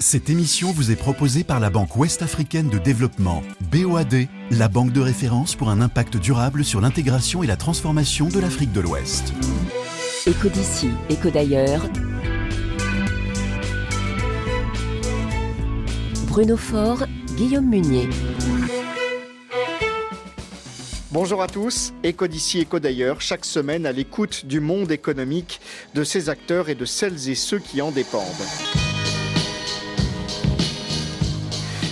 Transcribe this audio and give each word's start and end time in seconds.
Cette 0.00 0.28
émission 0.28 0.72
vous 0.72 0.90
est 0.90 0.96
proposée 0.96 1.44
par 1.44 1.60
la 1.60 1.70
Banque 1.70 1.96
Ouest-Africaine 1.96 2.68
de 2.68 2.78
Développement, 2.78 3.42
BOAD, 3.72 4.26
la 4.50 4.68
banque 4.68 4.92
de 4.92 5.00
référence 5.00 5.54
pour 5.54 5.70
un 5.70 5.80
impact 5.80 6.16
durable 6.16 6.64
sur 6.64 6.80
l'intégration 6.80 7.44
et 7.44 7.46
la 7.46 7.56
transformation 7.56 8.28
de 8.28 8.40
l'Afrique 8.40 8.72
de 8.72 8.80
l'Ouest. 8.80 9.32
Éco 10.26 10.48
d'ici, 10.48 10.90
éco 11.08 11.30
d'ailleurs. 11.30 11.88
Bruno 16.26 16.56
Faure, 16.56 17.04
Guillaume 17.36 17.68
Munier. 17.68 18.08
Bonjour 21.12 21.40
à 21.40 21.46
tous, 21.46 21.92
Éco 22.02 22.26
d'ici, 22.26 22.58
Éco 22.58 22.80
d'ailleurs, 22.80 23.20
chaque 23.20 23.44
semaine 23.44 23.86
à 23.86 23.92
l'écoute 23.92 24.44
du 24.46 24.58
monde 24.58 24.90
économique, 24.90 25.60
de 25.94 26.02
ses 26.02 26.28
acteurs 26.28 26.68
et 26.68 26.74
de 26.74 26.84
celles 26.84 27.28
et 27.28 27.36
ceux 27.36 27.60
qui 27.60 27.80
en 27.80 27.92
dépendent. 27.92 28.24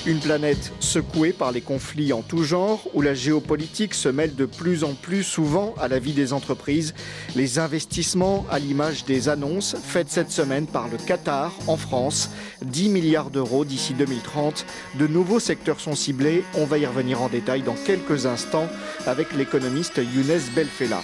Une 0.05 0.19
planète 0.19 0.73
secouée 0.81 1.33
par 1.33 1.53
les 1.53 1.61
conflits 1.61 2.13
en 2.13 2.23
tout 2.23 2.43
genre, 2.43 2.89
où 2.93 3.03
la 3.03 3.15
géopolitique 3.15 3.95
se 3.95 4.09
mêle 4.09 4.35
de 4.35 4.47
plus 4.47 4.83
en 4.83 4.95
plus 4.95 5.23
souvent 5.23 5.77
à 5.81 5.87
la 5.87 6.01
vie 6.01 6.13
des 6.13 6.33
entreprises. 6.33 6.93
Les 7.37 7.61
investissements, 7.61 8.45
à 8.51 8.59
l'image 8.59 9.05
des 9.05 9.29
annonces 9.29 9.77
faites 9.81 10.11
cette 10.11 10.33
semaine 10.33 10.67
par 10.67 10.89
le 10.89 10.97
Qatar 10.97 11.53
en 11.69 11.77
France, 11.77 12.31
10 12.65 12.89
milliards 12.89 13.31
d'euros 13.31 13.65
d'ici 13.65 13.95
2030. 13.95 14.67
De 14.99 15.07
nouveaux 15.07 15.41
secteurs 15.41 15.79
sont 15.79 15.95
ciblés. 15.95 16.43
On 16.55 16.67
va 16.67 16.79
y 16.79 16.87
revenir 16.87 17.23
en 17.23 17.29
détail 17.29 17.63
dans 17.63 17.77
quelques 17.87 18.27
instants 18.27 18.69
avec 19.07 19.33
l'économiste 19.35 19.99
Younes 19.99 20.41
Belfella. 20.57 21.01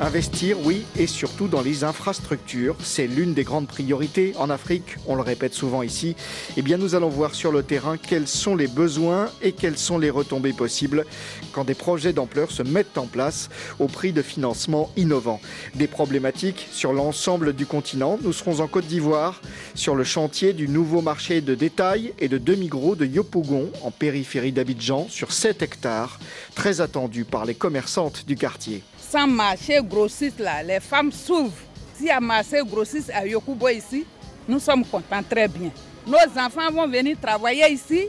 Investir, 0.00 0.58
oui, 0.62 0.84
et 0.96 1.08
surtout 1.08 1.48
dans 1.48 1.60
les 1.60 1.82
infrastructures. 1.82 2.76
C'est 2.80 3.08
l'une 3.08 3.34
des 3.34 3.42
grandes 3.42 3.66
priorités 3.66 4.32
en 4.38 4.48
Afrique, 4.48 4.94
on 5.08 5.16
le 5.16 5.22
répète 5.22 5.54
souvent 5.54 5.82
ici. 5.82 6.14
Eh 6.56 6.62
bien, 6.62 6.76
nous 6.76 6.94
allons 6.94 7.08
voir 7.08 7.34
sur 7.34 7.50
le 7.50 7.64
terrain 7.64 7.96
quels 7.96 8.28
sont 8.28 8.54
les 8.54 8.68
besoins 8.68 9.28
et 9.42 9.50
quelles 9.50 9.76
sont 9.76 9.98
les 9.98 10.10
retombées 10.10 10.52
possibles 10.52 11.04
quand 11.50 11.64
des 11.64 11.74
projets 11.74 12.12
d'ampleur 12.12 12.52
se 12.52 12.62
mettent 12.62 12.96
en 12.96 13.06
place 13.06 13.48
au 13.80 13.88
prix 13.88 14.12
de 14.12 14.22
financement 14.22 14.88
innovants. 14.96 15.40
Des 15.74 15.88
problématiques 15.88 16.68
sur 16.70 16.92
l'ensemble 16.92 17.52
du 17.52 17.66
continent. 17.66 18.20
Nous 18.22 18.32
serons 18.32 18.60
en 18.60 18.68
Côte 18.68 18.86
d'Ivoire 18.86 19.40
sur 19.74 19.96
le 19.96 20.04
chantier 20.04 20.52
du 20.52 20.68
nouveau 20.68 21.02
marché 21.02 21.40
de 21.40 21.56
détail 21.56 22.14
et 22.20 22.28
de 22.28 22.38
demi-gros 22.38 22.94
de 22.94 23.04
Yopougon 23.04 23.68
en 23.82 23.90
périphérie 23.90 24.52
d'Abidjan 24.52 25.08
sur 25.08 25.32
7 25.32 25.62
hectares, 25.62 26.20
très 26.54 26.80
attendu 26.80 27.24
par 27.24 27.44
les 27.44 27.56
commerçantes 27.56 28.24
du 28.28 28.36
quartier 28.36 28.84
sans 29.10 29.26
marché 29.26 29.80
grossiste 29.82 30.40
là, 30.40 30.62
les 30.62 30.80
femmes 30.80 31.12
s'ouvrent. 31.12 31.52
S'il 31.96 32.06
y 32.06 32.10
a 32.10 32.20
marché 32.20 32.60
grossiste 32.64 33.10
à 33.14 33.26
Yokubo 33.26 33.68
ici, 33.68 34.04
nous 34.46 34.58
sommes 34.60 34.84
contents 34.84 35.22
très 35.28 35.48
bien. 35.48 35.70
Nos 36.06 36.40
enfants 36.40 36.70
vont 36.72 36.86
venir 36.88 37.16
travailler 37.20 37.72
ici, 37.72 38.08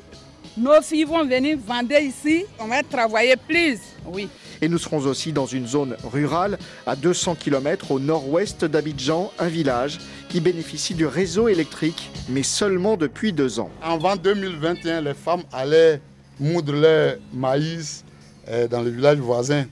nos 0.57 0.81
filles 0.81 1.05
vont 1.05 1.25
venir 1.25 1.57
vendre 1.65 1.99
ici, 1.99 2.45
on 2.59 2.67
va 2.67 2.83
travailler 2.83 3.35
plus, 3.35 3.79
oui. 4.05 4.27
Et 4.61 4.67
nous 4.67 4.77
serons 4.77 4.99
aussi 5.05 5.31
dans 5.31 5.45
une 5.45 5.65
zone 5.65 5.95
rurale 6.11 6.57
à 6.85 6.95
200 6.95 7.35
km 7.35 7.91
au 7.91 7.99
nord-ouest 7.99 8.65
d'Abidjan, 8.65 9.31
un 9.39 9.47
village 9.47 9.99
qui 10.27 10.41
bénéficie 10.41 10.93
du 10.93 11.05
réseau 11.05 11.47
électrique, 11.47 12.09
mais 12.27 12.43
seulement 12.43 12.97
depuis 12.97 13.31
deux 13.31 13.59
ans. 13.59 13.69
Avant 13.81 14.17
2021, 14.17 15.01
les 15.01 15.13
femmes 15.13 15.43
allaient 15.53 16.01
moudre 16.39 16.73
leur 16.73 17.15
maïs 17.33 18.03
euh, 18.49 18.67
dans 18.67 18.81
le 18.81 18.89
village 18.89 19.17
voisin. 19.17 19.65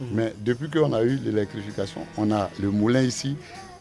Mhm. 0.00 0.06
Mais 0.12 0.34
depuis 0.44 0.68
qu'on 0.68 0.92
a 0.92 1.02
eu 1.02 1.16
l'électrification, 1.16 2.06
on 2.16 2.30
a 2.30 2.50
le 2.60 2.70
moulin 2.70 3.02
ici, 3.02 3.36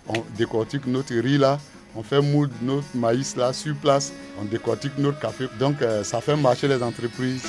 on 0.08 0.24
décortique 0.38 0.86
notre 0.88 1.14
riz 1.16 1.38
là, 1.38 1.60
on 1.96 2.04
fait 2.04 2.22
moudre 2.22 2.54
notre 2.62 2.86
maïs 2.96 3.36
là 3.36 3.54
sur 3.54 3.76
place, 3.76 4.14
on 4.40 4.46
décortique 4.46 4.98
notre 4.98 5.20
café. 5.20 5.46
Donc 5.60 5.82
euh, 5.82 6.04
ça 6.04 6.22
fait 6.22 6.36
marcher 6.36 6.68
les 6.68 6.82
entreprises. 6.82 7.44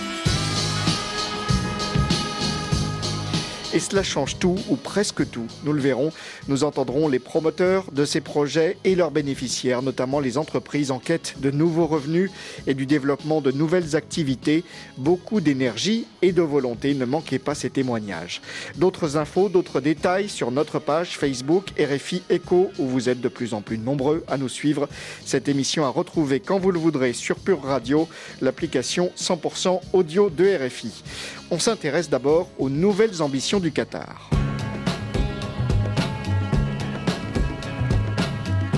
Et 3.75 3.81
cela 3.81 4.03
change 4.03 4.39
tout, 4.39 4.57
ou 4.71 4.77
presque 4.77 5.31
tout. 5.31 5.47
Nous 5.65 5.75
le 5.75 5.81
verrons. 5.81 6.11
Nous 6.49 6.65
entendrons 6.65 7.07
les 7.07 7.19
promoteurs 7.19 7.93
de 7.93 8.07
ces 8.07 8.23
projets 8.23 8.79
et 8.85 8.95
leurs 8.95 9.11
bénéficiaires, 9.11 9.83
notamment 9.83 10.21
les 10.21 10.39
entreprises 10.39 10.91
en 10.91 10.99
quête 10.99 11.35
de 11.41 11.51
nouveaux 11.51 11.87
revenus 11.87 12.31
et 12.67 12.73
du 12.73 12.87
développement 12.87 13.43
de 13.43 13.53
nouvelles 13.53 13.95
activités. 13.95 14.65
Beaucoup 14.97 15.43
d'énergie 15.43 16.07
et 16.23 16.33
de 16.33 16.41
volonté. 16.41 16.95
Ne 16.95 17.05
manquez 17.05 17.39
pas 17.39 17.55
ces 17.55 17.69
témoignages. 17.69 18.41
D'autres 18.77 19.19
infos, 19.19 19.51
d'autres 19.51 19.81
détails 19.81 20.31
sur 20.31 20.51
notre 20.51 20.79
page 20.79 21.19
Facebook 21.19 21.67
RFI 21.79 22.23
Echo, 22.31 22.71
où 22.79 22.87
vous 22.87 23.11
êtes 23.11 23.21
de 23.21 23.29
plus 23.29 23.53
en 23.53 23.61
plus 23.61 23.77
nombreux 23.77 24.25
à 24.29 24.39
nous 24.39 24.49
suivre. 24.49 24.89
Cette 25.27 25.47
émission 25.47 25.85
à 25.85 25.91
retrouver 25.91 26.41
quand 26.41 26.59
vous 26.59 26.71
le 26.71 26.79
voudrez 26.79 27.13
sur 27.13 27.37
Pure 27.37 27.63
Radio, 27.63 28.09
l'application 28.41 29.13
100% 29.19 29.81
audio 29.93 30.31
de 30.31 30.67
RFI. 30.67 31.03
On 31.51 31.59
s'intéresse 31.59 32.11
d'abord 32.11 32.49
aux 32.59 32.69
nouvelles 32.69 33.23
ambitions 33.23 33.59
du 33.59 33.73
Qatar. 33.73 34.29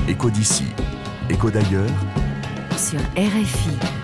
Écho 0.08 0.31
d'ici, 0.31 0.64
écho 1.28 1.50
d'ailleurs. 1.50 1.91
Sur 2.76 3.00
RFI. 3.16 4.00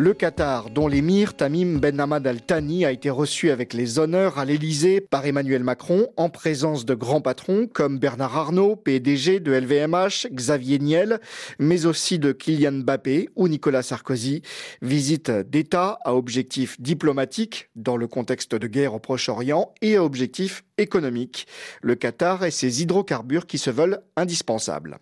Le 0.00 0.14
Qatar, 0.14 0.70
dont 0.70 0.86
l'émir 0.86 1.34
Tamim 1.34 1.80
Ben 1.80 1.98
Hamad 1.98 2.24
Al 2.24 2.40
Thani 2.40 2.84
a 2.84 2.92
été 2.92 3.10
reçu 3.10 3.50
avec 3.50 3.74
les 3.74 3.98
honneurs 3.98 4.38
à 4.38 4.44
l'Élysée 4.44 5.00
par 5.00 5.26
Emmanuel 5.26 5.64
Macron 5.64 6.06
en 6.16 6.30
présence 6.30 6.84
de 6.84 6.94
grands 6.94 7.20
patrons 7.20 7.66
comme 7.66 7.98
Bernard 7.98 8.36
Arnault, 8.36 8.76
PDG 8.76 9.40
de 9.40 9.50
LVMH, 9.50 10.28
Xavier 10.32 10.78
Niel, 10.78 11.18
mais 11.58 11.84
aussi 11.84 12.20
de 12.20 12.30
Kylian 12.30 12.84
Mbappé 12.84 13.28
ou 13.34 13.48
Nicolas 13.48 13.82
Sarkozy. 13.82 14.42
Visite 14.82 15.32
d'État 15.32 15.98
à 16.04 16.14
objectif 16.14 16.80
diplomatique 16.80 17.68
dans 17.74 17.96
le 17.96 18.06
contexte 18.06 18.54
de 18.54 18.68
guerre 18.68 18.94
au 18.94 19.00
Proche-Orient 19.00 19.74
et 19.82 19.96
à 19.96 20.04
objectif 20.04 20.62
économique. 20.76 21.48
Le 21.82 21.96
Qatar 21.96 22.44
et 22.44 22.52
ses 22.52 22.82
hydrocarbures 22.82 23.48
qui 23.48 23.58
se 23.58 23.70
veulent 23.70 23.98
indispensables. 24.14 24.98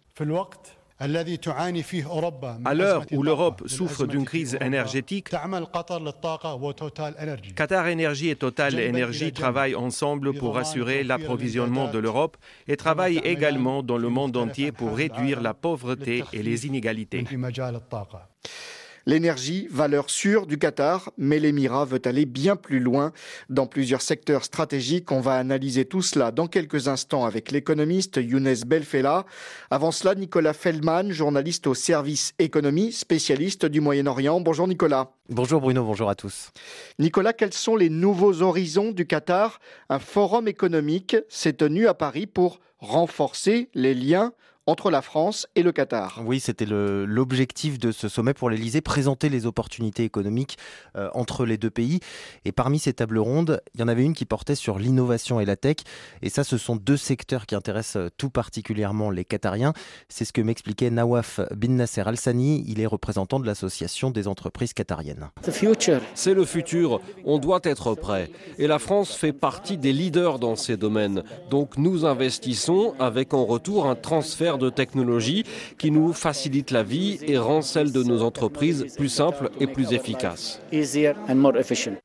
À 0.98 1.06
l'heure 2.74 3.04
où 3.12 3.22
l'Europe 3.22 3.62
souffre 3.66 4.06
d'une 4.06 4.24
crise 4.24 4.56
énergétique, 4.62 5.28
Qatar 7.54 7.88
Énergie 7.88 8.30
et 8.30 8.36
Total 8.36 8.78
Énergie 8.78 9.32
travaillent 9.32 9.74
ensemble 9.74 10.32
pour 10.32 10.56
assurer 10.56 11.04
l'approvisionnement 11.04 11.90
de 11.90 11.98
l'Europe 11.98 12.38
et 12.66 12.78
travaillent 12.78 13.20
également 13.24 13.82
dans 13.82 13.98
le 13.98 14.08
monde 14.08 14.36
entier 14.38 14.72
pour 14.72 14.96
réduire 14.96 15.42
la 15.42 15.52
pauvreté 15.52 16.24
et 16.32 16.42
les 16.42 16.66
inégalités. 16.66 17.24
L'énergie, 19.09 19.69
valeur 19.71 20.11
sûre 20.11 20.49
du 20.49 20.59
Qatar, 20.59 21.12
mais 21.17 21.39
l'Émirat 21.39 21.84
veut 21.84 22.03
aller 22.06 22.27
bien 22.27 22.56
plus 22.56 22.81
loin 22.81 23.12
dans 23.49 23.69
plusieurs 23.69 24.03
secteurs 24.03 24.43
stratégiques. 24.43 25.12
On 25.12 25.21
va 25.21 25.34
analyser 25.34 25.84
tout 25.84 26.03
cela 26.03 26.33
dans 26.33 26.49
quelques 26.49 26.89
instants 26.89 27.25
avec 27.25 27.53
l'économiste 27.53 28.17
Younes 28.17 28.56
Belfella. 28.67 29.25
Avant 29.71 29.93
cela, 29.93 30.17
Nicolas 30.17 30.55
Feldman, 30.55 31.12
journaliste 31.12 31.69
au 31.69 31.75
service 31.75 32.34
économie, 32.41 32.91
spécialiste 32.91 33.65
du 33.65 33.81
Moyen-Orient. 33.81 34.41
Bonjour 34.41 34.67
Nicolas. 34.67 35.12
Bonjour 35.28 35.61
Bruno, 35.61 35.84
bonjour 35.84 36.11
à 36.11 36.17
tous. 36.17 36.50
Nicolas, 36.99 37.33
quels 37.33 37.53
sont 37.53 37.77
les 37.77 37.91
nouveaux 37.91 38.43
horizons 38.43 38.91
du 38.91 39.06
Qatar? 39.06 39.61
Un 39.88 40.00
forum 40.00 40.49
économique 40.49 41.17
s'est 41.28 41.53
tenu 41.53 41.87
à 41.87 41.94
Paris 41.94 42.27
pour 42.27 42.59
renforcer 42.81 43.71
les 43.73 43.94
liens 43.94 44.33
entre 44.66 44.91
la 44.91 45.03
France 45.03 45.47
et 45.54 45.62
le 45.62 45.72
Qatar. 45.72 46.22
Oui, 46.25 46.41
c'était 46.41 46.66
l'objectif 46.66 47.78
de 47.78 47.93
ce 47.93 48.09
sommet 48.09 48.34
pour 48.34 48.50
l'Elysée, 48.50 48.81
présenter 48.81 49.28
les 49.28 49.47
opportunités 49.47 50.04
économiques 50.04 50.59
euh, 50.97 51.09
entre 51.15 51.47
les 51.47 51.56
deux 51.56 51.71
pays. 51.71 52.00
Et 52.44 52.53
parmi 52.53 52.78
ces 52.78 52.93
tables 52.93 53.19
rondes, 53.19 53.62
il 53.75 53.81
y 53.81 53.84
en 53.84 53.88
avait 53.88 54.05
une 54.05 54.15
qui 54.15 54.25
portait 54.25 54.56
sur 54.56 54.78
l'innovation 54.78 55.41
et 55.41 55.44
la 55.44 55.56
tech. 55.56 55.76
Et 56.22 56.31
ça, 56.31 56.43
ce 56.43 56.59
sont 56.59 56.76
deux 56.76 56.97
secteurs 56.97 57.47
qui 57.47 57.55
intéressent 57.55 57.97
euh, 57.97 58.10
tout 58.16 58.31
particulièrement 58.31 59.10
les 59.10 59.25
Qatariens. 59.25 59.72
C'est 60.08 60.25
ce 60.25 60.32
que 60.32 60.40
m'expliquait 60.40 60.90
Nawaf 60.90 61.40
Bin 61.55 61.75
Nasser 61.75 62.02
Al-Sani. 62.05 62.64
Il 62.67 62.81
est 62.81 62.87
représentant 62.87 63.38
de 63.38 63.46
l'Association 63.46 64.11
des 64.11 64.26
entreprises 64.26 64.73
qatariennes. 64.73 65.31
C'est 66.14 66.35
le 66.35 66.44
futur. 66.44 67.00
On 67.25 67.38
doit 67.38 67.61
être 67.62 67.94
prêt. 67.94 68.31
Et 68.58 68.67
la 68.67 68.79
France 68.79 69.14
fait 69.14 69.32
partie 69.32 69.76
des 69.79 69.93
leaders 69.93 70.38
dans 70.38 70.56
ces 70.56 70.76
domaines. 70.76 71.23
Donc 71.50 71.79
nous 71.79 72.05
investissons 72.05 72.94
avec 72.99 73.32
en 73.35 73.44
retour 73.44 73.87
un 73.87 73.94
transfert 73.94 74.56
de 74.58 74.70
technologie 74.70 75.44
qui 75.79 75.91
nous 75.91 76.12
facilite 76.12 76.70
la 76.70 76.82
vie 76.82 77.19
et 77.23 77.38
rend 77.38 77.62
celle 77.62 77.93
de 77.93 78.03
nos 78.03 78.23
entreprises 78.23 78.87
plus 78.97 79.08
simple 79.08 79.50
et 79.61 79.67
plus 79.67 79.93
efficace. 79.93 80.61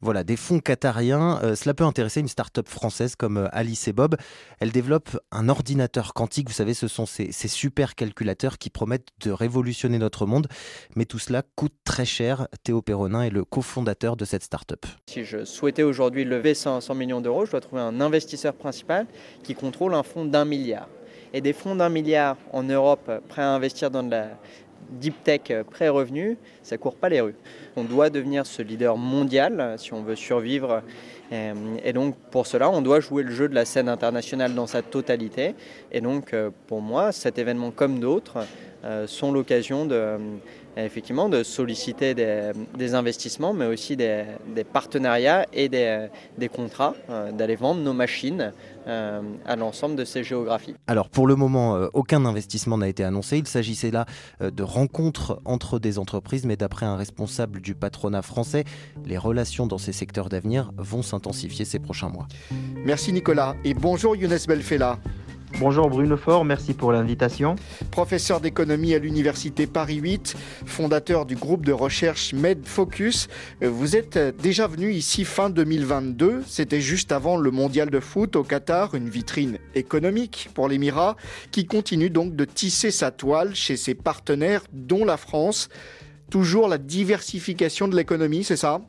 Voilà, 0.01 0.23
des 0.23 0.35
fonds 0.35 0.59
qatariens, 0.59 1.39
euh, 1.43 1.55
cela 1.55 1.73
peut 1.73 1.83
intéresser 1.83 2.19
une 2.19 2.27
start-up 2.27 2.67
française 2.67 3.15
comme 3.15 3.37
euh, 3.37 3.47
Alice 3.51 3.87
et 3.87 3.93
Bob. 3.93 4.15
Elle 4.59 4.71
développe 4.71 5.17
un 5.31 5.49
ordinateur 5.49 6.13
quantique, 6.13 6.47
vous 6.47 6.53
savez, 6.53 6.73
ce 6.73 6.87
sont 6.87 7.05
ces, 7.05 7.31
ces 7.31 7.47
super 7.47 7.95
calculateurs 7.95 8.57
qui 8.57 8.69
promettent 8.69 9.09
de 9.23 9.31
révolutionner 9.31 9.97
notre 9.97 10.25
monde, 10.25 10.47
mais 10.95 11.05
tout 11.05 11.19
cela 11.19 11.43
coûte 11.55 11.73
très 11.83 12.05
cher. 12.05 12.47
Théo 12.63 12.81
Perronin 12.81 13.23
est 13.23 13.29
le 13.29 13.43
cofondateur 13.43 14.15
de 14.15 14.25
cette 14.25 14.43
start-up. 14.43 14.85
Si 15.07 15.23
je 15.23 15.45
souhaitais 15.45 15.83
aujourd'hui 15.83 16.25
lever 16.25 16.53
100 16.53 16.93
millions 16.95 17.21
d'euros, 17.21 17.45
je 17.45 17.51
dois 17.51 17.61
trouver 17.61 17.81
un 17.81 18.01
investisseur 18.01 18.53
principal 18.53 19.07
qui 19.43 19.55
contrôle 19.55 19.93
un 19.93 20.03
fonds 20.03 20.25
d'un 20.25 20.45
milliard. 20.45 20.87
Et 21.33 21.41
des 21.41 21.53
fonds 21.53 21.75
d'un 21.75 21.89
milliard 21.89 22.37
en 22.51 22.63
Europe 22.63 23.09
prêts 23.29 23.41
à 23.41 23.49
investir 23.49 23.89
dans 23.89 24.03
de 24.03 24.11
la 24.11 24.27
deep 24.89 25.23
tech 25.23 25.41
pré-revenu, 25.69 26.37
ça 26.63 26.77
court 26.77 26.95
pas 26.95 27.07
les 27.09 27.21
rues. 27.21 27.35
On 27.75 27.83
doit 27.83 28.09
devenir 28.09 28.45
ce 28.45 28.61
leader 28.61 28.97
mondial 28.97 29.75
si 29.77 29.93
on 29.93 30.01
veut 30.01 30.15
survivre. 30.15 30.81
Et 31.31 31.93
donc 31.93 32.15
pour 32.31 32.45
cela, 32.45 32.69
on 32.69 32.81
doit 32.81 32.99
jouer 32.99 33.23
le 33.23 33.31
jeu 33.31 33.47
de 33.47 33.55
la 33.55 33.63
scène 33.63 33.87
internationale 33.87 34.53
dans 34.53 34.67
sa 34.67 34.81
totalité. 34.81 35.55
Et 35.93 36.01
donc 36.01 36.35
pour 36.67 36.81
moi, 36.81 37.13
cet 37.13 37.37
événement 37.37 37.71
comme 37.71 37.99
d'autres 37.99 38.39
sont 39.05 39.31
l'occasion 39.31 39.85
de 39.85 40.17
effectivement 40.77 41.29
de 41.29 41.43
solliciter 41.43 42.13
des, 42.13 42.95
investissements, 42.95 43.53
mais 43.53 43.65
aussi 43.65 43.95
des, 43.95 44.25
partenariats 44.71 45.45
et 45.53 45.69
des, 45.69 46.49
contrats, 46.53 46.95
euh, 47.09 47.31
d'aller 47.31 47.55
vendre 47.55 47.81
nos 47.81 47.93
machines 47.93 48.51
euh, 48.87 49.21
à 49.45 49.55
l'ensemble 49.55 49.95
de 49.95 50.05
ces 50.05 50.23
géographies. 50.23 50.75
Alors 50.87 51.09
pour 51.09 51.27
le 51.27 51.35
moment, 51.35 51.75
euh, 51.75 51.87
aucun 51.93 52.25
investissement 52.25 52.77
n'a 52.77 52.87
été 52.87 53.03
annoncé. 53.03 53.37
Il 53.37 53.47
s'agissait 53.47 53.91
là 53.91 54.05
de 54.41 54.63
rencontres 54.63 55.39
entre 55.45 55.79
des 55.79 55.99
entreprises, 55.99 56.45
mais 56.45 56.57
d'après 56.57 56.85
un 56.85 56.95
responsable 56.95 57.61
du 57.61 57.75
patronat 57.75 58.21
français, 58.21 58.63
les 59.05 59.17
relations 59.17 59.67
dans 59.67 59.77
ces 59.77 59.93
secteurs 59.93 60.29
d'avenir 60.29 60.71
vont 60.77 61.01
s'intensifier 61.01 61.65
ces 61.65 61.79
prochains 61.79 62.09
mois. 62.09 62.27
Merci 62.85 63.13
Nicolas 63.13 63.55
et 63.63 63.73
bonjour 63.73 64.15
Younes 64.15 64.37
Belfella. 64.47 64.99
Bonjour 65.59 65.89
Bruno 65.89 66.17
Fort, 66.17 66.43
merci 66.43 66.73
pour 66.73 66.91
l'invitation. 66.91 67.55
Professeur 67.91 68.41
d'économie 68.41 68.95
à 68.95 68.99
l'Université 68.99 69.67
Paris 69.67 69.97
8, 69.97 70.35
fondateur 70.65 71.25
du 71.25 71.35
groupe 71.35 71.65
de 71.65 71.71
recherche 71.71 72.33
MedFocus. 72.33 73.27
Vous 73.61 73.95
êtes 73.95 74.17
déjà 74.41 74.67
venu 74.67 74.91
ici 74.91 75.23
fin 75.23 75.49
2022, 75.49 76.43
c'était 76.47 76.81
juste 76.81 77.11
avant 77.11 77.37
le 77.37 77.51
mondial 77.51 77.89
de 77.89 77.99
foot 77.99 78.35
au 78.35 78.43
Qatar, 78.43 78.95
une 78.95 79.09
vitrine 79.09 79.59
économique 79.75 80.49
pour 80.55 80.67
l'Émirat, 80.67 81.15
qui 81.51 81.65
continue 81.65 82.09
donc 82.09 82.35
de 82.35 82.45
tisser 82.45 82.89
sa 82.89 83.11
toile 83.11 83.53
chez 83.53 83.77
ses 83.77 83.93
partenaires, 83.93 84.63
dont 84.73 85.05
la 85.05 85.17
France. 85.17 85.69
Toujours 86.31 86.69
la 86.69 86.77
diversification 86.77 87.87
de 87.87 87.95
l'économie, 87.95 88.43
c'est 88.43 88.55
ça? 88.55 88.81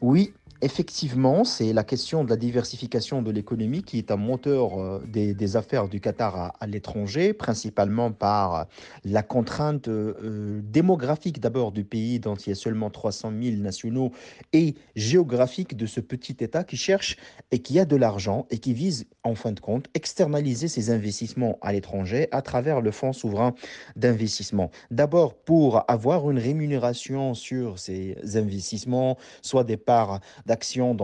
Oui, 0.00 0.32
Effectivement, 0.64 1.42
c'est 1.42 1.72
la 1.72 1.82
question 1.82 2.22
de 2.22 2.30
la 2.30 2.36
diversification 2.36 3.20
de 3.20 3.32
l'économie 3.32 3.82
qui 3.82 3.98
est 3.98 4.12
un 4.12 4.16
moteur 4.16 4.80
euh, 4.80 5.02
des, 5.08 5.56
affaires 5.56 5.88
du 5.88 5.98
Qatar 5.98 6.54
à, 6.60 6.66
l'étranger, 6.68 7.32
principalement 7.32 8.12
par 8.12 8.68
la 9.04 9.24
contrainte 9.24 9.88
euh, 9.88 10.60
démographique 10.62 11.40
d'abord 11.40 11.72
du 11.72 11.82
pays 11.82 12.20
dont 12.20 12.36
il 12.36 12.50
y 12.50 12.52
a 12.52 12.54
seulement 12.54 12.90
300 12.90 13.32
000 13.42 13.56
nationaux 13.56 14.12
et 14.52 14.76
géographique 14.94 15.76
de 15.76 15.86
ce 15.86 15.98
petit 15.98 16.36
État 16.38 16.62
qui 16.62 16.76
cherche 16.76 17.16
et 17.50 17.58
qui 17.58 17.80
a 17.80 17.84
de 17.84 17.96
l'argent 17.96 18.46
et 18.50 18.58
qui 18.58 18.72
vise 18.72 19.06
en 19.24 19.34
fin 19.34 19.50
de 19.50 19.58
compte 19.58 19.86
externaliser 19.94 20.68
ses 20.68 20.90
investissements 20.90 21.58
à 21.60 21.72
l'étranger 21.72 22.28
à 22.30 22.40
travers 22.40 22.80
le 22.80 22.92
fonds 22.92 23.12
souverain 23.12 23.52
d'investissement. 23.96 24.70
D'abord 24.92 25.34
pour 25.34 25.84
avoir 25.90 26.30
une 26.30 26.38
rémunération 26.38 27.34
sur 27.34 27.80
ces 27.80 28.16
investissements, 28.36 29.18
soit 29.42 29.64
des 29.64 29.76
parts 29.76 30.20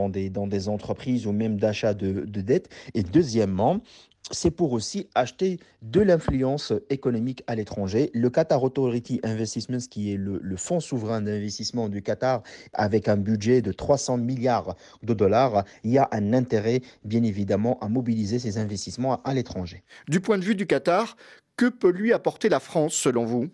des, 0.09 0.31
dans 0.31 0.47
des 0.47 0.69
entreprises 0.69 1.27
ou 1.27 1.33
même 1.33 1.59
d'achat 1.59 1.95
de, 1.95 2.25
de 2.25 2.41
dettes. 2.41 2.69
Et 2.95 3.03
deuxièmement, 3.03 3.81
c'est 4.31 4.51
pour 4.51 4.73
aussi 4.73 5.09
acheter 5.15 5.59
de 5.83 6.01
l'influence 6.01 6.73
économique 6.91 7.43
à 7.47 7.55
l'étranger. 7.55 8.11
Le 8.13 8.29
Qatar 8.31 8.63
Authority 8.63 9.21
Investments, 9.23 9.87
qui 9.91 10.13
est 10.13 10.17
le, 10.17 10.39
le 10.43 10.57
fonds 10.57 10.81
souverain 10.81 11.23
d'investissement 11.23 11.89
du 11.89 12.03
Qatar, 12.03 12.43
avec 12.75 13.09
un 13.09 13.17
budget 13.17 13.63
de 13.63 13.73
300 13.73 14.19
milliards 14.19 14.77
de 15.03 15.15
dollars, 15.15 15.65
il 15.85 15.93
y 15.93 15.99
a 15.99 16.09
un 16.13 16.33
intérêt, 16.33 16.83
bien 17.05 17.23
évidemment, 17.23 17.79
à 17.81 17.89
mobiliser 17.89 18.39
ces 18.39 18.59
investissements 18.59 19.23
à 19.23 19.35
l'étranger. 19.35 19.83
Du 20.09 20.21
point 20.21 20.39
de 20.39 20.45
vue 20.45 20.55
du 20.55 20.67
Qatar, 20.67 21.17
que 21.57 21.67
peut 21.67 21.91
lui 21.91 22.13
apporter 22.13 22.49
la 22.49 22.61
France, 22.61 22.95
selon 22.95 23.25
vous? 23.25 23.49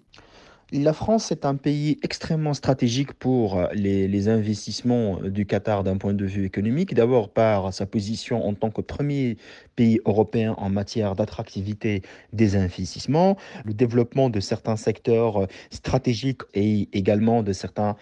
La 0.72 0.92
France 0.92 1.30
est 1.30 1.44
un 1.44 1.56
pays 1.56 1.98
extrêmement 2.02 2.54
stratégique 2.54 3.12
pour 3.12 3.58
euh, 3.58 3.66
les, 3.74 4.28
investissements 4.28 5.18
euh, 5.22 5.30
du 5.30 5.46
Qatar 5.46 5.84
d'un 5.84 5.96
point 5.96 6.14
de 6.14 6.24
vue 6.24 6.44
économique. 6.44 6.94
D'abord 6.94 7.28
par 7.28 7.72
sa 7.72 7.86
position 7.86 8.46
en 8.46 8.54
tant 8.54 8.70
que 8.70 8.80
premier 8.80 9.36
pays 9.74 10.00
européen 10.04 10.54
en 10.58 10.70
matière 10.70 11.14
d'attractivité 11.14 12.02
des 12.32 12.56
investissements, 12.56 13.36
le 13.64 13.74
développement 13.74 14.30
de 14.30 14.40
certains 14.40 14.76
secteurs 14.76 15.42
euh, 15.42 15.46
stratégiques 15.70 16.42
et 16.54 16.88
également 16.92 17.42
de 17.42 17.52
certains 17.52 17.96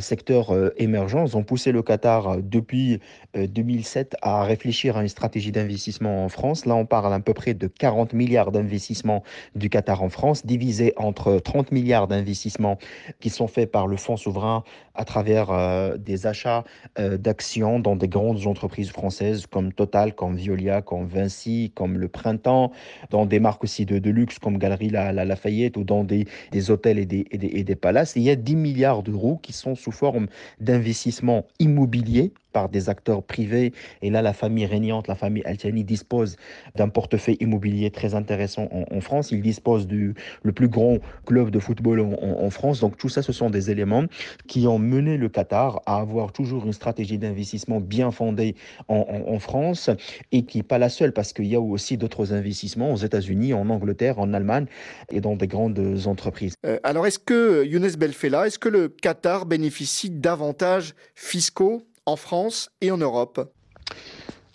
secteurs 0.00 0.52
émergents 0.76 1.34
ont 1.34 1.42
poussé 1.42 1.72
le 1.72 1.82
Qatar 1.82 2.38
depuis 2.42 3.00
2007 3.34 4.16
à 4.22 4.44
réfléchir 4.44 4.96
à 4.96 5.02
une 5.02 5.08
stratégie 5.08 5.52
d'investissement 5.52 6.24
en 6.24 6.28
France. 6.28 6.66
Là, 6.66 6.74
on 6.74 6.86
parle 6.86 7.12
à 7.12 7.20
peu 7.20 7.34
près 7.34 7.54
de 7.54 7.66
40 7.66 8.12
milliards 8.12 8.52
d'investissements 8.52 9.22
du 9.54 9.70
Qatar 9.70 10.02
en 10.02 10.08
France, 10.08 10.46
divisés 10.46 10.92
entre 10.96 11.38
30 11.38 11.72
milliards 11.72 12.08
d'investissements 12.08 12.78
qui 13.20 13.30
sont 13.30 13.48
faits 13.48 13.70
par 13.70 13.86
le 13.86 13.96
fonds 13.96 14.16
souverain 14.16 14.64
à 14.94 15.04
travers 15.04 15.50
euh, 15.50 15.96
des 15.96 16.26
achats 16.26 16.64
euh, 16.98 17.16
d'actions 17.16 17.80
dans 17.80 17.96
des 17.96 18.08
grandes 18.08 18.46
entreprises 18.46 18.90
françaises 18.90 19.46
comme 19.46 19.72
Total, 19.72 20.14
comme 20.14 20.36
Violia, 20.36 20.82
comme 20.82 21.06
Vinci, 21.10 21.72
comme 21.74 21.98
Le 21.98 22.08
Printemps, 22.08 22.72
dans 23.10 23.26
des 23.26 23.40
marques 23.40 23.64
aussi 23.64 23.86
de, 23.86 24.10
luxe 24.10 24.38
comme 24.38 24.58
Galerie 24.58 24.90
la, 24.90 25.12
la, 25.12 25.24
Lafayette 25.24 25.76
ou 25.76 25.84
dans 25.84 26.04
des, 26.04 26.26
hôtels 26.70 26.98
et 26.98 27.06
des, 27.06 27.76
palaces. 27.76 28.14
il 28.16 28.22
y 28.22 28.30
a 28.30 28.36
10 28.36 28.56
milliards 28.56 29.02
d'euros 29.02 29.38
qui 29.42 29.52
sont 29.52 29.74
sous 29.74 29.92
forme 29.92 30.26
d'investissements 30.60 31.46
immobiliers 31.58 32.32
par 32.52 32.68
des 32.68 32.88
acteurs 32.88 33.22
privés. 33.22 33.72
Et 34.02 34.10
là, 34.10 34.22
la 34.22 34.32
famille 34.32 34.66
régnante, 34.66 35.08
la 35.08 35.14
famille 35.14 35.42
Altiani, 35.44 35.84
dispose 35.84 36.36
d'un 36.74 36.88
portefeuille 36.88 37.36
immobilier 37.40 37.90
très 37.90 38.14
intéressant 38.14 38.68
en, 38.70 39.00
France. 39.00 39.30
Il 39.32 39.40
dispose 39.40 39.86
du 39.86 40.14
le 40.42 40.52
plus 40.52 40.68
grand 40.68 40.98
club 41.26 41.50
de 41.50 41.58
football 41.58 42.00
en, 42.00 42.50
France. 42.50 42.80
Donc 42.80 42.96
tout 42.96 43.08
ça, 43.08 43.22
ce 43.22 43.32
sont 43.32 43.50
des 43.50 43.70
éléments 43.70 44.04
qui 44.46 44.66
ont 44.66 44.78
mené 44.78 45.16
le 45.16 45.28
Qatar 45.28 45.80
à 45.86 45.98
avoir 45.98 46.32
toujours 46.32 46.66
une 46.66 46.72
stratégie 46.72 47.18
d'investissement 47.18 47.80
bien 47.80 48.10
fondée 48.10 48.54
en, 48.88 49.38
France 49.38 49.90
et 50.32 50.42
qui 50.42 50.58
n'est 50.58 50.62
pas 50.64 50.78
la 50.78 50.88
seule 50.88 51.12
parce 51.12 51.32
qu'il 51.32 51.46
y 51.46 51.54
a 51.54 51.60
aussi 51.60 51.96
d'autres 51.96 52.32
investissements 52.32 52.92
aux 52.92 52.96
États-Unis, 52.96 53.54
en 53.54 53.70
Angleterre, 53.70 54.18
en 54.18 54.34
Allemagne 54.34 54.66
et 55.10 55.20
dans 55.20 55.36
des 55.36 55.46
grandes 55.46 55.80
entreprises. 56.06 56.54
Euh, 56.66 56.78
alors 56.82 57.06
est-ce 57.06 57.18
que, 57.18 57.64
Younes 57.64 57.90
Belfella, 57.98 58.46
est-ce 58.46 58.58
que 58.58 58.68
le 58.68 58.88
Qatar 58.88 59.46
bénéficie 59.46 60.10
d'avantages 60.10 60.94
fiscaux 61.14 61.82
en 62.06 62.16
France 62.16 62.70
et 62.80 62.90
en 62.90 62.98
Europe. 62.98 63.52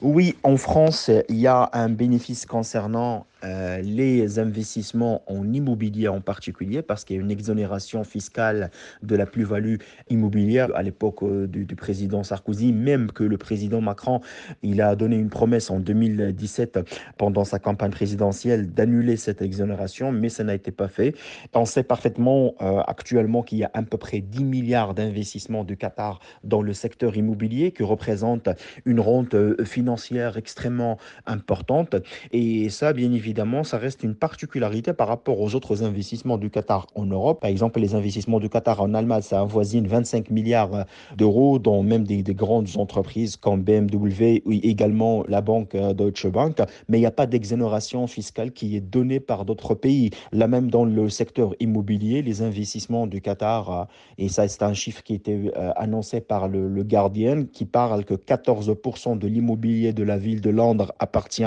Oui, 0.02 0.36
en 0.44 0.58
France, 0.58 1.10
il 1.30 1.38
y 1.38 1.48
a 1.48 1.70
un 1.74 1.90
bénéfice 1.90 2.46
concernant 2.46 3.26
euh, 3.46 3.82
les 3.82 4.40
investissements 4.40 5.22
en 5.28 5.54
immobilier 5.54 6.08
en 6.08 6.22
particulier, 6.22 6.82
parce 6.82 7.06
qu'il 7.06 7.16
y 7.16 7.20
a 7.20 7.22
une 7.22 7.32
exonération 7.32 8.04
fiscale 8.04 8.72
de 9.04 9.16
la 9.16 9.26
plus-value 9.26 9.76
immobilière 10.10 10.70
à 10.74 10.82
l'époque 10.82 11.22
euh, 11.24 11.46
du, 11.46 11.76
président 11.76 12.24
Sarkozy, 12.24 12.74
même 12.74 13.12
que 13.12 13.24
le 13.24 13.38
président 13.38 13.82
Macron, 13.82 14.22
il 14.64 14.82
a 14.82 14.96
donné 14.96 15.18
une 15.18 15.30
promesse 15.30 15.70
en 15.70 15.80
2017 15.80 16.80
pendant 17.18 17.44
sa 17.44 17.60
campagne 17.60 17.92
présidentielle 17.92 18.74
d'annuler 18.74 19.16
cette 19.18 19.42
exonération, 19.42 20.12
mais 20.12 20.30
ça 20.30 20.44
n'a 20.44 20.56
été 20.56 20.72
pas 20.72 20.88
fait. 20.88 21.14
On 21.54 21.66
sait 21.66 21.84
parfaitement 21.84 22.56
euh, 22.62 22.82
actuellement 22.88 23.44
qu'il 23.44 23.60
y 23.60 23.64
a 23.64 23.72
à 23.74 23.84
peu 23.84 23.98
près 23.98 24.22
10 24.22 24.44
milliards 24.44 24.94
d'investissements 24.96 25.64
du 25.64 25.78
Qatar 25.78 26.20
dans 26.44 26.62
le 26.62 26.74
secteur 26.74 27.16
immobilier, 27.16 27.72
qui 27.72 27.84
représente 27.84 28.50
une 28.86 29.00
rente 29.00 29.36
financière 29.66 30.38
extrêmement 30.38 30.98
importante. 31.26 31.96
Et 32.32 32.70
ça, 32.70 32.94
bien 32.94 33.12
évidemment, 33.12 33.35
évidemment, 33.36 33.66
ça 33.66 33.78
reste 33.78 34.04
une 34.04 34.16
particularité 34.16 34.94
par 34.94 35.10
rapport 35.10 35.42
aux 35.42 35.56
autres 35.56 35.84
investissements 35.84 36.38
du 36.38 36.50
Qatar 36.50 36.88
en 36.96 37.06
Europe. 37.06 37.42
Par 37.42 37.50
exemple, 37.50 37.82
les 37.82 37.94
investissements 37.94 38.40
du 38.40 38.48
Qatar 38.48 38.82
en 38.82 38.94
Allemagne, 38.94 39.24
ça 39.24 39.42
avoisine 39.42 39.88
25 39.88 40.30
milliards 40.30 40.86
d'euros, 41.18 41.60
dont 41.60 41.84
même 41.84 42.06
des, 42.06 42.24
grandes 42.34 42.70
entreprises 42.78 43.36
comme 43.36 43.62
BMW 43.62 44.42
ou 44.46 44.54
également 44.54 45.26
la 45.28 45.42
banque 45.42 45.76
euh, 45.76 45.94
Deutsche 45.94 46.28
Bank. 46.28 46.60
Mais 46.88 46.98
il 46.98 47.02
n'y 47.02 47.08
a 47.08 47.12
pas 47.12 47.26
d'exonération 47.26 48.08
fiscale 48.08 48.54
qui 48.54 48.78
est 48.78 48.82
donnée 48.82 49.20
par 49.20 49.44
d'autres 49.44 49.74
pays. 49.76 50.12
Là 50.32 50.48
même 50.48 50.72
dans 50.72 50.86
le 50.86 51.10
secteur 51.10 51.56
immobilier, 51.60 52.22
les 52.22 52.42
investissements 52.42 53.06
du 53.06 53.20
Qatar, 53.20 53.70
euh, 53.70 53.84
et 54.18 54.30
ça 54.30 54.48
c'est 54.48 54.64
un 54.64 54.74
chiffre 54.74 55.04
qui 55.04 55.14
était 55.14 55.52
euh, 55.58 55.72
annoncé 55.76 56.22
par 56.22 56.48
le, 56.48 56.70
le 56.70 56.84
Guardian, 56.84 57.44
qui 57.52 57.66
parle 57.66 58.06
que 58.06 58.14
14% 58.14 59.18
de 59.18 59.28
l'immobilier 59.28 59.92
de 59.92 60.04
la 60.04 60.18
ville 60.18 60.40
de 60.40 60.50
Londres 60.50 60.94
appartient 61.00 61.44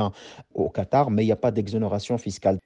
au 0.54 0.68
Qatar, 0.68 1.10
mais 1.10 1.22
il 1.22 1.26
n'y 1.26 1.32
a 1.32 1.36
pas 1.36 1.50
d'exonération 1.50 1.77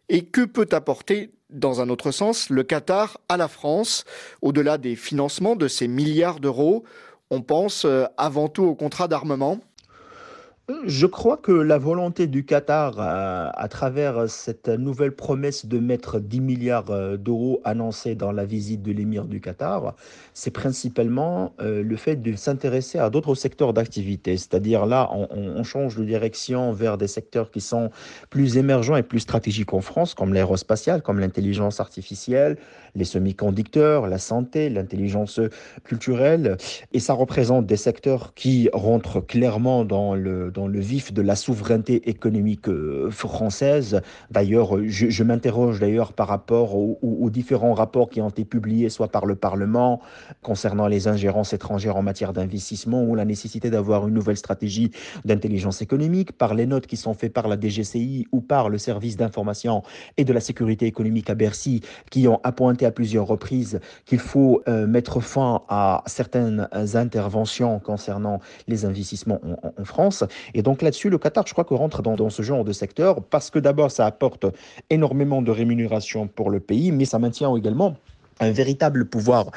Et 0.08 0.24
que 0.24 0.44
peut 0.44 0.68
apporter 0.72 1.30
dans 1.50 1.80
un 1.80 1.88
autre 1.88 2.10
sens, 2.10 2.48
le 2.50 2.62
Qatar 2.62 3.18
à 3.28 3.36
la 3.36 3.48
France, 3.48 4.04
au-delà 4.40 4.78
des 4.78 4.96
financements 4.96 5.56
de 5.56 5.68
ces 5.68 5.88
milliards 5.88 6.40
d'euros 6.40 6.84
On 7.30 7.42
pense 7.42 7.84
euh, 7.84 8.04
avant 8.16 8.48
tout 8.48 8.64
au 8.64 8.74
contrat 8.74 9.08
d'armement? 9.08 9.58
Je 10.86 11.06
crois 11.06 11.36
que 11.36 11.52
la 11.52 11.78
volonté 11.78 12.26
du 12.26 12.44
Qatar, 12.44 12.98
à, 12.98 13.48
à, 13.50 13.68
travers 13.68 14.28
cette 14.28 14.68
nouvelle 14.68 15.12
promesse 15.12 15.66
de 15.66 15.78
mettre 15.78 16.20
10 16.20 16.40
milliards 16.40 16.90
euh, 16.90 17.16
d'euros 17.16 17.60
annoncés 17.64 18.14
dans 18.14 18.32
la 18.32 18.44
visite 18.44 18.82
de 18.82 18.92
l'émir 18.92 19.24
du 19.24 19.40
Qatar, 19.40 19.94
c'est 20.34 20.50
principalement 20.50 21.52
euh, 21.60 21.82
le 21.82 21.96
fait 21.96 22.16
de 22.16 22.36
s'intéresser 22.36 22.98
à 22.98 23.10
d'autres 23.10 23.34
secteurs 23.34 23.72
d'activité. 23.72 24.36
C'est-à-dire 24.36 24.86
là, 24.86 25.10
on, 25.12 25.28
on, 25.30 25.64
change 25.64 25.96
de 25.96 26.04
direction 26.04 26.72
vers 26.72 26.96
des 26.98 27.08
secteurs 27.08 27.50
qui 27.50 27.60
sont 27.60 27.90
plus 28.30 28.56
émergents 28.56 28.96
et 28.96 29.02
plus 29.02 29.20
stratégiques 29.20 29.74
en 29.74 29.80
France, 29.80 30.14
comme 30.14 30.32
l'aérospatiale, 30.32 31.02
comme 31.02 31.18
l'intelligence 31.18 31.80
artificielle, 31.80 32.56
les 32.94 33.04
semi-conducteurs, 33.04 34.06
la 34.06 34.18
santé, 34.18 34.68
l'intelligence 34.68 35.40
culturelle. 35.84 36.56
Et 36.92 37.00
ça 37.00 37.14
représente 37.14 37.66
des 37.66 37.76
secteurs 37.76 38.34
qui 38.34 38.68
rentrent 38.72 39.20
clairement 39.20 39.84
dans 39.84 40.14
le, 40.14 40.50
dans 40.50 40.66
le 40.66 40.80
vif 40.80 41.12
de 41.12 41.22
la 41.22 41.36
souveraineté 41.36 42.08
économique 42.08 42.68
euh, 42.68 43.10
française. 43.10 44.00
D'ailleurs, 44.30 44.76
je, 44.86 45.22
m'interroge 45.22 45.80
d'ailleurs 45.80 46.12
par 46.12 46.28
rapport 46.28 46.76
aux, 46.76 46.98
aux, 47.02 47.30
différents 47.30 47.74
rapports 47.74 48.10
qui 48.10 48.20
ont 48.20 48.28
été 48.28 48.44
publiés, 48.44 48.88
soit 48.88 49.08
par 49.08 49.24
le 49.24 49.36
Parlement 49.36 50.00
concernant 50.42 50.86
les 50.86 51.08
ingérences 51.08 51.52
étrangères 51.52 51.96
en 51.96 52.02
matière 52.02 52.32
d'investissement 52.32 53.02
ou 53.04 53.14
la 53.14 53.24
nécessité 53.24 53.70
d'avoir 53.70 54.06
une 54.08 54.14
nouvelle 54.14 54.36
stratégie 54.36 54.90
d'intelligence 55.24 55.80
économique, 55.80 56.32
par 56.32 56.54
les 56.54 56.66
notes 56.66 56.86
qui 56.86 56.96
sont 56.96 57.14
faites 57.14 57.32
par 57.32 57.48
la 57.48 57.58
DGCI 57.58 58.26
ou 58.32 58.40
par 58.40 58.68
le 58.68 58.78
service 58.78 59.16
d'information 59.16 59.82
et 60.16 60.24
de 60.24 60.32
la 60.32 60.40
sécurité 60.40 60.86
économique 60.86 61.30
à 61.30 61.34
Bercy, 61.34 61.80
qui 62.10 62.28
ont 62.28 62.40
appointé 62.42 62.81
à 62.84 62.90
plusieurs 62.90 63.26
reprises 63.26 63.80
qu'il 64.04 64.18
faut 64.18 64.62
euh, 64.68 64.86
mettre 64.86 65.20
fin 65.20 65.62
à 65.68 66.02
certaines 66.06 66.68
interventions 66.94 67.78
concernant 67.78 68.40
les 68.68 68.84
investissements 68.84 69.40
en, 69.44 69.72
en 69.80 69.84
France. 69.84 70.24
Et 70.54 70.62
donc 70.62 70.82
là-dessus, 70.82 71.10
le 71.10 71.18
Qatar, 71.18 71.44
je 71.46 71.52
crois 71.52 71.64
que 71.64 71.74
rentre 71.74 72.02
dans, 72.02 72.16
dans 72.16 72.30
ce 72.30 72.42
genre 72.42 72.64
de 72.64 72.72
secteur 72.72 73.22
parce 73.22 73.50
que 73.50 73.58
d'abord, 73.58 73.90
ça 73.90 74.06
apporte 74.06 74.46
énormément 74.90 75.42
de 75.42 75.50
rémunération 75.50 76.26
pour 76.26 76.50
le 76.50 76.60
pays, 76.60 76.92
mais 76.92 77.04
ça 77.04 77.18
maintient 77.18 77.54
également 77.56 77.96
un 78.42 78.50
véritable 78.50 79.04
pouvoir 79.04 79.50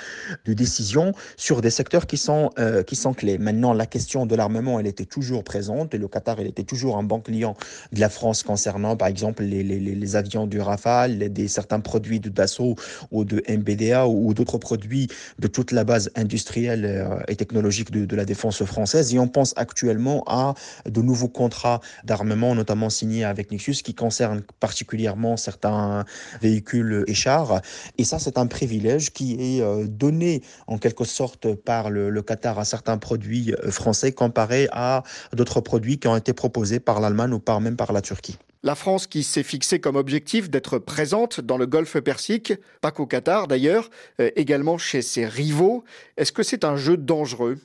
de 0.45 0.53
décision 0.53 1.13
sur 1.37 1.61
des 1.61 1.69
secteurs 1.69 2.05
qui 2.05 2.17
sont, 2.17 2.51
euh, 2.59 2.83
qui 2.83 2.95
sont 2.95 3.13
clés. 3.13 3.37
Maintenant, 3.37 3.73
la 3.73 3.85
question 3.85 4.25
de 4.25 4.35
l'armement, 4.35 4.79
elle 4.79 4.87
était 4.87 5.05
toujours 5.05 5.43
présente 5.43 5.93
et 5.93 5.97
le 5.97 6.07
Qatar, 6.07 6.39
il 6.39 6.47
était 6.47 6.63
toujours 6.63 6.97
un 6.97 7.03
bon 7.03 7.19
client 7.19 7.55
de 7.91 7.99
la 7.99 8.09
France 8.09 8.43
concernant, 8.43 8.95
par 8.95 9.07
exemple, 9.07 9.43
les, 9.43 9.63
les, 9.63 9.79
les 9.79 10.15
avions 10.15 10.45
du 10.47 10.59
Rafale, 10.59 11.17
des, 11.17 11.47
certains 11.47 11.79
produits 11.79 12.19
de 12.19 12.29
Dassault 12.29 12.75
ou 13.11 13.25
de 13.25 13.43
MBDA 13.49 14.07
ou, 14.07 14.29
ou 14.29 14.33
d'autres 14.33 14.57
produits 14.57 15.07
de 15.39 15.47
toute 15.47 15.71
la 15.71 15.83
base 15.83 16.11
industrielle 16.15 16.85
euh, 16.85 17.19
et 17.27 17.35
technologique 17.35 17.91
de, 17.91 18.05
de, 18.05 18.15
la 18.15 18.25
défense 18.25 18.63
française. 18.63 19.13
Et 19.13 19.19
on 19.19 19.27
pense 19.27 19.53
actuellement 19.57 20.23
à 20.27 20.53
de 20.89 21.01
nouveaux 21.01 21.27
contrats 21.27 21.81
d'armement, 22.03 22.53
notamment 22.53 22.89
signés 22.89 23.23
avec 23.23 23.51
Nexus, 23.51 23.75
qui 23.83 23.95
concernent 23.95 24.43
particulièrement 24.59 25.37
certains 25.37 26.05
véhicules 26.41 27.03
et 27.07 27.13
chars. 27.13 27.61
Et 27.97 28.03
ça, 28.03 28.19
c'est 28.19 28.37
un 28.37 28.47
privilège 28.47 28.74
qui 29.13 29.57
est 29.57 29.61
euh, 29.61 29.85
donné 29.87 30.41
en 30.67 30.77
quelque 30.77 31.03
sorte 31.03 31.53
par 31.55 31.89
le, 31.89 32.09
le 32.09 32.21
Qatar 32.21 32.59
à 32.59 32.65
certains 32.65 32.97
produits 32.97 33.53
euh, 33.53 33.71
français 33.71 34.11
comparé 34.11 34.67
à 34.71 35.03
d'autres 35.33 35.61
produits 35.61 35.99
qui 35.99 36.07
ont 36.07 36.15
été 36.15 36.33
proposés 36.33 36.79
par 36.79 36.99
l'Allemagne 36.99 37.33
ou 37.33 37.39
par 37.39 37.61
même 37.61 37.75
par 37.75 37.93
la 37.93 38.01
Turquie. 38.01 38.37
La 38.63 38.75
France 38.75 39.05
qui 39.05 39.23
s'est 39.23 39.43
fixé 39.43 39.79
comme 39.79 39.95
objectif 39.95 40.49
d'être 40.49 40.79
présente 40.79 41.39
dans 41.39 41.57
le 41.57 41.67
golfe 41.67 41.99
Persique, 41.99 42.53
pas 42.81 42.91
qu'au 42.91 43.05
Qatar 43.05 43.47
d'ailleurs, 43.47 43.89
euh, 44.19 44.31
également 44.35 44.77
chez 44.77 45.01
ses 45.01 45.25
rivaux, 45.25 45.83
est-ce 46.17 46.31
que 46.31 46.43
c'est 46.43 46.63
un 46.63 46.75
jeu 46.75 46.97
dangereux? 46.97 47.59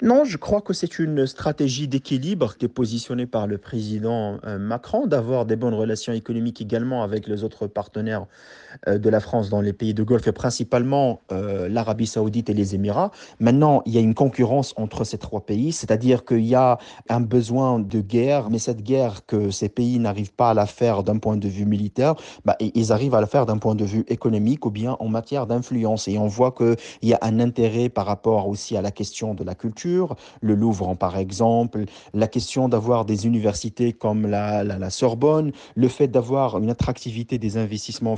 Non, 0.00 0.24
je 0.24 0.36
crois 0.36 0.62
que 0.62 0.72
c'est 0.72 0.98
une 0.98 1.26
stratégie 1.26 1.86
d'équilibre 1.86 2.56
qui 2.56 2.64
est 2.64 2.68
positionnée 2.68 3.26
par 3.26 3.46
le 3.46 3.56
président 3.56 4.40
Macron, 4.58 5.06
d'avoir 5.06 5.46
des 5.46 5.54
bonnes 5.54 5.74
relations 5.74 6.12
économiques 6.12 6.60
également 6.60 7.04
avec 7.04 7.28
les 7.28 7.44
autres 7.44 7.68
partenaires 7.68 8.26
de 8.86 9.08
la 9.08 9.20
France 9.20 9.50
dans 9.50 9.60
les 9.60 9.72
pays 9.72 9.94
de 9.94 10.02
Golfe, 10.02 10.30
principalement 10.30 11.20
euh, 11.30 11.68
l'Arabie 11.68 12.06
saoudite 12.06 12.50
et 12.50 12.54
les 12.54 12.74
Émirats. 12.74 13.10
Maintenant, 13.40 13.82
il 13.86 13.92
y 13.92 13.98
a 13.98 14.00
une 14.00 14.14
concurrence 14.14 14.74
entre 14.76 15.04
ces 15.04 15.18
trois 15.18 15.40
pays, 15.40 15.72
c'est-à-dire 15.72 16.24
qu'il 16.24 16.44
y 16.44 16.54
a 16.54 16.78
un 17.08 17.20
besoin 17.20 17.78
de 17.78 18.00
guerre, 18.00 18.50
mais 18.50 18.58
cette 18.58 18.82
guerre 18.82 19.26
que 19.26 19.50
ces 19.50 19.68
pays 19.68 19.98
n'arrivent 19.98 20.32
pas 20.32 20.50
à 20.50 20.54
la 20.54 20.66
faire 20.66 21.02
d'un 21.02 21.18
point 21.18 21.36
de 21.36 21.48
vue 21.48 21.66
militaire, 21.66 22.14
bah, 22.44 22.56
ils 22.60 22.92
arrivent 22.92 23.14
à 23.14 23.20
la 23.20 23.26
faire 23.26 23.46
d'un 23.46 23.58
point 23.58 23.74
de 23.74 23.84
vue 23.84 24.04
économique 24.08 24.66
ou 24.66 24.70
bien 24.70 24.96
en 25.00 25.08
matière 25.08 25.46
d'influence. 25.46 26.08
Et 26.08 26.18
on 26.18 26.26
voit 26.26 26.52
qu'il 26.52 26.76
y 27.02 27.14
a 27.14 27.18
un 27.22 27.40
intérêt 27.40 27.88
par 27.88 28.06
rapport 28.06 28.48
aussi 28.48 28.76
à 28.76 28.82
la 28.82 28.90
question 28.90 29.34
de 29.34 29.44
la 29.44 29.54
culture, 29.54 30.16
le 30.40 30.54
Louvre 30.54 30.94
par 30.94 31.16
exemple, 31.16 31.84
la 32.14 32.28
question 32.28 32.68
d'avoir 32.68 33.04
des 33.04 33.26
universités 33.26 33.92
comme 33.92 34.26
la, 34.26 34.64
la, 34.64 34.90
Sorbonne, 34.90 35.52
le 35.74 35.88
fait 35.88 36.08
d'avoir 36.08 36.58
une 36.58 36.70
attractivité 36.70 37.38
des 37.38 37.56
investissements 37.56 38.16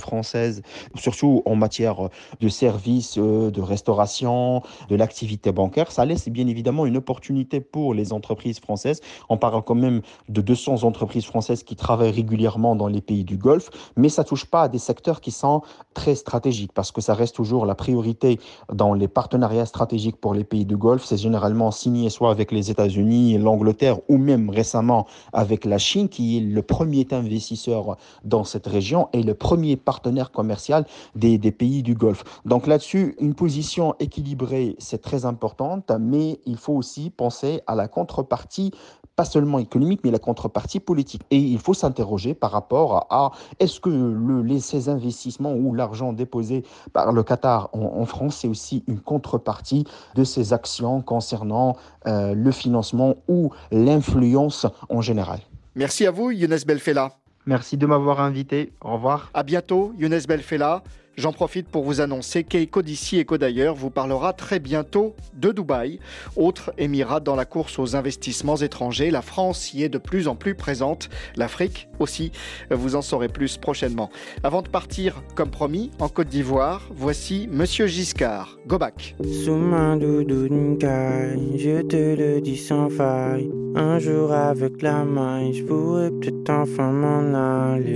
surtout 0.95 1.43
en 1.45 1.57
matière 1.57 2.09
de 2.41 2.49
services, 2.49 3.19
euh, 3.19 3.51
de 3.51 3.61
restauration, 3.61 4.63
de 4.89 4.97
l'activité 4.97 5.53
bancaire, 5.53 5.91
ça 5.91 6.05
laisse 6.05 6.29
bien 6.29 6.47
évidemment 6.47 6.87
une 6.87 6.97
opportunité 6.97 7.61
pour 7.61 7.95
les 7.95 8.13
entreprises 8.13 8.61
françaises. 8.61 9.01
On 9.29 9.37
parle 9.37 9.63
quand 9.63 9.75
même 9.75 10.03
de 10.29 10.41
200 10.41 10.85
entreprises 10.85 11.25
françaises 11.25 11.63
qui 11.63 11.77
travaillent 11.77 12.11
régulièrement 12.11 12.77
dans 12.77 12.89
les 12.89 13.01
pays 13.01 13.25
du 13.25 13.37
Golfe, 13.37 13.71
mais 13.97 14.09
ça 14.09 14.25
touche 14.25 14.45
pas 14.47 14.63
à 14.63 14.69
des 14.69 14.79
secteurs 14.79 15.21
qui 15.21 15.31
sont 15.31 15.63
très 15.95 16.15
stratégiques 16.15 16.73
parce 16.73 16.93
que 16.93 17.01
ça 17.01 17.15
reste 17.15 17.35
toujours 17.35 17.67
la 17.67 17.75
priorité 17.75 18.41
dans 18.73 18.95
les 18.95 19.09
partenariats 19.09 19.67
stratégiques 19.67 20.17
pour 20.17 20.35
les 20.35 20.45
pays 20.45 20.65
du 20.65 20.77
Golfe. 20.77 21.05
C'est 21.05 21.17
généralement 21.17 21.71
signé 21.71 22.11
soit 22.11 22.31
avec 22.31 22.53
les 22.53 22.71
États-Unis, 22.71 23.39
l'Angleterre 23.39 23.99
ou 24.09 24.19
même 24.19 24.51
récemment 24.51 25.07
avec 25.33 25.65
la 25.65 25.79
Chine, 25.79 26.09
qui 26.09 26.39
est 26.39 26.41
le 26.41 26.63
premier 26.63 27.07
investisseur 27.11 27.97
dans 28.25 28.45
cette 28.45 28.67
région 28.67 29.09
et 29.13 29.23
le 29.23 29.35
premier 29.35 29.77
partenaire 29.77 30.31
commercial 30.35 30.85
des, 31.15 31.39
pays 31.53 31.83
du 31.83 31.95
Golfe. 31.95 32.25
Donc 32.45 32.67
là-dessus, 32.67 33.17
une 33.21 33.35
position 33.35 33.95
équilibrée, 34.01 34.77
c'est 34.79 35.01
très 35.01 35.25
importante, 35.25 35.91
mais 35.99 36.41
il 36.45 36.59
faut 36.59 36.75
aussi 36.75 37.11
penser 37.11 37.63
à 37.67 37.75
la 37.75 37.89
contrepartie 37.89 38.73
pas 39.17 39.25
seulement 39.25 39.61
économique, 39.61 40.01
mais 40.03 40.11
la 40.11 40.19
contrepartie 40.19 40.81
politique. 40.81 41.23
Et 41.31 41.39
il 41.39 41.59
faut 41.59 41.75
s'interroger 41.75 42.35
par 42.35 42.51
rapport 42.51 43.07
à 43.11 43.31
est-ce 43.61 43.79
que 43.79 43.89
le, 43.89 44.43
les, 44.43 44.61
ces 44.61 44.89
investissements 44.89 45.55
ou 45.55 45.73
l'argent 45.73 46.13
déposé 46.13 46.65
par 46.93 47.13
le 47.13 47.23
Qatar 47.23 47.71
en, 47.73 48.01
en 48.01 48.07
France, 48.07 48.39
c'est 48.41 48.49
aussi 48.49 48.83
une 48.89 49.01
contrepartie 49.01 49.85
de 50.17 50.25
ces 50.25 50.53
actions 50.53 51.01
concernant 51.01 51.77
euh, 52.07 52.35
le 52.35 52.51
financement 52.51 53.15
ou 53.29 53.51
l'influence 53.71 54.67
en 54.89 55.01
général? 55.01 55.39
Merci 55.77 56.07
à 56.07 56.11
vous, 56.11 56.31
Younes 56.31 56.59
Belfella. 56.67 57.13
Merci 57.47 57.77
de 57.77 57.87
m'avoir 57.87 58.21
invité. 58.21 58.73
Au 58.81 58.95
revoir. 58.95 59.31
À 59.35 59.43
bientôt, 59.43 59.93
Younes 59.99 60.21
Belfella. 60.27 60.83
J'en 61.17 61.33
profite 61.33 61.69
pour 61.69 61.85
vous 61.85 62.01
annoncer 62.01 62.43
qu'Eco 62.43 62.83
d'ici, 62.83 63.21
Eco 63.21 63.39
d'ailleurs 63.39 63.77
vous 63.77 63.91
parlera 63.91 64.33
très 64.33 64.59
bientôt 64.59 65.15
de 65.35 65.53
Dubaï. 65.53 66.01
Autre 66.35 66.73
émirat 66.77 67.21
dans 67.21 67.37
la 67.37 67.45
course 67.45 67.79
aux 67.79 67.95
investissements 67.95 68.57
étrangers, 68.57 69.13
la 69.13 69.23
France 69.23 69.73
y 69.75 69.85
est 69.85 69.89
de 69.89 69.99
plus 69.99 70.27
en 70.27 70.35
plus 70.35 70.57
présente, 70.57 71.09
l'Afrique 71.37 71.89
aussi. 72.01 72.33
Vous 72.71 72.97
en 72.97 73.03
saurez 73.03 73.29
plus 73.29 73.59
prochainement. 73.59 74.11
Avant 74.43 74.63
de 74.63 74.69
partir, 74.69 75.23
comme 75.37 75.51
promis, 75.51 75.93
en 76.01 76.09
Côte 76.09 76.29
d'Ivoire, 76.29 76.89
voici 76.91 77.49
Monsieur 77.49 77.87
Giscard. 77.87 78.59
Go 78.67 78.79
back. 78.79 79.15
Sous 79.23 79.55
ma 79.55 79.95
je 79.97 81.83
te 81.83 81.97
le 81.97 82.41
dis 82.41 82.57
sans 82.57 82.89
faille. 82.89 83.51
Un 83.77 83.99
jour 83.99 84.33
avec 84.33 84.83
la 84.83 85.05
je 85.53 85.63
pourrais 85.65 86.11
peut-être 86.11 86.51
enfin 86.51 86.91
m'en 86.93 87.35
aller. 87.35 87.95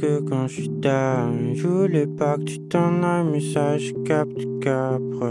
Que 0.00 0.20
quand 0.20 0.48
je 0.48 0.54
suis 0.54 0.68
down, 0.68 1.52
je 1.54 2.04
pas 2.06 2.38
tu 2.44 2.58
t'en 2.68 3.02
ailles, 3.02 3.26
mais 3.30 3.40
ça 3.40 3.78
je 3.78 3.92
capte 4.04 4.38
capre. 4.60 5.30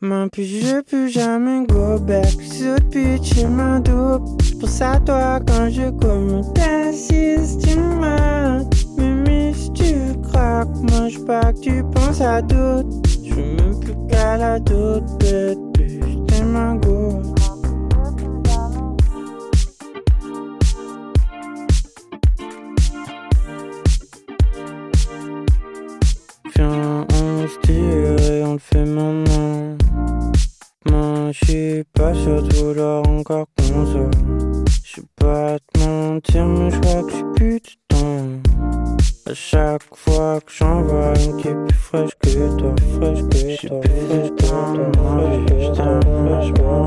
Mais 0.00 0.28
puis 0.30 0.44
je 0.44 0.82
peux 0.82 1.08
jamais 1.08 1.66
go 1.66 1.98
back, 1.98 2.26
ce 2.26 2.78
pitch 2.90 3.38
est 3.38 3.48
ma 3.48 3.80
dope. 3.80 4.42
J'pense 4.42 4.82
à 4.82 5.00
toi 5.00 5.40
quand 5.46 5.70
je 5.70 5.90
commande 5.90 6.52
ta 6.54 6.92
système. 6.92 8.00
Mais 8.98 9.52
si 9.54 9.72
tu 9.72 9.94
craques, 10.22 10.68
mange 10.90 11.24
pas 11.24 11.52
que 11.52 11.60
tu 11.60 11.82
penses 11.94 12.20
à 12.20 12.42
d'autres. 12.42 12.88
Je 13.24 13.34
même 13.34 13.80
plus 13.80 13.94
qu'à 14.08 14.36
la 14.36 14.58
doute, 14.60 15.04
bête, 15.20 15.58
t'es 15.74 16.44
ma 16.44 16.74
go. 16.74 17.22
Viens, 17.22 17.43
chaque 39.84 39.98
fois 39.98 40.40
que 40.40 40.52
j'en 40.52 40.82
vois 40.82 41.12
une 41.18 41.36
qui 41.36 41.48
est 41.48 41.66
plus 41.66 41.76
fraîche 41.76 42.10
que 42.20 42.58
toi, 42.58 42.74
fraîche 42.96 43.22
que 43.22 43.66
toi, 43.66 43.80
fraîche 43.80 44.22
que 44.22 44.38
toi, 44.46 44.62
fraîche 45.04 45.44
que 45.46 45.66
toi, 45.74 46.00
fraîche 46.24 46.52
que 46.52 46.58
toi. 46.58 46.84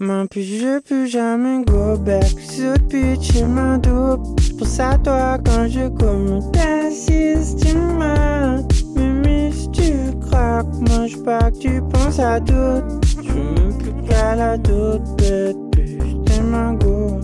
Mais 0.00 0.26
puis 0.30 0.44
je 0.44 0.80
peux 0.80 1.06
jamais 1.06 1.64
go 1.64 1.96
back. 1.98 2.24
Ce 2.24 2.78
bitch 2.78 3.36
est 3.36 3.44
ma 3.44 3.78
dope. 3.78 4.40
Pour 4.56 4.66
ça, 4.66 4.96
toi, 5.02 5.38
quand 5.44 5.66
je 5.68 5.88
commets 5.88 6.40
tu 7.60 7.76
m'as. 7.76 8.77
Tu 9.72 9.92
craques, 10.20 10.66
mange 10.88 11.22
pas 11.22 11.50
que 11.50 11.58
tu 11.58 11.82
penses 11.90 12.18
à 12.18 12.38
d'autres? 12.38 13.00
Je 13.22 13.72
plus 13.78 14.08
qu'à 14.08 14.34
la 14.34 14.58
doute, 14.58 15.02
bête, 15.16 15.56
t'es 16.26 16.40
ma 16.42 16.72
go. 16.74 17.20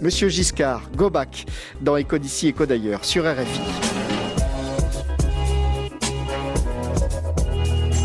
Monsieur 0.00 0.28
Giscard, 0.28 0.82
go 0.96 1.10
back 1.10 1.46
dans 1.80 1.96
Éco 1.96 2.16
d'ici, 2.16 2.48
Éco 2.48 2.64
d'ailleurs, 2.64 3.04
sur 3.04 3.24
RFI. 3.24 3.60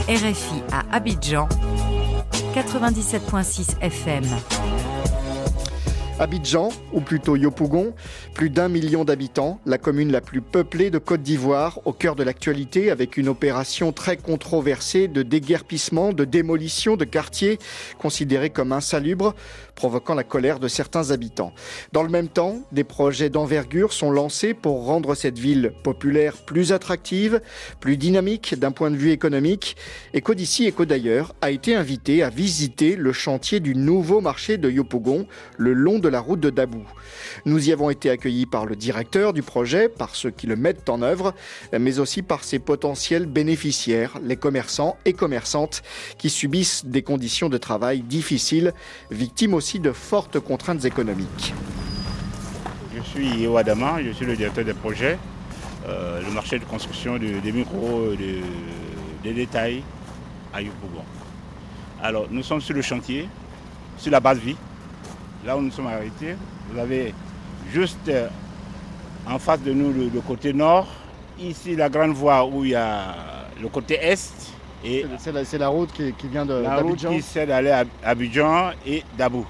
RFI 0.10 0.64
à 0.72 0.96
Abidjan, 0.96 1.48
97.6 2.54 3.80
FM. 3.82 4.24
Abidjan, 6.22 6.70
ou 6.94 7.02
plutôt 7.02 7.36
Yopougon, 7.36 7.96
plus 8.36 8.52
d'un 8.52 8.68
million 8.68 9.04
d'habitants, 9.04 9.60
la 9.66 9.80
commune 9.80 10.12
la 10.12 10.22
plus 10.22 10.42
peuplée 10.42 10.92
de 10.92 11.00
Côte 11.00 11.24
d'Ivoire, 11.24 11.80
au 11.86 11.94
cœur 11.94 12.16
de 12.16 12.22
l'actualité 12.22 12.92
avec 12.92 13.18
une 13.18 13.28
opération 13.28 13.92
très 13.92 14.18
controversée 14.18 15.08
de 15.08 15.24
déguerpissement, 15.24 16.14
de 16.14 16.24
démolition 16.24 16.96
de 16.96 17.06
quartiers 17.06 17.58
considérés 17.98 18.52
comme 18.52 18.72
insalubres, 18.72 19.34
provoquant 19.82 20.14
la 20.14 20.24
colère 20.24 20.60
de 20.60 20.68
certains 20.68 21.10
habitants. 21.10 21.54
Dans 21.92 22.04
le 22.04 22.10
même 22.10 22.28
temps, 22.28 22.60
des 22.72 22.84
projets 22.84 23.32
d'envergure 23.32 23.94
sont 23.94 24.12
lancés 24.12 24.54
pour 24.54 24.86
rendre 24.86 25.16
cette 25.16 25.40
ville 25.40 25.74
populaire 25.82 26.38
plus 26.38 26.72
attractive, 26.72 27.42
plus 27.80 27.98
dynamique 27.98 28.54
d'un 28.60 28.70
point 28.70 28.92
de 28.92 28.96
vue 28.96 29.10
économique. 29.10 29.76
Et 30.14 30.22
d'ici 30.36 30.68
et 30.68 30.86
d'ailleurs 30.86 31.34
a 31.42 31.50
été 31.50 31.74
invité 31.74 32.22
à 32.22 32.30
visiter 32.30 32.96
le 32.96 33.12
chantier 33.12 33.60
du 33.60 33.74
nouveau 33.74 34.22
marché 34.22 34.60
de 34.60 34.70
Yopougon, 34.70 35.26
le 35.58 35.74
long 35.74 35.98
de 35.98 36.10
la 36.10 36.20
route 36.20 36.40
de 36.40 36.52
Dabou. 36.52 36.86
Nous 37.46 37.68
y 37.68 37.72
avons 37.72 37.90
été 37.90 38.12
accueillis 38.12 38.46
par 38.46 38.68
le 38.68 38.76
directeur 38.76 39.34
du 39.34 39.42
projet, 39.42 39.90
par 39.90 40.16
ceux 40.16 40.30
qui 40.30 40.46
le 40.46 40.56
mettent 40.56 40.90
en 40.90 41.02
œuvre, 41.02 41.34
mais 41.78 41.98
aussi 41.98 42.22
par 42.22 42.44
ses 42.44 42.60
potentiels 42.60 43.26
bénéficiaires, 43.26 44.20
les 44.24 44.38
commerçants 44.38 44.96
et 45.06 45.14
commerçantes 45.14 45.82
qui 46.20 46.30
subissent 46.30 46.86
des 46.86 47.02
conditions 47.02 47.50
de 47.50 47.58
travail 47.58 48.02
difficiles, 48.02 48.74
victimes 49.10 49.56
aussi 49.56 49.71
de 49.80 49.92
fortes 49.92 50.40
contraintes 50.40 50.86
économiques. 50.86 51.54
Je 52.96 53.02
suis 53.02 53.44
Ewadama, 53.44 54.04
je 54.04 54.12
suis 54.12 54.26
le 54.26 54.36
directeur 54.36 54.66
des 54.66 54.74
projets, 54.74 55.18
euh, 55.88 56.22
le 56.22 56.32
marché 56.32 56.60
de 56.60 56.66
construction 56.66 57.18
des 57.18 57.52
micros, 57.52 58.14
des 59.24 59.34
détails 59.34 59.84
à 60.54 60.62
Yopougon. 60.62 61.04
Alors, 62.04 62.28
nous 62.30 62.44
sommes 62.44 62.62
sur 62.62 62.76
le 62.76 62.82
chantier, 62.82 63.28
sur 63.98 64.12
la 64.12 64.20
base 64.20 64.40
vie, 64.40 64.56
là 65.46 65.56
où 65.56 65.62
nous 65.62 65.72
sommes 65.72 65.88
arrêtés. 65.88 66.36
Vous 66.72 66.80
avez 66.80 67.14
juste 67.72 68.08
euh, 68.10 68.28
en 69.28 69.38
face 69.38 69.62
de 69.62 69.72
nous 69.72 69.94
le, 69.94 70.22
côté 70.22 70.54
nord, 70.54 70.88
ici 71.40 71.76
la 71.76 71.90
grande 71.90 72.14
voie 72.14 72.46
où 72.46 72.66
il 72.66 72.72
y 72.72 72.76
a 72.76 73.16
le 73.62 73.68
côté 73.68 73.96
est. 73.96 74.36
C'est 75.20 75.60
la, 75.60 75.68
route 75.68 75.92
qui, 75.94 76.28
vient 76.28 76.44
de 76.44 76.56
La 76.56 76.78
route 76.78 77.06
qui 77.08 77.22
sert 77.22 77.46
d'aller 77.46 77.70
à 77.70 77.84
Abidjan 78.04 78.72
et 78.84 79.04
Dabou. 79.16 79.46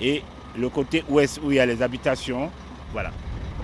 Et 0.00 0.22
le 0.58 0.68
côté 0.68 1.04
ouest 1.08 1.40
où 1.42 1.50
il 1.50 1.56
y 1.56 1.60
a 1.60 1.66
les 1.66 1.82
habitations. 1.82 2.50
Voilà. 2.92 3.10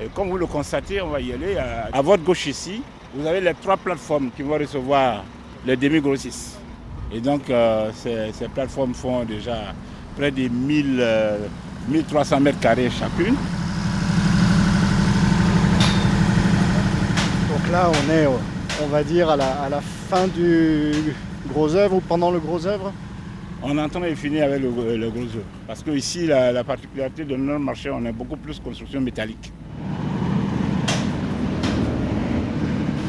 Et 0.02 0.06
comme 0.14 0.28
vous 0.30 0.38
le 0.38 0.46
constatez, 0.46 1.00
on 1.02 1.08
va 1.08 1.20
y 1.20 1.32
aller. 1.32 1.56
À, 1.92 2.00
votre 2.02 2.22
gauche 2.22 2.46
ici, 2.46 2.82
vous 3.14 3.26
avez 3.26 3.40
les 3.40 3.54
trois 3.54 3.76
plateformes 3.76 4.30
qui 4.36 4.42
vont 4.42 4.56
recevoir 4.58 5.24
les 5.66 5.76
demi-grossistes. 5.76 6.58
Et 7.12 7.20
donc, 7.20 7.50
euh, 7.50 7.90
ces, 7.94 8.48
plateformes 8.48 8.94
font 8.94 9.24
déjà 9.24 9.74
près 10.16 10.30
de 10.30 10.48
1000, 10.48 11.04
1300 11.88 12.40
mètres 12.40 12.60
carrés 12.60 12.90
chacune. 12.90 13.34
Donc 17.48 17.72
là, 17.72 17.90
on 17.90 18.12
est, 18.12 18.26
on 18.82 18.86
va 18.86 19.02
dire, 19.02 19.30
à 19.30 19.36
la, 19.36 19.80
fin 20.08 20.26
du 20.26 20.92
gros 21.48 21.74
œuvre 21.74 21.96
ou 21.96 22.00
pendant 22.00 22.30
le 22.30 22.38
gros 22.38 22.66
œuvre? 22.66 22.92
On 23.60 23.76
est 23.76 23.80
en 23.82 23.88
train 23.88 24.00
de 24.00 24.14
finir 24.14 24.44
avec 24.44 24.62
le, 24.62 24.70
gros 24.70 24.82
œuvre. 24.82 25.42
Parce 25.66 25.82
que 25.82 25.90
ici, 25.90 26.26
la, 26.26 26.62
particularité 26.62 27.24
de 27.24 27.34
notre 27.34 27.58
marché, 27.58 27.90
on 27.90 28.04
a 28.06 28.12
beaucoup 28.12 28.36
plus 28.36 28.58
de 28.58 28.64
construction 28.64 29.00
métallique. 29.00 29.52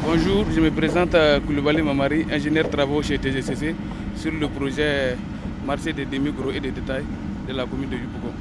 Bonjour, 0.04 0.44
je 0.52 0.60
me 0.60 0.70
présente 0.72 1.14
à 1.14 1.38
Koulibaly 1.38 1.82
Mamari, 1.82 2.26
ingénieur 2.32 2.68
travaux 2.68 3.00
chez 3.00 3.16
TGCC 3.18 3.76
sur 4.16 4.32
le 4.32 4.48
projet 4.48 5.16
marché 5.64 5.92
des 5.92 6.04
demi-gros 6.04 6.50
et 6.50 6.58
des 6.58 6.72
détails 6.72 7.04
de 7.48 7.54
la 7.54 7.64
commune 7.64 7.90
de 7.90 7.96
Yupougon. 7.96 8.32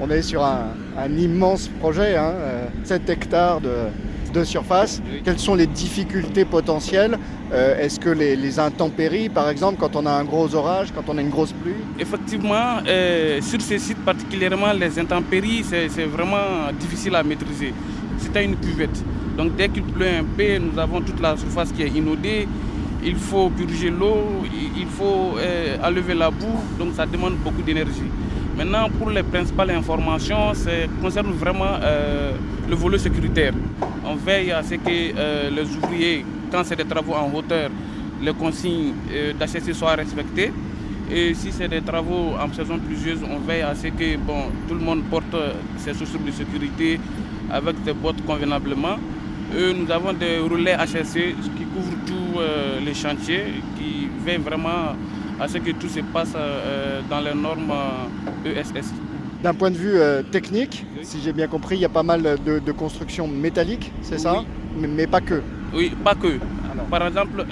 On 0.00 0.10
est 0.10 0.22
sur 0.22 0.42
un, 0.42 0.74
immense 1.16 1.68
projet, 1.68 2.16
7 2.82 3.02
hein, 3.08 3.12
hectares 3.12 3.60
de, 3.60 3.70
surface. 4.44 5.02
Quelles 5.24 5.38
sont 5.38 5.54
les 5.54 5.66
difficultés 5.66 6.44
potentielles 6.44 7.18
euh, 7.52 7.78
Est-ce 7.78 8.00
que 8.00 8.10
les, 8.10 8.58
intempéries, 8.58 9.28
par 9.28 9.48
exemple, 9.48 9.78
quand 9.78 9.96
on 9.96 10.06
a 10.06 10.10
un 10.10 10.24
gros 10.24 10.54
orage, 10.54 10.88
quand 10.94 11.04
on 11.08 11.18
a 11.18 11.20
une 11.20 11.30
grosse 11.30 11.52
pluie? 11.52 11.74
Effectivement, 11.98 12.78
euh, 12.86 13.40
sur 13.40 13.60
ces 13.60 13.78
sites 13.78 14.04
particulièrement, 14.04 14.72
les 14.72 14.98
intempéries, 14.98 15.64
c'est 15.64 16.04
vraiment 16.04 16.72
difficile 16.78 17.14
à 17.14 17.22
maîtriser. 17.22 17.72
C'est 18.18 18.44
une 18.44 18.56
cuvette. 18.56 19.02
Donc 19.36 19.56
dès 19.56 19.68
qu'il 19.68 19.84
pleut 19.84 20.06
un 20.06 20.24
peu, 20.24 20.58
nous 20.58 20.78
avons 20.78 21.00
toute 21.00 21.20
la 21.20 21.36
surface 21.36 21.72
qui 21.72 21.82
est 21.82 21.88
inondée. 21.88 22.46
Il 23.04 23.16
faut 23.16 23.50
purger 23.50 23.90
l'eau, 23.90 24.44
il 24.76 24.86
faut 24.86 25.36
euh, 25.38 25.76
enlever 25.82 26.14
la 26.14 26.30
boue, 26.30 26.60
donc 26.78 26.94
ça 26.94 27.04
demande 27.04 27.34
beaucoup 27.36 27.62
d'énergie. 27.62 28.10
Maintenant, 28.64 28.88
pour 28.96 29.10
les 29.10 29.24
principales 29.24 29.72
informations, 29.72 30.54
ça 30.54 30.70
concerne 31.02 31.32
vraiment 31.32 31.74
euh, 31.82 32.30
le 32.70 32.76
volet 32.76 32.96
sécuritaire. 32.96 33.52
On 34.06 34.14
veille 34.14 34.52
à 34.52 34.62
ce 34.62 34.74
que 34.76 34.88
euh, 34.88 35.50
les 35.50 35.62
ouvriers, 35.76 36.24
quand 36.52 36.62
c'est 36.62 36.76
des 36.76 36.84
travaux 36.84 37.14
en 37.14 37.28
hauteur, 37.34 37.70
les 38.22 38.32
consignes 38.32 38.92
euh, 39.10 39.32
d'HSC 39.32 39.74
soient 39.74 39.96
respectées. 39.96 40.52
Et 41.10 41.34
si 41.34 41.50
c'est 41.50 41.66
des 41.66 41.80
travaux 41.80 42.36
en 42.40 42.52
saison 42.54 42.78
pluvieuse, 42.78 43.18
on 43.28 43.40
veille 43.40 43.62
à 43.62 43.74
ce 43.74 43.88
que 43.88 44.16
bon, 44.18 44.42
tout 44.68 44.74
le 44.74 44.80
monde 44.80 45.02
porte 45.10 45.34
ses 45.78 45.92
chaussures 45.94 46.20
de 46.24 46.30
sécurité 46.30 47.00
avec 47.50 47.82
des 47.82 47.92
bottes 47.94 48.24
convenablement. 48.24 48.96
nous 49.52 49.90
avons 49.90 50.12
des 50.12 50.38
relais 50.38 50.76
HSC 50.76 51.34
qui 51.56 51.64
couvrent 51.74 51.98
tous 52.06 52.38
les 52.86 52.94
chantiers, 52.94 53.54
qui 53.76 54.06
veillent 54.24 54.38
vraiment 54.50 54.94
à 55.42 55.48
ce 55.48 55.58
que 55.58 55.72
tout 55.72 55.88
se 55.88 56.00
passe 56.12 56.32
euh, 56.36 57.00
dans 57.10 57.20
les 57.20 57.34
normes 57.34 57.72
ESS. 58.44 58.72
Euh, 58.74 58.80
e 58.80 59.42
D'un 59.42 59.54
point 59.54 59.70
de 59.70 59.76
vue 59.76 59.96
euh, 59.96 60.22
technique, 60.22 60.84
si 61.02 61.20
j'ai 61.20 61.32
bien 61.32 61.48
compris, 61.48 61.76
il 61.76 61.80
y 61.80 61.84
a 61.84 61.88
pas 61.88 62.02
mal 62.02 62.22
de, 62.22 62.72
constructions 62.72 63.26
métalliques, 63.28 63.90
c'est 64.02 64.18
ça 64.18 64.44
mais, 64.76 65.06
pas 65.06 65.20
que 65.20 65.42
Oui, 65.74 65.92
pas 66.02 66.14
que. 66.14 66.38
Par 66.90 67.06
exemple, 67.06 67.44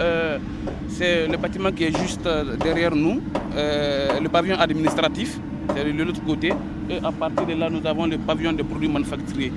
c'est 0.88 1.26
le 1.28 1.36
bâtiment 1.36 1.70
qui 1.72 1.84
est 1.84 1.98
juste 1.98 2.26
derrière 2.62 2.94
nous, 2.94 3.20
le 3.54 4.28
pavillon 4.28 4.56
administratif, 4.58 5.38
c'est 5.74 5.84
de 5.92 6.02
l'autre 6.02 6.24
côté. 6.24 6.52
Et 6.88 6.98
à 7.04 7.12
partir 7.12 7.46
de 7.46 7.54
là, 7.54 7.68
nous 7.68 7.86
avons 7.86 8.06
le 8.06 8.16
pavillon 8.18 8.52
de 8.52 8.62
produits 8.62 8.88
manufacturiers, 8.88 9.52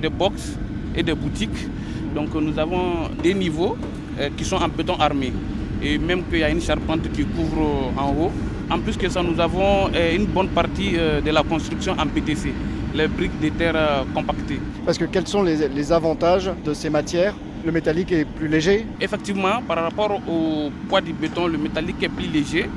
des 0.00 0.08
box 0.08 0.56
et 0.94 1.02
des 1.02 1.14
boutiques. 1.14 1.66
Donc 2.14 2.34
nous 2.34 2.56
avons 2.58 3.08
des 3.22 3.34
niveaux 3.34 3.76
qui 4.36 4.44
sont 4.44 4.56
en 4.56 4.68
béton 4.68 4.94
armé 4.98 5.32
et 5.82 5.98
même 5.98 6.24
qu'il 6.24 6.38
y 6.38 6.44
a 6.44 6.50
une 6.50 6.60
charpente 6.60 7.10
qui 7.12 7.24
couvre 7.24 7.92
en 7.96 8.10
haut. 8.12 8.32
En 8.70 8.78
plus 8.80 8.96
que 8.98 9.08
ça, 9.08 9.22
nous 9.22 9.40
avons 9.40 9.88
euh, 9.94 10.14
une 10.14 10.26
bonne 10.26 10.48
partie 10.48 10.92
euh, 10.96 11.22
de 11.22 11.30
la 11.30 11.42
construction 11.42 11.92
en 11.98 12.06
PTC, 12.06 12.52
les 12.94 13.08
briques 13.08 13.40
de 13.40 13.48
terre 13.48 13.72
euh, 13.74 14.02
compactées. 14.14 14.60
Parce 14.84 14.98
que 14.98 15.06
quels 15.06 15.26
sont 15.26 15.42
les, 15.42 15.92
avantages 15.92 16.50
de 16.66 16.74
ces 16.74 16.90
matières? 16.90 17.34
Le 17.64 17.72
métallique 17.72 18.12
est 18.12 18.26
plus 18.26 18.46
léger? 18.46 18.86
Effectivement, 19.00 19.62
par 19.66 19.82
rapport 19.82 20.20
au 20.28 20.70
poids 20.88 21.00
du 21.00 21.14
béton, 21.14 21.46
le 21.46 21.56
métallique 21.56 22.02
est 22.02 22.08
plus 22.10 22.26
léger, 22.28 22.68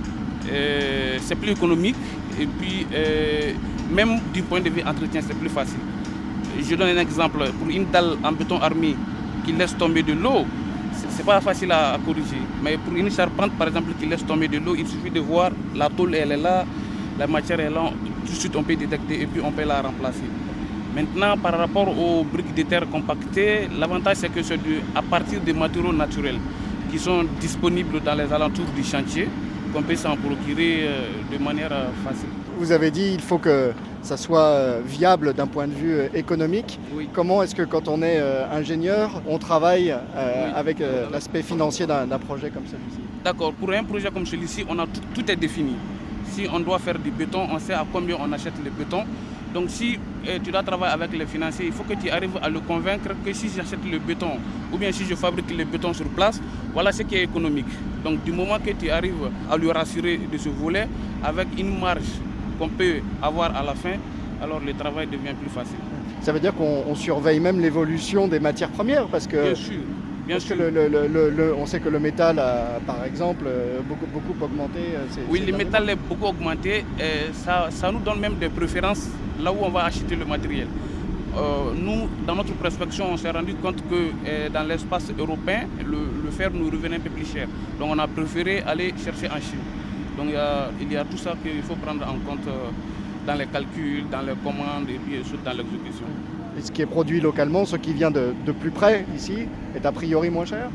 c'est 1.22 1.36
plus 1.36 1.52
économique 1.52 1.96
et 2.40 2.48
puis 2.48 2.88
même 3.92 4.20
du 4.34 4.42
point 4.42 4.60
de 4.60 4.70
vue 4.70 4.82
entretien, 4.82 5.22
c'est 5.26 5.38
plus 5.38 5.50
facile. 5.50 5.78
Je 6.60 6.76
donne 6.76 6.98
un 6.98 7.00
exemple. 7.00 7.38
Pour 7.60 7.70
une 7.70 7.86
dalle 7.92 8.16
en 8.24 8.32
béton 8.32 8.58
armé 8.60 8.96
qui 9.46 9.52
laisse 9.52 9.78
tomber 9.78 10.02
de 10.02 10.14
l'eau, 10.14 10.46
c'est 11.12 11.26
pas 11.26 11.42
facile 11.42 11.72
à, 11.72 11.98
corriger. 12.06 12.42
Mais 12.64 12.78
pour 12.78 12.94
une 12.96 13.12
charpente, 13.12 13.52
par 13.54 13.68
exemple, 13.68 13.92
qui 14.00 14.06
laisse 14.06 14.26
tomber 14.26 14.48
de 14.48 14.58
l'eau, 14.58 14.76
il 14.76 14.88
suffit 14.88 15.10
de 15.12 15.20
voir 15.20 15.52
la 15.76 15.90
tôle, 15.90 16.16
elle 16.16 16.32
est 16.32 16.38
là, 16.38 16.66
la 17.20 17.28
matière 17.28 17.60
est 17.60 17.70
là, 17.70 17.92
tout 18.26 18.32
de 18.32 18.38
suite 18.38 18.56
on 18.56 18.64
peut 18.64 18.76
détecter 18.76 19.22
et 19.22 19.26
puis 19.28 19.42
on 19.44 19.52
peut 19.52 19.64
la 19.66 19.82
remplacer. 19.82 20.24
Maintenant, 20.96 21.38
par 21.38 21.58
rapport 21.58 21.88
aux 21.98 22.24
briques 22.24 22.54
de 22.54 22.64
terre 22.64 22.86
compactées, 22.90 23.68
l'avantage 23.80 24.18
c'est 24.18 24.30
que 24.30 24.42
c'est 24.44 24.60
à 24.96 25.02
partir 25.02 25.40
des 25.40 25.54
matériaux 25.54 25.94
naturels 25.94 26.40
qui 26.92 27.00
sont 27.00 27.24
disponibles 27.40 28.02
dans 28.02 28.16
les 28.16 28.32
alentours 28.34 28.66
du 28.76 28.84
chantier 28.84 29.30
qu'on 29.74 29.82
peut 29.84 29.96
s'en 29.96 30.18
procurer 30.18 30.82
euh, 30.84 31.08
de 31.32 31.42
manière 31.42 31.72
euh, 31.72 31.88
facile. 32.04 32.28
Vous 32.58 32.72
avez 32.74 32.92
dit 32.92 33.12
il 33.14 33.22
faut 33.22 33.38
que 33.38 33.72
ça 34.02 34.18
soit 34.18 34.40
euh, 34.40 34.82
viable 34.86 35.34
d'un 35.34 35.48
point 35.48 35.68
de 35.68 35.74
vue 35.74 35.94
euh, 35.94 36.08
économique. 36.14 36.80
Comment 37.14 37.44
est-ce 37.44 37.56
que 37.56 37.64
quand 37.64 37.88
on 37.88 38.02
est 38.02 38.20
euh, 38.20 38.46
ingénieur, 38.52 39.22
on 39.28 39.38
travaille 39.38 39.94
avec 40.56 40.78
l'aspect 41.12 41.42
financier 41.44 41.86
d'un 41.86 42.08
projet 42.20 42.50
comme 42.50 42.66
celui-ci? 42.66 43.00
D'accord, 43.24 43.54
pour 43.54 43.72
un 43.72 43.84
projet 43.84 44.10
comme 44.12 44.26
celui-ci, 44.26 44.66
on 44.68 44.78
a 44.80 44.86
tout, 44.86 45.02
tout, 45.14 45.32
est 45.32 45.36
défini. 45.36 45.76
Si 46.32 46.48
on 46.52 46.60
doit 46.60 46.80
faire 46.80 46.98
du 47.00 47.12
béton, 47.12 47.48
on 47.52 47.60
sait 47.60 47.74
à 47.74 47.86
combien 47.92 48.18
on 48.20 48.32
achète 48.32 48.54
le 48.64 48.70
béton. 48.72 49.04
Donc 49.54 49.70
si 49.70 50.00
tu 50.44 50.52
dois 50.52 50.64
travailler 50.64 50.94
avec 50.94 51.12
les 51.18 51.26
financiers, 51.26 51.66
il 51.68 51.74
faut 51.74 51.84
que 51.84 51.94
tu 51.94 52.10
arrives 52.10 52.38
à 52.42 52.50
le 52.50 52.60
convaincre 52.62 53.10
que 53.26 53.34
si 53.34 53.50
j'achète 53.50 53.84
le 53.90 54.00
béton 54.00 54.32
ou 54.72 54.78
bien 54.78 54.92
si 54.92 55.04
je 55.06 55.16
fabrique 55.16 55.52
le 55.56 55.66
béton 55.66 55.94
sur 55.94 56.06
place, 56.06 56.40
voilà 56.74 56.92
ce 56.94 57.04
qui 57.04 57.16
est 57.16 57.24
économique. 57.24 57.66
Donc 58.04 58.24
du 58.24 58.32
moment 58.32 58.58
que 58.66 58.72
tu 58.72 58.90
arrives 58.90 59.30
à 59.52 59.58
lui 59.58 59.70
rassurer 59.72 60.18
de 60.32 60.38
ce 60.38 60.48
volet 60.50 60.88
avec 61.24 61.48
une 61.58 61.78
marge 61.80 62.22
qu'on 62.62 62.70
peut 62.70 62.98
avoir 63.22 63.56
à 63.56 63.64
la 63.64 63.74
fin, 63.74 63.96
alors 64.42 64.60
le 64.64 64.74
travail 64.74 65.08
devient 65.08 65.34
plus 65.42 65.50
facile. 65.50 65.82
Ça 66.22 66.32
veut 66.32 66.40
dire 66.40 66.54
qu'on 66.54 66.94
surveille 66.94 67.40
même 67.40 67.60
l'évolution 67.60 68.28
des 68.28 68.40
matières 68.40 68.70
premières 68.70 69.08
parce 69.08 69.26
que. 69.26 69.42
Bien 69.42 69.56
sûr. 69.56 69.82
Bien 70.28 70.40
sûr. 70.40 70.56
le, 70.56 71.54
on 71.58 71.66
sait 71.66 71.80
que 71.80 71.90
le 71.90 72.00
métal 72.00 72.38
a, 72.38 72.80
par 72.86 73.04
exemple, 73.04 73.46
euh, 73.48 73.80
beaucoup, 73.90 74.06
beaucoup 74.06 74.46
augmenté. 74.46 74.80
Euh, 74.96 75.22
oui, 75.32 75.44
le 75.46 75.58
métal 75.58 75.90
est 75.90 75.96
beaucoup 75.96 76.28
augmenté. 76.28 76.86
Et 77.00 77.34
ça, 77.34 77.70
ça 77.72 77.92
nous 77.92 78.00
donne 78.00 78.20
même 78.20 78.36
des 78.36 78.50
préférences 78.50 79.10
là 79.42 79.52
où 79.52 79.58
on 79.64 79.70
va 79.70 79.86
acheter 79.86 80.16
le 80.16 80.26
matériel. 80.26 80.68
Euh, 81.36 81.74
nous, 81.76 82.08
dans 82.28 82.36
notre 82.36 82.54
prospection, 82.54 83.06
on 83.12 83.18
s'est 83.18 83.32
rendu 83.32 83.56
compte 83.56 83.82
que 83.90 84.50
dans 84.50 84.64
l'espace 84.68 85.08
européen, 85.18 85.62
le, 85.84 86.30
fer 86.30 86.52
nous 86.54 86.70
revenait 86.70 86.98
un 86.98 87.00
peu 87.00 87.10
plus 87.10 87.26
cher. 87.26 87.48
Donc 87.80 87.90
on 87.92 87.98
a 88.00 88.08
préféré 88.08 88.62
aller 88.66 88.94
chercher 89.04 89.28
en 89.28 89.40
Chine. 89.48 89.81
Donc 90.18 90.28
il 90.82 90.92
y 90.92 90.96
a, 90.98 91.06
tout 91.06 91.18
ça 91.18 91.34
qu'il 91.42 91.62
faut 91.62 91.76
prendre 91.76 92.04
en 92.06 92.20
compte 92.28 92.48
euh, 92.48 92.70
dans 93.26 93.36
les 93.36 93.46
calculs, 93.48 94.06
dans 94.12 94.22
les 94.22 94.34
commandes 94.44 94.90
et 94.90 95.00
puis 95.00 95.22
dans 95.44 95.52
l'exécution. 95.52 96.06
Et 96.58 96.62
ce 96.62 96.72
qui 96.72 96.82
est 96.82 96.86
produit 96.86 97.22
localement, 97.22 97.66
ce 97.66 97.78
qui 97.78 97.94
vient 97.94 98.12
de, 98.12 98.34
plus 98.60 98.72
près 98.72 99.06
ici, 99.16 99.48
est 99.76 99.86
a 99.86 99.92
priori 99.92 100.30
moins 100.30 100.46
cher? 100.46 100.70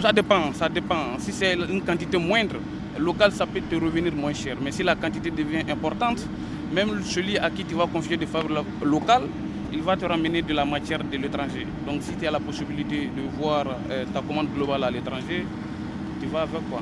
Ça 0.00 0.12
dépend, 0.12 0.52
ça 0.54 0.68
dépend. 0.68 1.18
Si 1.18 1.32
c'est 1.32 1.54
une 1.54 1.82
quantité 1.82 2.16
moindre, 2.16 2.56
local, 2.98 3.32
ça 3.32 3.46
peut 3.46 3.60
te 3.60 3.74
revenir 3.74 4.14
moins 4.14 4.32
cher. 4.32 4.56
Mais 4.62 4.72
si 4.72 4.82
la 4.82 4.94
quantité 4.94 5.30
devient 5.30 5.70
importante, 5.70 6.26
même 6.72 7.02
celui 7.02 7.36
à 7.38 7.50
qui 7.50 7.64
tu 7.64 7.74
vas 7.74 7.86
confier 7.86 8.16
des 8.16 8.26
favoris 8.26 8.64
locales, 8.82 9.24
il 9.72 9.82
va 9.82 9.96
te 9.96 10.06
ramener 10.06 10.42
de 10.42 10.54
la 10.54 10.64
matière 10.64 11.02
de 11.04 11.16
l'étranger. 11.16 11.66
Donc 11.86 12.02
si 12.02 12.12
tu 12.14 12.26
as 12.26 12.30
la 12.30 12.40
possibilité 12.40 13.10
de 13.14 13.22
voir 13.38 13.66
euh, 13.90 14.04
ta 14.12 14.20
commande 14.22 14.48
globale 14.54 14.84
à 14.84 14.90
l'étranger, 14.90 15.44
tu 16.20 16.26
vas 16.28 16.42
avec 16.42 16.68
quoi. 16.70 16.80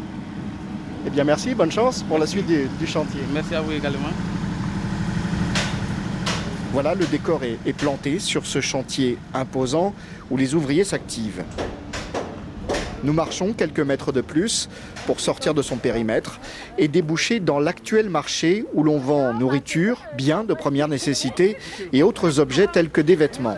Eh 1.07 1.11
bien, 1.11 1.23
merci, 1.23 1.55
bonne 1.55 1.71
chance 1.71 2.03
pour 2.03 2.19
la 2.19 2.27
suite 2.27 2.47
du, 2.47 2.87
chantier. 2.87 3.21
Merci 3.33 3.55
à 3.55 3.61
vous 3.61 3.71
également. 3.71 4.09
Voilà, 6.73 6.97
le 6.97 7.07
décor 7.07 7.45
est, 7.45 7.59
est 7.65 7.73
planté 7.73 8.19
sur 8.19 8.45
ce 8.45 8.61
chantier 8.61 9.17
imposant 9.33 9.95
où 10.31 10.37
les 10.37 10.57
ouvriers 10.57 10.83
s'activent. 10.83 11.45
Nous 13.05 13.13
marchons 13.13 13.53
quelques 13.53 13.81
mètres 13.81 14.11
de 14.11 14.21
plus 14.21 14.69
pour 15.07 15.21
sortir 15.21 15.55
de 15.55 15.63
son 15.63 15.77
périmètre 15.77 16.41
et 16.77 16.89
déboucher 16.89 17.39
dans 17.39 17.61
l'actuel 17.61 18.11
marché 18.11 18.65
où 18.75 18.83
l'on 18.83 18.99
vend 18.99 19.33
nourriture, 19.33 20.03
biens 20.17 20.43
de 20.43 20.55
première 20.55 20.89
nécessité 20.89 21.57
et 21.93 22.03
autres 22.03 22.41
objets 22.41 22.67
tels 22.67 22.91
que 22.91 23.01
des 23.01 23.15
vêtements. 23.15 23.57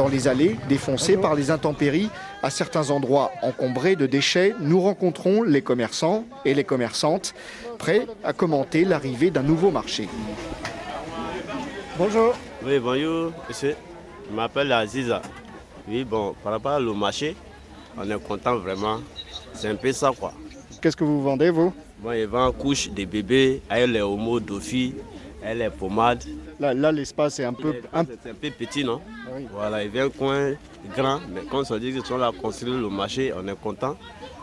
Dans 0.00 0.08
les 0.08 0.28
allées, 0.28 0.56
défoncées 0.66 1.18
par 1.18 1.34
les 1.34 1.50
intempéries, 1.50 2.08
à 2.42 2.48
certains 2.48 2.88
endroits 2.88 3.32
encombrés 3.42 3.96
de 3.96 4.06
déchets, 4.06 4.54
nous 4.58 4.80
rencontrons 4.80 5.42
les 5.42 5.60
commerçants 5.60 6.24
et 6.46 6.54
les 6.54 6.64
commerçantes 6.64 7.34
prêts 7.76 8.06
à 8.24 8.32
commenter 8.32 8.86
l'arrivée 8.86 9.30
d'un 9.30 9.42
nouveau 9.42 9.70
marché. 9.70 10.08
Bonjour. 11.98 12.32
Oui, 12.64 12.78
bonjour, 12.78 13.32
monsieur. 13.46 13.76
Je 14.30 14.34
m'appelle 14.34 14.72
Aziza. 14.72 15.20
Oui, 15.86 16.02
bon, 16.02 16.34
par 16.42 16.52
rapport 16.52 16.80
au 16.80 16.94
marché, 16.94 17.36
on 17.98 18.10
est 18.10 18.22
content 18.26 18.56
vraiment. 18.56 19.00
C'est 19.52 19.68
un 19.68 19.74
peu 19.74 19.92
ça, 19.92 20.12
quoi. 20.18 20.32
Qu'est-ce 20.80 20.96
que 20.96 21.04
vous 21.04 21.22
vendez, 21.22 21.50
vous? 21.50 21.74
Bon, 21.98 22.12
ils 22.12 22.24
vendent 22.24 22.56
couches 22.56 22.88
des 22.88 23.04
bébés, 23.04 23.60
elle 23.68 23.92
les 23.92 24.00
homo, 24.00 24.40
dofi, 24.40 24.94
elle 25.44 25.58
les 25.58 25.68
pommades. 25.68 26.24
Là, 26.60 26.92
l'espace 26.92 27.38
est 27.38 27.44
un 27.44 27.54
peu... 27.54 27.80
Un... 27.90 28.04
C'est 28.04 28.30
un 28.30 28.34
peu 28.34 28.50
petit, 28.50 28.84
non 28.84 29.00
ah 29.26 29.38
Voilà, 29.50 29.82
il 29.82 29.90
vient 29.90 30.04
un 30.04 30.10
coin 30.10 30.52
grand, 30.94 31.18
mais 31.30 31.40
quand 31.50 31.62
on 31.70 31.78
dit 31.78 31.90
qu'ils 31.90 32.04
sont 32.04 32.18
là 32.18 32.26
à 32.26 32.32
construire 32.32 32.76
le 32.76 32.90
marché, 32.90 33.32
on 33.34 33.48
est 33.48 33.58
content. 33.58 33.96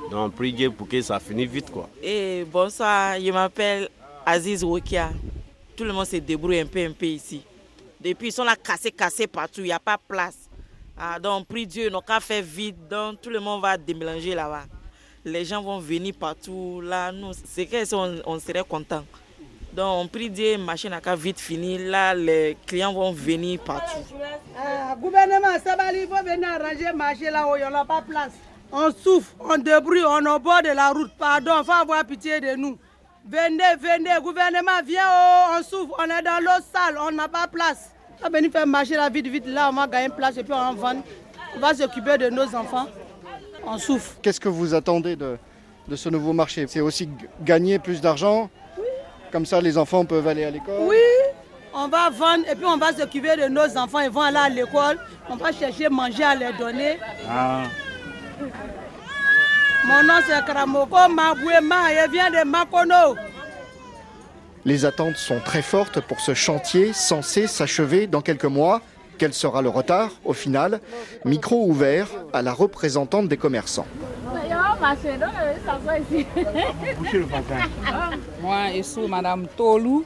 Donc, 0.09 0.19
on 0.19 0.29
prie 0.31 0.67
pour 0.69 0.87
que 0.87 0.99
ça 0.99 1.19
finisse 1.19 1.49
vite, 1.49 1.69
quoi. 1.69 1.87
Et 2.01 2.43
bonsoir, 2.51 3.19
je 3.19 3.31
m'appelle 3.31 3.87
Aziz 4.25 4.63
Wokia. 4.63 5.11
Tout 5.75 5.83
le 5.83 5.93
monde 5.93 6.07
se 6.07 6.15
débrouille 6.15 6.59
un 6.59 6.65
peu, 6.65 6.83
un 6.83 6.91
peu 6.91 7.05
ici. 7.05 7.43
Depuis, 8.01 8.29
ils 8.29 8.31
sont 8.31 8.43
là 8.43 8.55
cassés, 8.55 8.91
cassés 8.91 9.27
partout, 9.27 9.61
il 9.61 9.65
n'y 9.65 9.71
a 9.71 9.79
pas 9.79 9.97
de 9.97 10.01
place. 10.07 10.49
Ah, 10.97 11.19
donc, 11.19 11.41
on 11.41 11.43
prie 11.43 11.67
Dieu, 11.67 11.91
nos 11.91 12.01
cas 12.01 12.19
fait 12.19 12.41
vide, 12.41 12.87
donc 12.89 13.21
tout 13.21 13.29
le 13.29 13.39
monde 13.39 13.61
va 13.61 13.77
démélanger 13.77 14.33
là-bas. 14.33 14.63
Les 15.23 15.45
gens 15.45 15.61
vont 15.61 15.77
venir 15.77 16.15
partout. 16.19 16.81
Là, 16.81 17.11
nous, 17.11 17.31
c'est 17.45 17.67
qu'on 17.67 18.15
on 18.25 18.39
serait 18.39 18.63
contents. 18.67 19.03
Donc, 19.73 20.05
on 20.05 20.07
prie 20.07 20.29
Dieu, 20.29 20.57
machine 20.57 20.93
a 20.93 21.15
vite 21.15 21.39
fini. 21.39 21.77
Là, 21.77 22.13
les 22.13 22.57
clients 22.65 22.93
vont 22.93 23.11
venir 23.11 23.59
partout. 23.59 23.99
Ah, 24.57 24.95
gouvernement, 24.95 25.59
Sabali, 25.63 26.01
il 26.01 26.07
faut 26.07 26.23
venir 26.23 26.49
arranger 26.49 26.87
le 26.91 26.97
marché 26.97 27.29
là 27.29 27.47
où 27.47 27.55
il 27.55 27.59
n'y 27.59 27.63
a 27.63 27.85
pas 27.85 28.01
de 28.01 28.07
place. 28.07 28.31
On 28.71 28.91
souffre, 28.91 29.33
on 29.39 29.57
débrouille, 29.57 30.03
on 30.05 30.25
est 30.25 30.29
au 30.29 30.39
bord 30.39 30.61
de 30.61 30.69
la 30.69 30.89
route. 30.89 31.11
Pardon, 31.17 31.51
il 31.59 31.65
faut 31.65 31.71
avoir 31.71 32.03
pitié 32.05 32.41
de 32.41 32.55
nous. 32.55 32.77
Venez, 33.25 33.75
venez, 33.79 34.21
gouvernement, 34.21 34.81
viens, 34.85 35.03
oh, 35.05 35.57
on 35.59 35.63
souffre, 35.63 35.95
on 35.99 36.05
est 36.05 36.21
dans 36.21 36.41
l'eau 36.41 36.63
sale, 36.73 36.97
on 36.99 37.11
n'a 37.11 37.27
pas 37.27 37.45
de 37.45 37.51
place. 37.51 37.91
On 38.19 38.29
va 38.29 38.37
venir 38.37 38.51
faire 38.51 38.65
marcher 38.65 38.95
la 38.95 39.09
vite, 39.09 39.27
vite, 39.27 39.45
là, 39.45 39.69
on 39.69 39.73
va 39.73 39.85
gagner 39.87 40.09
place 40.09 40.37
et 40.37 40.43
puis 40.43 40.53
on 40.53 40.57
va 40.57 40.71
vendre. 40.71 41.03
On 41.55 41.59
va 41.59 41.73
s'occuper 41.75 42.17
de 42.17 42.29
nos 42.29 42.55
enfants. 42.55 42.87
On 43.65 43.77
souffre. 43.77 44.15
Qu'est-ce 44.21 44.39
que 44.39 44.49
vous 44.49 44.73
attendez 44.73 45.15
de, 45.15 45.37
de 45.87 45.95
ce 45.95 46.09
nouveau 46.09 46.33
marché? 46.33 46.65
C'est 46.67 46.79
aussi 46.79 47.09
gagner 47.41 47.79
plus 47.79 48.01
d'argent 48.01 48.49
comme 49.37 49.45
ça, 49.45 49.61
les 49.61 49.77
enfants 49.77 50.03
peuvent 50.03 50.27
aller 50.27 50.45
à 50.45 50.49
l'école 50.49 50.79
Oui, 50.79 50.97
on 51.71 51.87
va 51.89 52.09
vendre 52.09 52.43
et 52.51 52.55
puis 52.55 52.65
on 52.65 52.77
va 52.77 52.91
s'occuper 52.91 53.35
de 53.35 53.47
nos 53.47 53.77
enfants. 53.77 53.99
Ils 53.99 54.09
vont 54.09 54.21
aller 54.21 54.35
à 54.37 54.49
l'école. 54.49 54.97
On 55.29 55.35
va 55.35 55.51
chercher 55.51 55.89
manger 55.89 56.23
à 56.23 56.33
leur 56.33 56.57
donner. 56.57 56.97
Ah. 57.29 57.61
Mon 59.85 60.01
nom 60.01 60.15
c'est 60.25 60.43
Kramoko 60.43 61.07
Mabouema 61.09 61.93
et 61.93 62.09
vient 62.09 62.31
de 62.31 62.49
Makono. 62.49 63.15
Les 64.65 64.85
attentes 64.85 65.17
sont 65.17 65.39
très 65.39 65.61
fortes 65.61 66.01
pour 66.01 66.19
ce 66.19 66.33
chantier 66.33 66.91
censé 66.93 67.45
s'achever 67.45 68.07
dans 68.07 68.21
quelques 68.21 68.45
mois. 68.45 68.81
Quel 69.19 69.35
sera 69.35 69.61
le 69.61 69.69
retard 69.69 70.09
au 70.25 70.33
final? 70.33 70.81
Micro 71.25 71.63
ouvert 71.67 72.07
à 72.33 72.41
la 72.41 72.53
représentante 72.53 73.27
des 73.27 73.37
commerçants. 73.37 73.85
Moi, 78.41 78.71
je 78.75 78.81
suis 78.83 79.07
Madame 79.07 79.47
Tolou, 79.55 80.05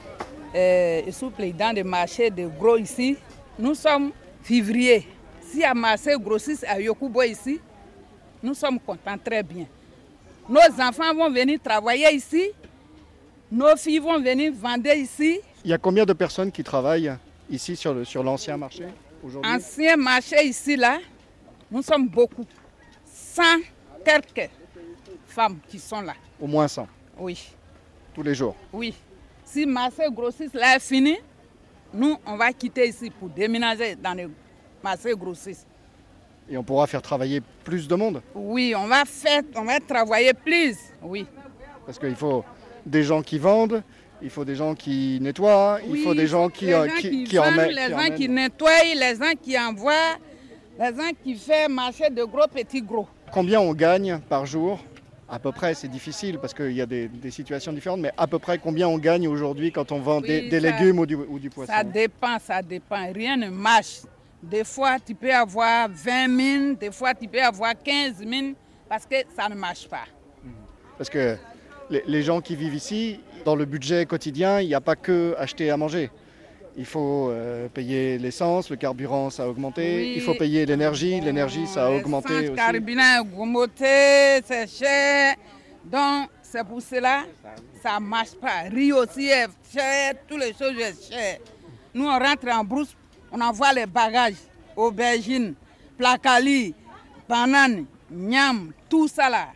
euh, 0.55 1.01
je 1.05 1.11
suis 1.11 1.29
président 1.29 1.73
du 1.73 1.83
marché 1.83 2.29
de 2.29 2.47
gros 2.47 2.77
ici. 2.77 3.17
Nous 3.59 3.75
sommes 3.75 4.11
février. 4.41 5.05
Si 5.41 5.63
a 5.63 5.73
marché 5.73 6.15
grossiste 6.17 6.65
à 6.67 6.79
Yokubo 6.79 7.21
ici, 7.23 7.59
nous 8.41 8.53
sommes 8.53 8.79
contents 8.79 9.17
très 9.23 9.43
bien. 9.43 9.65
Nos 10.49 10.81
enfants 10.81 11.13
vont 11.13 11.29
venir 11.31 11.59
travailler 11.61 12.13
ici, 12.15 12.51
nos 13.51 13.75
filles 13.75 13.99
vont 13.99 14.19
venir 14.21 14.53
vendre 14.53 14.93
ici. 14.95 15.39
Il 15.63 15.71
y 15.71 15.73
a 15.73 15.77
combien 15.77 16.05
de 16.05 16.13
personnes 16.13 16.51
qui 16.51 16.63
travaillent 16.63 17.13
ici 17.49 17.75
sur 17.75 17.93
l'ancien 18.23 18.53
sur 18.53 18.57
marché 18.57 18.85
aujourd'hui? 19.23 19.51
Ancien 19.51 19.97
marché 19.97 20.43
ici, 20.45 20.75
là, 20.75 20.99
nous 21.69 21.81
sommes 21.81 22.07
beaucoup. 22.07 22.45
100 23.05 23.43
quelques 24.03 24.49
femmes 25.31 25.57
qui 25.67 25.79
sont 25.79 26.01
là. 26.01 26.13
Au 26.39 26.47
moins 26.47 26.67
100 26.67 26.87
Oui. 27.19 27.51
Tous 28.13 28.23
les 28.23 28.35
jours 28.35 28.55
Oui. 28.73 28.93
Si 29.43 29.65
marché 29.65 30.03
grossiste 30.11 30.53
là 30.53 30.75
est 30.75 30.79
fini, 30.79 31.17
nous, 31.93 32.17
on 32.25 32.37
va 32.37 32.53
quitter 32.53 32.87
ici 32.87 33.09
pour 33.09 33.29
déménager 33.29 33.95
dans 33.95 34.13
le 34.13 34.29
marché 34.83 35.13
grossiste. 35.13 35.67
Et 36.49 36.57
on 36.57 36.63
pourra 36.63 36.87
faire 36.87 37.01
travailler 37.01 37.41
plus 37.63 37.87
de 37.87 37.95
monde? 37.95 38.21
Oui, 38.35 38.73
on 38.75 38.87
va, 38.87 39.03
faire, 39.05 39.41
on 39.55 39.63
va 39.63 39.79
travailler 39.79 40.33
plus, 40.33 40.77
oui. 41.01 41.25
Parce 41.85 41.97
qu'il 41.99 42.15
faut 42.15 42.43
des 42.85 43.03
gens 43.03 43.21
qui 43.21 43.37
vendent, 43.37 43.83
il 44.21 44.29
faut 44.29 44.45
des 44.45 44.55
gens 44.55 44.75
qui 44.75 45.19
nettoient, 45.21 45.79
il 45.87 45.97
faut 45.97 46.13
des 46.13 46.27
gens 46.27 46.49
qui, 46.49 46.73
euh, 46.73 46.87
qui, 46.99 47.23
qui, 47.23 47.37
vendent, 47.37 47.71
Les 47.71 47.89
gens 47.89 48.15
qui 48.15 48.29
nettoient, 48.29 48.83
les 48.95 49.15
gens 49.15 49.33
qui 49.41 49.57
envoient, 49.57 50.17
les 50.79 50.95
gens 50.95 51.11
qui 51.23 51.35
font 51.35 51.69
marcher 51.69 52.09
de 52.09 52.23
gros 52.23 52.47
petits 52.47 52.81
gros. 52.81 53.07
Combien 53.31 53.59
on 53.59 53.73
gagne 53.73 54.19
par 54.29 54.45
jour? 54.45 54.79
À 55.31 55.39
peu 55.39 55.53
près, 55.53 55.73
c'est 55.73 55.87
difficile 55.87 56.39
parce 56.39 56.53
qu'il 56.53 56.73
y 56.73 56.81
a 56.81 56.85
des, 56.85 57.09
situations 57.29 57.71
différentes, 57.71 58.01
mais 58.01 58.11
à 58.17 58.27
peu 58.27 58.37
près 58.37 58.57
combien 58.57 58.89
on 58.89 58.97
gagne 58.97 59.29
aujourd'hui 59.29 59.71
quand 59.71 59.93
on 59.93 59.99
vend 59.99 60.19
des, 60.19 60.59
légumes 60.59 60.99
ou 60.99 61.05
du, 61.05 61.15
ou 61.15 61.39
du, 61.39 61.49
poisson? 61.49 61.71
Ça 61.71 61.85
dépend, 61.85 62.37
ça 62.37 62.61
dépend. 62.61 63.11
Rien 63.13 63.37
ne 63.37 63.49
marche. 63.49 64.01
Des 64.43 64.65
fois, 64.65 64.97
tu 64.99 65.15
peux 65.15 65.33
avoir 65.33 65.87
20 65.89 66.65
000, 66.67 66.73
des 66.73 66.91
fois, 66.91 67.13
tu 67.13 67.29
peux 67.29 67.41
avoir 67.41 67.73
15 67.81 68.17
000, 68.17 68.31
parce 68.89 69.05
que 69.05 69.15
ça 69.33 69.47
ne 69.47 69.55
marche 69.55 69.87
pas. 69.87 70.03
Parce 70.97 71.09
que 71.09 71.37
les, 71.89 72.03
les 72.05 72.23
gens 72.23 72.41
qui 72.41 72.57
vivent 72.57 72.75
ici, 72.75 73.21
dans 73.45 73.55
le 73.55 73.63
budget 73.63 74.05
quotidien, 74.05 74.59
il 74.59 74.67
n'y 74.67 74.75
a 74.75 74.81
pas 74.81 74.97
que 74.97 75.33
acheter 75.37 75.69
à 75.69 75.77
manger. 75.77 76.11
Il 76.77 76.85
faut 76.85 77.29
euh, 77.29 77.67
payer 77.67 78.17
l'essence, 78.17 78.69
le 78.69 78.77
carburant, 78.77 79.29
ça 79.29 79.43
a 79.43 79.47
augmenté. 79.47 79.97
Oui. 79.97 80.13
Il 80.15 80.21
faut 80.21 80.35
payer 80.35 80.65
l'énergie, 80.65 81.19
l'énergie, 81.19 81.67
ça 81.67 81.87
a 81.87 81.91
augmenté 81.91 82.33
aussi. 82.33 82.53
carburant 82.53 83.21
augmenté, 83.37 84.41
c'est 84.45 84.67
cher. 84.67 85.35
Donc, 85.85 86.29
c'est 86.41 86.63
pour 86.65 86.81
cela 86.81 87.23
ça 87.81 87.99
ne 87.99 88.05
marche 88.05 88.35
pas. 88.39 88.69
Riz 88.71 88.93
aussi 88.93 89.27
est 89.27 89.47
cher, 89.73 90.13
toutes 90.27 90.39
les 90.39 90.53
choses 90.53 90.77
sont 90.77 91.11
chères. 91.11 91.39
Nous, 91.93 92.05
on 92.05 92.19
rentre 92.19 92.47
en 92.49 92.63
brousse, 92.63 92.95
on 93.31 93.41
envoie 93.41 93.73
les 93.73 93.85
bagages, 93.85 94.35
aubergines, 94.75 95.55
placali, 95.97 96.73
bananes, 97.27 97.85
niam, 98.09 98.71
tout 98.89 99.07
ça 99.07 99.29
là. 99.29 99.47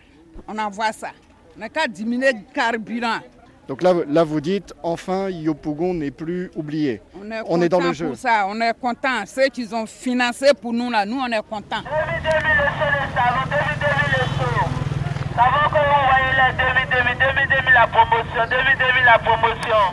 On 0.48 0.58
envoie 0.58 0.92
ça. 0.92 1.12
On 1.56 1.60
n'a 1.60 1.70
qu'à 1.70 1.88
diminuer 1.88 2.34
le 2.34 2.54
carburant. 2.54 3.20
Donc 3.68 3.82
là, 3.82 3.94
là, 4.08 4.24
vous 4.24 4.42
dites, 4.42 4.74
enfin, 4.84 5.30
Yopougon 5.30 5.96
n'est 5.96 6.12
plus 6.12 6.52
oublié. 6.56 7.02
On 7.20 7.32
est, 7.32 7.42
On 7.48 7.62
est 7.62 7.70
dans 7.70 7.80
le 7.80 7.86
content 7.86 7.94
jeu. 7.94 8.08
pour 8.08 8.18
ça, 8.18 8.46
on 8.48 8.62
est 8.62 8.74
content. 8.80 9.26
Ceux 9.26 9.48
qui 9.50 9.68
ont 9.74 9.86
financé 9.88 10.52
pour 10.62 10.72
nous 10.74 10.92
là, 10.92 11.06
nous 11.06 11.18
on 11.20 11.28
est 11.28 11.42
contents. 11.50 11.82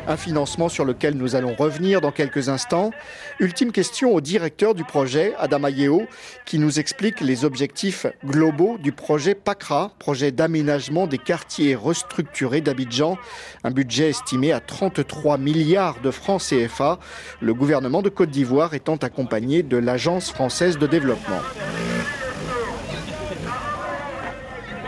Un 0.07 0.17
financement 0.17 0.69
sur 0.69 0.85
lequel 0.85 1.15
nous 1.15 1.35
allons 1.35 1.55
revenir 1.55 2.01
dans 2.01 2.13
quelques 2.13 2.49
instants. 2.49 2.93
Ultime 3.41 3.73
question 3.73 4.15
au 4.15 4.21
directeur 4.21 4.75
du 4.75 4.85
projet, 4.85 5.35
Adama 5.39 5.71
Yeo, 5.71 6.07
qui 6.47 6.59
nous 6.59 6.79
explique 6.79 7.21
les 7.21 7.45
objectifs 7.45 8.07
globaux 8.25 8.79
du 8.79 8.93
projet 8.93 9.35
PACRA, 9.35 9.91
projet 9.99 10.31
d'aménagement 10.31 11.09
des 11.09 11.19
quartiers 11.19 11.75
restructurés 11.75 12.61
d'Abidjan. 12.61 13.19
Un 13.65 13.71
budget 13.73 14.11
estimé 14.11 14.53
à 14.53 14.61
33 14.61 15.39
milliards 15.39 16.01
de 16.01 16.11
francs 16.13 16.43
CFA. 16.43 16.99
Le 17.41 17.53
gouvernement 17.53 18.03
de 18.03 18.09
Côte 18.11 18.31
d'Ivoire 18.31 18.75
étant 18.75 18.97
accompagné 18.97 19.63
de 19.63 19.77
l'Agence 19.77 20.31
française 20.31 20.79
de 20.79 20.87
développement. 20.87 21.41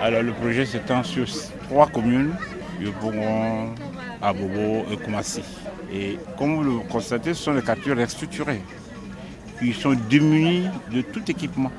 Alors 0.05 0.23
le 0.23 0.35
projet 0.35 0.67
s'étend 0.67 1.03
sur 1.03 1.25
trois 1.63 1.87
communes, 1.87 2.35
Yopougon, 2.79 3.75
Abobo 4.21 4.85
et 4.93 4.99
Koumassi. 4.99 5.41
Et 5.91 6.19
comme 6.37 6.57
vous 6.57 6.63
le 6.63 6.79
constatez, 6.91 7.33
ce 7.33 7.45
sont 7.45 7.55
des 7.55 7.63
quartiers 7.63 7.95
restructurés. 7.95 8.61
Ils 9.63 9.75
sont 9.75 9.95
démunis 10.11 10.67
de 10.93 11.01
tout 11.01 11.23
équipement. 11.27 11.73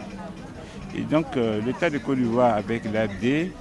Et 0.98 1.02
donc 1.02 1.38
euh, 1.38 1.62
l'État 1.64 1.92
de 1.92 2.00
Côte 2.00 2.18
d'Ivoire 2.18 2.56
avec 2.56 2.86
l'AD 2.92 3.52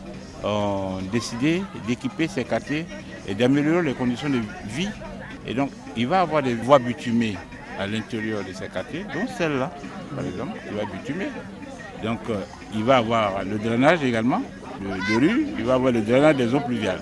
ont 0.43 0.97
décidé 1.13 1.63
d'équiper 1.87 2.27
ces 2.27 2.45
quartiers 2.45 2.87
et 3.29 3.35
d'améliorer 3.35 3.83
les 3.83 3.93
conditions 3.93 4.31
de 4.31 4.41
vie. 4.67 4.89
Et 5.47 5.53
donc 5.53 5.73
il 5.95 6.07
va 6.07 6.21
y 6.21 6.21
avoir 6.21 6.43
des 6.43 6.55
voies 6.55 6.79
bitumées 6.79 7.37
à 7.79 7.87
l'intérieur 7.87 8.43
de 8.43 8.53
ces 8.55 8.69
quartiers, 8.69 9.05
dont 9.13 9.27
celle-là, 9.37 9.71
par 10.17 10.25
exemple, 10.25 10.59
qui 10.67 10.75
va 10.75 10.85
bitumer. 10.87 11.27
Donc 12.03 12.21
euh, 12.29 12.41
il 12.75 12.85
va 12.85 12.99
avoir 12.99 13.45
le 13.45 13.59
drainage 13.59 14.03
également 14.03 14.43
de, 14.81 14.87
de 14.89 15.19
rue, 15.19 15.47
il 15.59 15.65
va 15.65 15.75
avoir 15.75 15.93
le 15.93 16.01
drainage 16.01 16.37
des 16.37 16.55
eaux 16.55 16.61
pluviales. 16.61 17.01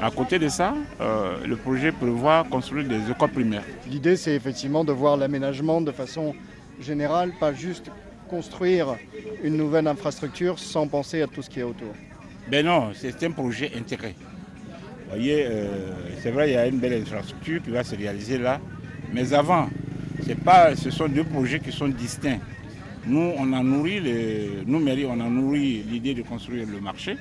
À 0.00 0.10
côté 0.10 0.38
de 0.38 0.48
ça, 0.48 0.74
euh, 1.00 1.44
le 1.44 1.56
projet 1.56 1.90
prévoit 1.90 2.46
construire 2.48 2.86
des 2.86 3.10
écoles 3.10 3.30
primaires. 3.30 3.64
L'idée, 3.90 4.16
c'est 4.16 4.34
effectivement 4.34 4.84
de 4.84 4.92
voir 4.92 5.16
l'aménagement 5.16 5.80
de 5.80 5.90
façon 5.90 6.34
générale, 6.80 7.32
pas 7.40 7.52
juste 7.52 7.90
construire 8.28 8.96
une 9.42 9.56
nouvelle 9.56 9.88
infrastructure 9.88 10.58
sans 10.58 10.86
penser 10.86 11.22
à 11.22 11.26
tout 11.26 11.42
ce 11.42 11.50
qui 11.50 11.60
est 11.60 11.64
autour. 11.64 11.92
Ben 12.48 12.64
non, 12.64 12.90
c'est 12.94 13.22
un 13.24 13.30
projet 13.32 13.72
intégré. 13.76 14.14
Vous 14.20 15.14
voyez, 15.14 15.46
euh, 15.46 15.90
c'est 16.22 16.30
vrai, 16.30 16.50
il 16.50 16.52
y 16.52 16.56
a 16.56 16.66
une 16.66 16.78
belle 16.78 17.02
infrastructure 17.02 17.62
qui 17.62 17.70
va 17.70 17.82
se 17.82 17.96
réaliser 17.96 18.38
là. 18.38 18.60
Mais 19.12 19.32
avant, 19.32 19.68
pas, 20.44 20.76
ce 20.76 20.90
sont 20.90 21.08
deux 21.08 21.24
projets 21.24 21.58
qui 21.58 21.72
sont 21.72 21.88
distincts. 21.88 22.38
Nous, 23.06 23.32
on 23.38 23.52
a 23.52 23.62
nourri, 23.62 24.00
les, 24.00 24.50
nous, 24.66 24.78
mairie, 24.80 25.06
on 25.06 25.18
a 25.20 25.28
nourri 25.28 25.82
l'idée 25.88 26.14
de 26.14 26.22
construire 26.22 26.66
le 26.66 26.80
marché. 26.80 27.16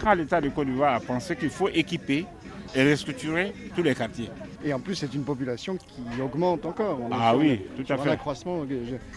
Quand 0.00 0.14
l'État 0.14 0.40
de 0.40 0.48
Côte 0.48 0.66
d'Ivoire 0.66 0.94
a 0.94 1.00
pensé 1.00 1.36
qu'il 1.36 1.50
faut 1.50 1.68
équiper 1.68 2.26
et 2.74 2.82
restructurer 2.82 3.52
tous 3.74 3.82
les 3.82 3.94
quartiers. 3.94 4.30
Et 4.64 4.72
en 4.72 4.80
plus, 4.80 4.94
c'est 4.94 5.12
une 5.14 5.24
population 5.24 5.76
qui 5.76 6.20
augmente 6.22 6.64
encore. 6.66 6.98
On 7.00 7.08
Ah 7.12 7.34
oui, 7.36 7.60
tout 7.76 7.90
à 7.92 7.96
fait. 7.98 8.08
Un 8.08 8.12
accroissement 8.12 8.64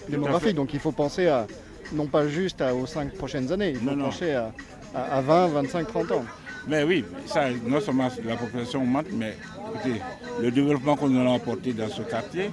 démographique. 0.10 0.56
Donc 0.56 0.74
il 0.74 0.80
faut 0.80 0.92
penser 0.92 1.28
à, 1.28 1.48
non 1.94 2.08
pas 2.08 2.28
juste 2.28 2.62
à- 2.62 2.74
aux 2.76 2.86
cinq 2.86 3.14
prochaines 3.14 3.52
années, 3.52 3.72
il 3.72 3.78
faut 3.78 3.92
Non, 3.96 4.06
penser 4.06 4.32
à, 4.32 4.52
à- 4.94 5.18
à 5.18 5.22
20, 5.22 5.48
25, 5.48 5.88
30 5.88 6.12
ans. 6.12 6.26
Mais 6.68 6.84
oui, 6.84 7.06
ça, 7.28 7.50
non 7.66 7.80
seulement 7.80 8.10
la 8.26 8.36
population 8.36 8.82
augmente, 8.82 9.06
mais 9.14 9.36
écoutez, 9.76 10.02
le 10.42 10.50
développement 10.50 10.98
nous 11.08 11.20
allons 11.20 11.36
apporter 11.36 11.74
dans 11.74 11.88
ce 11.90 12.02
quartier, 12.02 12.50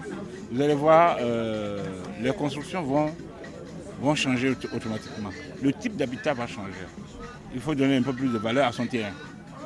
vous 0.50 0.60
allez 0.60 0.74
voir, 0.74 1.16
euh, 1.20 1.82
les 2.20 2.32
constructions 2.32 2.82
vont, 2.82 3.06
vont 4.02 4.14
changer 4.14 4.50
auto- 4.50 4.68
automatiquement. 4.74 5.30
Le 5.62 5.72
type 5.72 5.96
d'habitat 5.96 6.34
va 6.34 6.46
changer. 6.46 6.86
Il 7.54 7.60
faut 7.60 7.74
donner 7.74 7.96
un 7.96 8.02
peu 8.02 8.12
plus 8.12 8.28
de 8.28 8.38
valeur 8.38 8.66
à 8.68 8.72
son 8.72 8.86
terrain. 8.86 9.12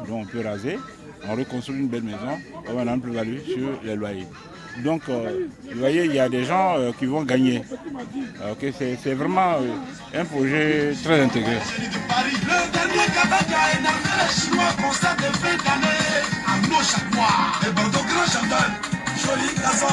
Donc 0.06 0.22
on 0.22 0.26
peut 0.26 0.42
raser, 0.46 0.78
on 1.26 1.34
reconstruit 1.34 1.78
une 1.78 1.88
belle 1.88 2.02
maison, 2.02 2.38
on 2.68 2.74
va 2.74 2.84
une 2.84 2.98
plus-value 2.98 3.38
sur 3.44 3.68
les 3.82 3.96
loyers. 3.96 4.26
Donc, 4.84 5.02
euh, 5.08 5.46
vous 5.72 5.78
voyez, 5.78 6.04
il 6.04 6.12
y 6.14 6.18
a 6.18 6.28
des 6.28 6.44
gens 6.44 6.76
euh, 6.76 6.92
qui 6.98 7.06
vont 7.06 7.22
gagner. 7.22 7.62
Euh, 8.42 8.54
c'est 8.78 9.14
vraiment 9.14 9.54
un 10.14 10.24
projet 10.26 10.92
très 11.02 11.22
intégré. 11.22 11.56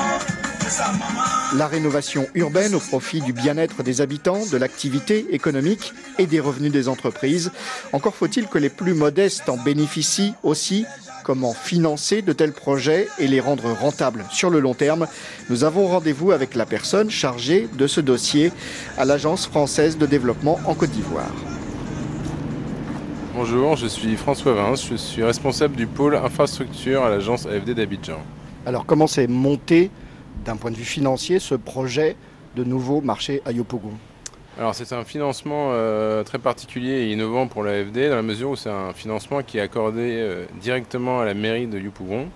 Le 0.04 0.43
La 1.58 1.68
rénovation 1.68 2.28
urbaine 2.36 2.74
au 2.74 2.80
profit 2.80 3.22
du 3.22 3.34
bien-être 3.34 3.84
des 3.84 4.02
habitants, 4.02 4.46
de 4.52 4.58
l'activité 4.58 5.28
économique 5.32 5.94
et 6.18 6.26
des 6.26 6.40
revenus 6.40 6.72
des 6.72 6.88
entreprises. 6.88 7.52
Encore 7.92 8.16
faut-il 8.16 8.48
que 8.48 8.58
les 8.58 8.70
plus 8.70 8.94
modestes 8.94 9.50
en 9.50 9.58
bénéficient 9.58 10.34
aussi. 10.44 10.86
Comment 11.24 11.54
financer 11.54 12.22
de 12.22 12.34
tels 12.34 12.52
projets 12.52 13.08
et 13.20 13.28
les 13.28 13.40
rendre 13.40 13.72
rentables 13.72 14.26
sur 14.30 14.50
le 14.50 14.60
long 14.60 14.74
terme? 14.74 15.08
Nous 15.50 15.64
avons 15.64 15.88
rendez-vous 15.88 16.32
avec 16.32 16.56
la 16.56 16.66
personne 16.66 17.10
chargée 17.10 17.70
de 17.78 17.88
ce 17.88 18.02
dossier 18.02 18.52
à 18.98 19.06
l'Agence 19.06 19.48
française 19.48 19.98
de 19.98 20.06
développement 20.06 20.60
en 20.66 20.76
Côte 20.76 20.92
d'Ivoire. 20.92 21.32
Bonjour, 23.36 23.76
je 23.78 23.88
suis 23.88 24.16
François 24.16 24.54
Vince, 24.54 24.86
je 24.90 24.96
suis 24.96 25.24
responsable 25.24 25.76
du 25.76 25.88
pôle 25.88 26.16
infrastructure 26.16 27.04
à 27.04 27.10
l'agence 27.10 27.46
AFD 27.46 27.74
d'Abidjan. 27.74 28.20
Alors 28.66 28.86
comment 28.86 29.08
s'est 29.08 29.28
monté 29.28 29.90
d'un 30.44 30.58
point 30.58 30.72
de 30.72 30.76
vue 30.76 30.84
financier 30.84 31.40
ce 31.40 31.56
projet 31.56 32.16
de 32.56 32.64
nouveau 32.64 33.02
marché 33.02 33.42
à 33.46 33.52
Yopougon 33.52 33.94
Alors 34.60 34.76
c'est 34.76 34.94
un 34.94 35.04
financement 35.04 35.70
euh, 35.72 36.24
très 36.24 36.40
particulier 36.40 36.92
et 36.92 37.12
innovant 37.12 37.48
pour 37.48 37.64
l'AFD 37.64 38.10
dans 38.10 38.16
la 38.16 38.22
mesure 38.22 38.52
où 38.52 38.56
c'est 38.56 38.70
un 38.70 38.94
financement 38.94 39.42
qui 39.42 39.58
est 39.58 39.62
accordé 39.62 40.18
euh, 40.20 40.46
directement 40.62 41.22
à 41.22 41.26
la 41.26 41.34
mairie 41.34 41.68
de 41.68 41.80
Yopougon. 41.80 42.28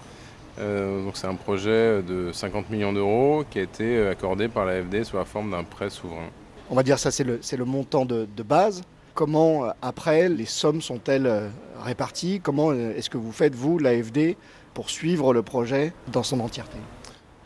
Euh, 0.60 1.04
donc 1.04 1.18
c'est 1.18 1.28
un 1.28 1.36
projet 1.36 2.02
de 2.02 2.32
50 2.34 2.70
millions 2.70 2.94
d'euros 2.94 3.44
qui 3.50 3.60
a 3.60 3.62
été 3.62 4.08
accordé 4.08 4.48
par 4.48 4.66
l'AFD 4.66 5.04
sous 5.04 5.18
la 5.18 5.26
forme 5.26 5.52
d'un 5.52 5.64
prêt 5.64 5.90
souverain. 5.90 6.30
On 6.70 6.76
va 6.76 6.84
dire 6.84 6.98
ça, 6.98 7.12
c'est 7.12 7.24
le, 7.24 7.66
montant 7.66 8.06
de, 8.06 8.28
de 8.36 8.44
base. 8.44 8.82
Comment, 9.14 9.68
après, 9.82 10.28
les 10.30 10.46
sommes 10.46 10.82
sont-elles 10.82 11.50
réparties? 11.82 12.42
Comment 12.44 12.74
est-ce 12.74 13.10
que 13.10 13.18
vous 13.18 13.32
faites, 13.32 13.56
vous, 13.56 13.80
l'AFD, 13.80 14.36
pour 14.74 14.90
suivre 14.90 15.34
le 15.34 15.44
projet 15.44 15.94
dans 16.12 16.24
son 16.24 16.40
entièreté? 16.42 16.78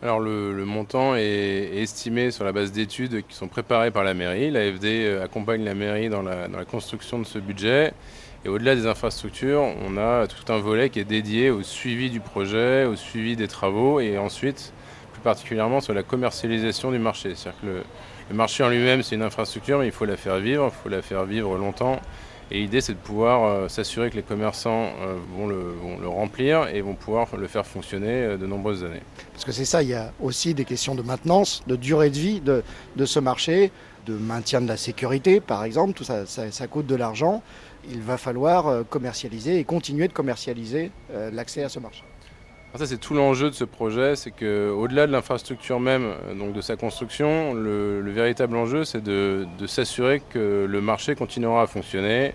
Alors 0.03 0.19
le, 0.19 0.65
montant 0.65 1.15
est, 1.15 1.21
est 1.21 1.81
estimé 1.83 2.31
sur 2.31 2.43
la 2.43 2.51
base 2.51 2.71
d'études 2.71 3.23
qui 3.27 3.35
sont 3.35 3.47
préparées 3.47 3.91
par 3.91 4.03
la 4.03 4.15
mairie. 4.15 4.49
L'AFD 4.49 4.85
euh, 4.85 5.23
accompagne 5.23 5.63
la 5.63 5.75
mairie 5.75 6.09
dans 6.09 6.23
la, 6.23 6.47
construction 6.65 7.19
de 7.19 7.23
ce 7.23 7.37
budget. 7.37 7.93
Et 8.43 8.49
au-delà 8.49 8.75
des 8.75 8.87
infrastructures, 8.87 9.61
on 9.61 9.97
a 9.97 10.25
tout 10.25 10.51
un 10.51 10.57
volet 10.57 10.89
qui 10.89 10.99
est 10.99 11.05
dédié 11.05 11.51
au 11.51 11.61
suivi 11.61 12.09
du 12.09 12.19
projet, 12.19 12.85
au 12.85 12.95
suivi 12.95 13.35
des 13.35 13.47
travaux 13.47 13.99
et 13.99 14.17
ensuite 14.17 14.73
plus 15.13 15.21
particulièrement 15.21 15.81
sur 15.81 15.93
la 15.93 16.01
commercialisation 16.01 16.89
du 16.89 16.97
marché. 16.97 17.35
C'est-à-dire 17.35 17.61
que 17.61 17.83
le 18.29 18.35
marché 18.35 18.63
en 18.63 18.69
lui-même 18.69 19.03
c'est 19.03 19.13
une 19.13 19.21
infrastructure 19.21 19.77
mais 19.77 19.85
il 19.85 19.91
faut 19.91 20.05
la 20.05 20.17
faire 20.17 20.37
vivre, 20.37 20.71
il 20.73 20.81
faut 20.83 20.89
la 20.89 21.03
faire 21.03 21.25
vivre 21.25 21.55
longtemps. 21.57 21.99
Et 22.51 22.59
l'idée 22.59 22.81
c'est 22.81 22.93
de 22.93 22.97
pouvoir 22.97 23.45
euh, 23.45 23.69
s'assurer 23.69 24.09
que 24.09 24.17
les 24.17 24.23
commerçants 24.23 24.91
euh, 25.01 25.15
vont, 25.37 25.47
le, 25.47 26.07
remplir 26.07 26.67
et 26.67 26.81
vont 26.81 26.95
pouvoir 26.95 27.37
le 27.37 27.47
faire 27.47 27.65
fonctionner 27.65 28.11
euh, 28.11 28.37
de 28.37 28.45
nombreuses 28.45 28.83
années. 28.83 29.01
Parce 29.31 29.45
que 29.45 29.53
c'est 29.53 29.63
ça, 29.63 29.81
il 29.81 29.89
y 29.89 29.93
a 29.93 30.11
aussi 30.19 30.53
des 30.53 30.65
questions 30.65 30.93
de 30.93 31.01
maintenance, 31.01 31.63
de 31.67 31.77
durée 31.77 32.09
de 32.09 32.17
vie 32.17 32.41
de, 32.41 32.61
ce 33.05 33.19
marché, 33.19 33.71
de 34.05 34.13
maintien 34.13 34.59
de 34.59 34.67
la 34.67 34.75
sécurité, 34.75 35.39
par 35.39 35.63
exemple. 35.63 35.93
Tout 35.93 36.03
ça, 36.03 36.25
ça, 36.25 36.67
coûte 36.67 36.87
de 36.87 36.95
l'argent. 36.95 37.41
Il 37.89 38.01
va 38.01 38.17
falloir 38.17 38.85
commercialiser 38.89 39.57
et 39.57 39.63
continuer 39.63 40.07
de 40.07 40.13
commercialiser 40.13 40.91
l'accès 41.31 41.63
à 41.63 41.69
ce 41.69 41.79
marché. 41.79 42.03
Ça 42.77 42.85
c'est 42.85 42.97
tout 42.97 43.13
l'enjeu 43.13 43.49
de 43.49 43.55
ce 43.55 43.65
projet, 43.65 44.15
c'est 44.15 44.31
qu'au-delà 44.31 45.05
de 45.05 45.11
l'infrastructure 45.11 45.79
même, 45.79 46.03
euh, 46.03 46.33
donc 46.33 46.53
de 46.53 46.61
sa 46.61 46.75
construction, 46.77 47.53
le, 47.53 48.01
véritable 48.11 48.55
enjeu 48.55 48.85
c'est 48.85 49.03
de, 49.03 49.45
s'assurer 49.67 50.21
que 50.29 50.65
le 50.69 50.81
marché 50.81 51.15
continuera 51.15 51.63
à 51.63 51.67
fonctionner 51.67 52.33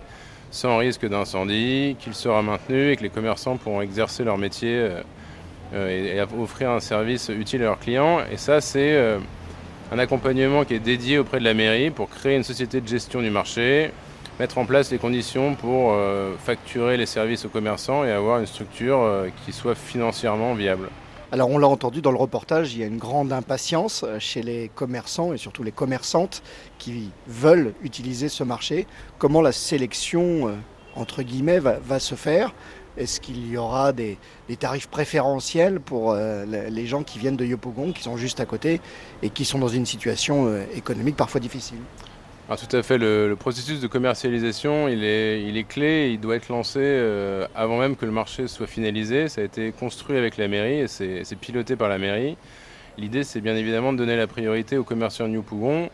sans 0.51 0.77
risque 0.77 1.07
d'incendie, 1.07 1.97
qu'il 1.99 2.13
sera 2.13 2.41
maintenu 2.41 2.91
et 2.91 2.95
que 2.95 3.03
les 3.03 3.09
commerçants 3.09 3.57
pourront 3.57 3.81
exercer 3.81 4.23
leur 4.23 4.37
métier 4.37 4.75
euh, 4.75 5.01
euh, 5.73 6.17
et, 6.17 6.39
offrir 6.39 6.71
un 6.71 6.79
service 6.79 7.29
utile 7.29 7.61
à 7.63 7.65
leurs 7.65 7.79
clients. 7.79 8.19
Et 8.31 8.37
ça 8.37 8.61
c'est 8.61 9.17
un 9.91 9.99
accompagnement 9.99 10.65
qui 10.65 10.75
est 10.75 10.79
dédié 10.79 11.17
auprès 11.17 11.39
de 11.39 11.43
la 11.45 11.53
mairie 11.53 11.89
pour 11.89 12.09
créer 12.09 12.35
une 12.35 12.43
société 12.43 12.79
de 12.79 12.87
gestion 12.87 13.21
du 13.21 13.29
marché, 13.29 13.91
mettre 14.39 14.57
en 14.57 14.65
place 14.65 14.91
les 14.91 14.97
conditions 14.97 15.55
pour 15.55 15.91
euh, 15.91 16.35
facturer 16.37 16.97
les 16.97 17.05
services 17.05 17.45
aux 17.45 17.49
commerçants 17.49 18.03
et 18.03 18.11
avoir 18.11 18.39
une 18.39 18.45
structure 18.45 19.01
euh, 19.01 19.29
qui 19.45 19.51
soit 19.51 19.75
financièrement 19.75 20.53
viable. 20.53 20.89
Alors 21.31 21.49
on 21.49 21.57
l'a 21.57 21.67
entendu 21.67 22.01
dans 22.01 22.11
le 22.11 22.17
reportage, 22.17 22.73
il 22.73 22.79
y 22.79 22.83
a 22.83 22.87
une 22.87 22.97
grande 22.97 23.33
impatience 23.33 24.05
euh, 24.07 24.17
chez 24.19 24.41
les 24.41 24.69
commerçants 24.73 25.33
et 25.33 25.37
surtout 25.37 25.63
les 25.63 25.71
commerçantes 25.71 26.43
qui 26.77 27.09
veulent 27.27 27.73
utiliser 27.83 28.29
ce 28.29 28.43
marché. 28.43 28.85
Comment 29.17 29.41
la 29.41 29.51
sélection, 29.51 30.55
entre 30.95 31.23
guillemets, 31.23 31.59
va, 31.59 31.99
se 31.99 32.15
faire? 32.15 32.53
Est-ce 32.97 33.19
qu'il 33.19 33.47
y 33.47 33.57
aura 33.57 33.91
des, 33.93 34.17
tarifs 34.59 34.87
préférentiels 34.87 35.79
pour 35.79 36.15
les 36.15 36.87
gens 36.87 37.03
qui 37.03 37.19
viennent 37.19 37.35
de 37.35 37.45
Yopougon, 37.45 37.91
qui 37.91 38.03
sont 38.03 38.17
juste 38.17 38.39
à 38.39 38.45
côté 38.45 38.79
et 39.21 39.29
qui 39.29 39.45
sont 39.45 39.59
dans 39.59 39.67
une 39.67 39.85
situation 39.85 40.49
économique 40.75 41.15
parfois 41.15 41.39
difficile? 41.39 41.79
Ah, 42.49 42.55
tout 42.55 42.77
à 42.77 42.81
fait, 42.81 42.97
le, 42.97 43.35
processus 43.37 43.81
de 43.81 43.87
commercialisation, 43.87 44.87
il 44.87 45.03
est, 45.03 45.67
clé, 45.67 46.11
il 46.11 46.19
doit 46.19 46.37
être 46.37 46.47
lancé 46.47 46.79
euh, 46.81 47.45
avant 47.53 47.77
même 47.77 47.97
que 47.97 48.05
le 48.05 48.11
marché 48.13 48.47
soit 48.47 48.67
finalisé. 48.67 49.27
Ça 49.27 49.41
a 49.41 49.43
été 49.43 49.73
construit 49.73 50.17
avec 50.17 50.37
la 50.37 50.47
mairie 50.47 50.79
et 50.79 50.87
c'est 50.87 51.35
piloté 51.35 51.75
par 51.75 51.89
la 51.89 51.97
mairie. 51.97 52.37
L'idée, 52.97 53.25
c'est 53.25 53.41
bien 53.41 53.55
évidemment 53.57 53.91
de 53.91 53.97
donner 53.97 54.15
la 54.15 54.27
priorité 54.27 54.77
aux 54.77 54.85
commerçants 54.85 55.27
New 55.27 55.41
Pougon 55.41 55.89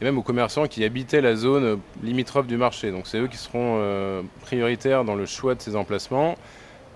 et 0.00 0.04
même 0.04 0.16
aux 0.16 0.22
commerçants 0.22 0.66
qui 0.66 0.82
habitaient 0.82 1.20
la 1.20 1.36
zone 1.36 1.78
limitrophe 2.02 2.46
du 2.46 2.56
marché. 2.56 2.90
Donc 2.90 3.06
c'est 3.06 3.18
eux 3.18 3.28
qui 3.28 3.36
seront 3.36 3.76
euh, 3.78 4.22
prioritaires 4.40 5.04
dans 5.04 5.14
le 5.14 5.26
choix 5.26 5.54
de 5.54 5.60
ces 5.60 5.76
emplacements. 5.76 6.36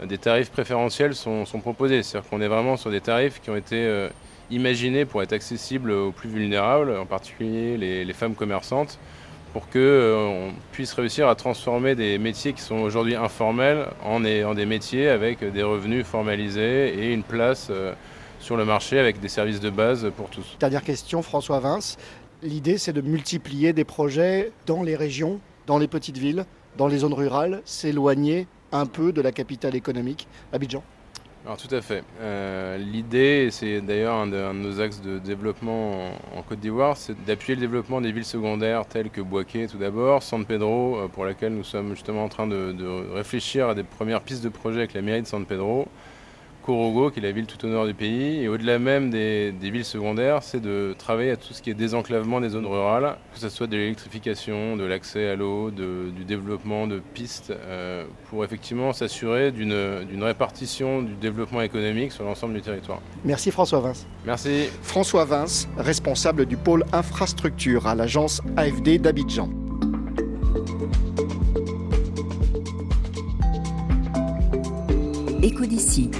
Des 0.03 0.17
tarifs 0.17 0.51
préférentiels 0.51 1.15
sont, 1.15 1.45
proposés, 1.61 2.03
c'est-à-dire 2.03 2.31
qu'on 2.31 2.41
est 2.41 2.49
vraiment 2.49 2.79
sur 2.79 2.91
des 2.91 3.03
tarifs 3.03 3.43
qui 3.43 3.51
ont 3.51 3.57
été... 3.57 3.77
Euh, 3.77 4.09
imaginé 4.53 5.05
pour 5.05 5.23
être 5.23 5.33
accessible 5.33 5.91
aux 5.91 6.13
plus 6.13 6.29
vulnérables, 6.29 6.97
en 6.97 7.07
particulier 7.07 7.77
les, 7.77 8.13
femmes 8.13 8.35
commerçantes, 8.35 8.99
pour 9.53 9.63
qu'on 9.69 9.79
euh, 9.79 10.51
puisse 10.71 10.93
réussir 10.93 11.29
à 11.29 11.35
transformer 11.35 11.95
des 11.95 12.19
métiers 12.19 12.53
qui 12.53 12.63
sont 12.63 12.79
aujourd'hui 12.79 13.17
informels 13.17 13.87
en 14.05 14.21
des, 14.21 14.67
métiers 14.67 15.09
avec 15.09 15.45
des 15.45 15.63
revenus 15.63 16.07
formalisés 16.07 16.89
et 16.89 17.13
une 17.13 17.23
place 17.23 17.69
euh, 17.71 17.93
sur 18.39 18.57
le 18.57 18.65
marché 18.65 18.99
avec 18.99 19.21
des 19.21 19.29
services 19.29 19.61
de 19.61 19.71
base 19.71 20.11
pour 20.17 20.29
tous. 20.29 20.57
Dernière 20.61 20.83
question, 20.83 21.23
François 21.23 21.61
Vince. 21.61 21.97
L'idée, 22.43 22.79
c'est 22.79 22.93
de 22.93 23.01
multiplier 23.01 23.73
des 23.73 23.85
projets 23.85 24.53
dans 24.67 24.83
les 24.83 24.97
régions, 24.97 25.41
dans 25.67 25.79
les 25.79 25.87
petites 25.87 26.19
villes, 26.19 26.45
dans 26.77 26.89
les 26.89 26.99
zones 26.99 27.15
rurales, 27.15 27.63
s'éloigner 27.65 28.47
un 28.73 28.87
peu 28.87 29.13
de 29.13 29.21
la 29.21 29.33
capitale 29.33 29.77
économique, 29.77 30.27
Abidjan 30.53 30.83
alors 31.45 31.57
tout 31.57 31.75
à 31.75 31.81
fait. 31.81 32.05
Euh, 32.21 32.79
l'idée, 32.79 33.49
c'est 33.51 33.81
d'ailleurs 33.81 34.15
un, 34.15 34.29
de 34.29 34.53
nos 34.53 34.81
axes 34.81 35.01
de 35.01 35.19
développement 35.19 36.13
en, 36.37 36.43
Côte 36.43 36.61
d'Ivoire, 36.61 36.97
c'est 36.97 37.17
d'appuyer 37.25 37.57
le 37.57 37.61
développement 37.61 38.01
des 38.01 38.13
villes 38.13 38.25
secondaires 38.25 38.87
telles 38.87 39.11
que 39.11 39.21
Boaké 39.21 39.67
tout 39.67 39.79
d'abord, 39.79 40.23
San 40.23 40.45
Pedro, 40.45 40.99
euh, 40.99 41.09
pour 41.09 41.25
laquelle 41.25 41.55
nous 41.55 41.65
sommes 41.65 41.91
justement 41.91 42.25
en 42.25 42.29
train 42.29 42.47
de, 42.47 42.71
de, 42.71 43.13
réfléchir 43.13 43.69
à 43.69 43.75
des 43.75 43.83
premières 43.83 44.21
pistes 44.21 44.45
de 44.45 44.51
projet 44.51 44.79
avec 44.79 44.95
la 44.95 45.03
mairie 45.03 45.23
de 45.23 45.27
San 45.27 45.45
Pedro, 45.45 45.89
Korogo, 46.63 47.11
qui 47.11 47.19
est 47.19 47.23
la 47.23 47.33
ville 47.33 47.47
tout 47.47 47.65
au 47.67 47.69
nord 47.69 47.87
du 47.87 47.95
pays. 47.95 48.43
Et 48.43 48.49
au-delà 48.49 48.79
même 48.79 49.11
des, 49.11 49.53
villes 49.61 49.85
secondaires, 49.85 50.43
c'est 50.43 50.61
de 50.61 50.95
travailler 50.99 51.33
à 51.33 51.37
tout 51.37 51.53
ce 51.53 51.63
qui 51.63 51.71
est 51.71 51.75
désenclavement 51.75 52.41
des 52.41 52.51
zones 52.51 52.67
rurales, 52.67 53.17
que 53.33 53.39
ce 53.39 53.49
soit 53.49 53.67
de 53.67 53.77
l'électrification, 53.77 54.77
de 54.77 54.85
l'accès 54.85 55.29
à 55.29 55.37
l'eau, 55.37 55.71
du 55.71 56.25
développement 56.25 56.87
de 56.87 57.01
pistes, 57.15 57.53
euh, 57.53 58.05
pour 58.31 58.45
effectivement 58.45 58.93
s'assurer 58.93 59.51
d'une 59.53 60.23
répartition 60.23 61.03
du 61.03 61.15
développement 61.15 61.63
économique 61.63 62.13
sur 62.13 62.25
l'ensemble 62.25 62.55
du 62.55 62.63
territoire. 62.63 63.01
Merci 63.25 63.51
François 63.51 63.81
Vince. 63.81 64.07
Merci. 64.25 64.69
François 64.83 65.25
Vince, 65.25 65.69
responsable 65.77 66.47
du 66.47 66.57
pôle 66.57 66.85
infrastructure 66.93 67.87
à 67.87 67.95
l'agence 67.95 68.41
AFD 68.57 68.99
d'Abidjan. 68.99 69.51
Éco 75.43 75.67
d'ici 75.67 76.11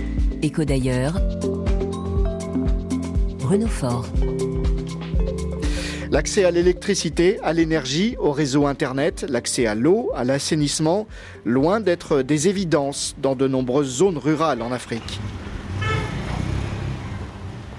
Écho 0.45 0.65
d'ailleurs. 0.65 1.15
Renault 3.45 3.69
Fort. 3.69 4.07
L'accès 6.11 6.45
à 6.45 6.51
l'électricité, 6.51 7.39
à 7.45 7.53
l'énergie, 7.53 8.17
au 8.19 8.33
réseau 8.33 8.67
Internet, 8.67 9.25
l'accès 9.29 9.67
à 9.67 9.77
l'eau, 9.77 10.11
à 10.17 10.25
l'assainissement, 10.25 11.07
loin 11.45 11.79
d'être 11.79 12.23
des 12.23 12.49
évidences 12.49 13.15
dans 13.19 13.37
de 13.37 13.47
nombreuses 13.47 13.99
zones 13.99 14.19
rurales 14.19 14.63
en 14.63 14.73
Afrique. 14.73 15.21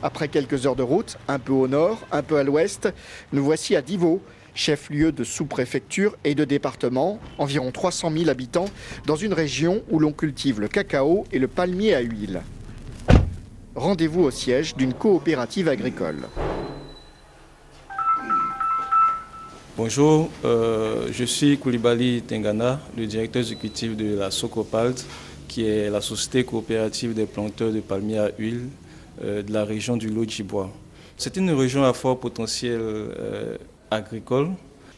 Après 0.02 0.30
quelques 0.30 0.66
heures 0.66 0.78
de 0.78 0.84
route, 0.84 1.18
un 1.28 1.40
peu 1.40 1.52
au 1.52 1.68
nord, 1.68 2.00
un 2.14 2.24
peu 2.24 2.38
à 2.38 2.44
l'ouest, 2.44 2.88
nous 3.34 3.44
voici 3.44 3.76
à 3.76 3.82
Divo, 3.82 4.22
chef-lieu 4.56 5.12
de 5.12 5.24
sous-préfecture 5.24 6.16
et 6.24 6.36
de 6.36 6.46
département, 6.46 7.20
environ 7.38 7.72
300 7.72 8.12
000 8.16 8.30
habitants, 8.30 8.66
dans 9.06 9.16
une 9.16 9.34
région 9.34 9.84
où 9.90 10.00
l'on 10.00 10.12
cultive 10.12 10.60
le 10.60 10.68
cacao 10.68 11.26
et 11.32 11.40
le 11.40 11.48
palmier 11.48 11.96
à 11.96 12.02
huile. 12.02 12.42
Rendez-vous 13.76 14.22
au 14.22 14.32
siège 14.32 14.76
d'une 14.76 14.94
coopérative 14.94 15.68
agricole. 15.68 16.28
Bonjour, 19.76 20.30
euh, 20.46 21.08
je 21.12 21.24
suis 21.24 21.58
Koulibaly 21.58 22.22
Tengana, 22.22 22.80
le 22.96 23.08
directeur 23.08 23.42
exécutif 23.42 23.98
de 23.98 24.16
la 24.16 24.30
Socopalt, 24.30 25.04
qui 25.48 25.66
est 25.66 25.90
la 25.90 26.00
société 26.00 26.44
coopérative 26.44 27.16
des 27.16 27.26
planteurs 27.26 27.72
de 27.72 27.80
palmiers 27.80 28.20
à 28.20 28.30
huile 28.38 28.68
euh, 29.24 29.42
de 29.42 29.52
la 29.52 29.66
région 29.66 29.98
du 29.98 30.10
Lodjibois. 30.10 30.72
C'est 31.18 31.38
une 31.38 31.50
région 31.50 31.84
à 31.84 31.94
fort 31.94 32.20
potentiel 32.20 32.80
euh, 32.80 33.58
agricole. 33.94 34.50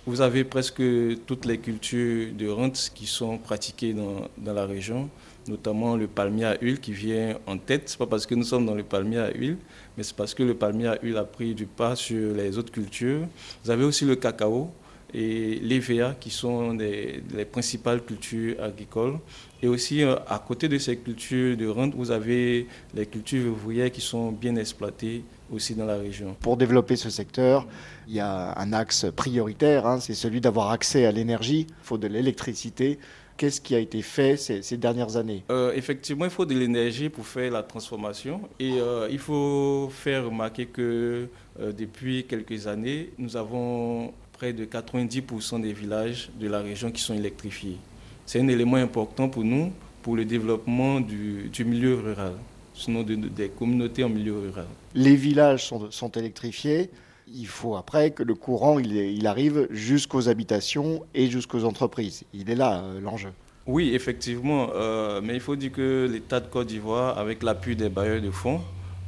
Vous 0.08 0.22
avez 0.22 0.44
presque 0.44 0.84
toutes 1.26 1.46
les 1.46 1.58
cultures 1.58 2.32
de 2.34 2.48
rente 2.48 2.92
qui 2.94 3.08
sont 3.08 3.38
pratiquées 3.38 3.94
dans, 3.94 4.28
dans 4.38 4.54
la 4.54 4.66
région, 4.66 5.10
notamment 5.48 5.96
le 5.96 6.08
palmier 6.08 6.46
à 6.46 6.58
huile 6.62 6.80
qui 6.80 6.92
vient 6.94 7.38
en 7.48 7.58
tête. 7.58 7.90
Ce 7.90 7.98
pas 7.98 8.06
parce 8.06 8.26
que 8.26 8.36
nous 8.36 8.44
sommes 8.44 8.66
dans 8.66 8.76
le 8.76 8.84
palmier 8.84 9.18
à 9.20 9.32
huile, 9.32 9.58
mais 9.98 10.04
c'est 10.04 10.16
parce 10.16 10.34
que 10.34 10.44
le 10.44 10.54
palmier 10.54 10.88
à 10.88 11.00
huile 11.02 11.18
a 11.18 11.24
pris 11.24 11.56
du 11.56 11.66
pas 11.66 11.96
sur 11.96 12.36
les 12.36 12.58
autres 12.58 12.72
cultures. 12.72 13.22
Vous 13.64 13.72
avez 13.72 13.84
aussi 13.84 14.06
le 14.06 14.16
cacao 14.16 14.70
et 15.16 15.60
l'EVA 15.62 16.16
qui 16.20 16.30
sont 16.30 16.74
les 16.74 17.46
principales 17.46 18.04
cultures 18.04 18.62
agricoles. 18.62 19.18
Et 19.64 19.68
aussi, 19.68 20.04
euh, 20.04 20.16
à 20.28 20.40
côté 20.40 20.68
de 20.68 20.78
ces 20.78 20.98
cultures 20.98 21.56
de 21.56 21.68
rente, 21.68 21.96
vous 21.96 22.12
avez 22.12 22.68
les 22.94 23.06
cultures 23.06 23.52
ouvrières 23.52 23.92
qui 23.92 24.02
sont 24.02 24.32
bien 24.32 24.56
exploitées 24.58 25.24
aussi 25.52 25.74
dans 25.74 25.86
la 25.86 25.96
région. 25.96 26.36
Pour 26.42 26.58
développer 26.58 26.98
ce 26.98 27.10
secteur, 27.10 27.66
il 28.08 28.16
y 28.16 28.20
a 28.20 28.60
un 28.60 28.74
axe 28.74 29.06
prioritaire, 29.16 29.88
hein, 29.88 30.00
c'est 30.02 30.14
celui 30.14 30.42
d'avoir 30.42 30.72
accès 30.72 31.06
à 31.06 31.12
l'énergie. 31.12 31.66
Il 31.70 31.76
faut 31.84 31.98
de 31.98 32.08
l'électricité. 32.08 33.00
Qu'est-ce 33.38 33.60
qui 33.60 33.76
a 33.76 33.80
été 33.80 34.02
fait 34.02 34.38
ces, 34.38 34.78
dernières 34.78 35.18
années? 35.18 35.44
Euh, 35.50 35.74
Effectivement, 35.76 36.26
il 36.26 36.32
faut 36.32 36.46
de 36.46 36.54
l'énergie 36.54 37.10
pour 37.10 37.26
faire 37.26 37.52
la 37.52 37.64
transformation. 37.64 38.42
Et 38.60 38.80
euh, 38.80 39.08
il 39.12 39.20
faut 39.20 39.90
faire 39.92 40.26
remarquer 40.26 40.66
que 40.68 41.28
depuis 41.60 42.26
quelques 42.26 42.68
années, 42.68 43.12
nous 43.18 43.36
avons 43.36 44.14
près 44.36 44.52
de 44.52 44.66
90% 44.66 45.62
des 45.62 45.72
villages 45.72 46.30
de 46.40 46.48
la 46.48 46.60
région 46.60 46.92
qui 46.92 47.02
sont 47.02 47.14
électrifiés. 47.14 47.78
C'est 48.26 48.42
un 48.42 48.48
élément 48.48 48.78
important 48.78 49.30
pour 49.30 49.44
nous, 49.44 49.72
pour 50.02 50.16
le 50.16 50.26
développement 50.26 51.00
du, 51.00 51.50
milieu 51.66 51.96
rural, 51.96 52.34
sinon 52.74 53.04
des 53.04 53.50
communautés 53.50 54.04
en 54.04 54.10
milieu 54.10 54.38
rural. 54.38 54.68
Les 54.94 55.16
villages 55.16 55.68
sont, 55.90 56.12
électrifiés. 56.12 56.90
Il 57.34 57.48
faut 57.48 57.76
après 57.76 58.12
que 58.12 58.24
le 58.24 58.36
courant 58.36 58.78
il, 58.78 59.26
arrive 59.26 59.68
jusqu'aux 59.72 60.28
habitations 60.28 61.04
et 61.14 61.28
jusqu'aux 61.28 61.64
entreprises. 61.64 62.24
Il 62.34 62.50
est 62.50 62.56
là 62.56 62.82
euh, 62.82 63.00
l'enjeu. 63.00 63.32
Oui, 63.66 63.96
effectivement. 63.96 64.70
Euh, 64.76 65.22
mais 65.24 65.34
il 65.34 65.40
faut 65.40 65.56
dire 65.56 65.72
que 65.72 66.08
l'État 66.12 66.40
de 66.40 66.48
Côte 66.48 66.68
d'Ivoire, 66.68 67.18
avec 67.18 67.42
l'appui 67.42 67.76
des 67.76 67.90
bailleurs 67.90 68.22
de 68.22 68.30
fonds, 68.32 68.62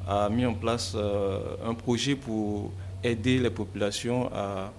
a 0.08 0.30
mis 0.30 0.46
en 0.46 0.54
place 0.54 0.94
euh, 0.96 1.40
un 1.64 1.74
projet 1.74 2.16
pour 2.16 2.72
aider 3.04 3.38
les 3.38 3.52
populations 3.52 4.32
à 4.34 4.74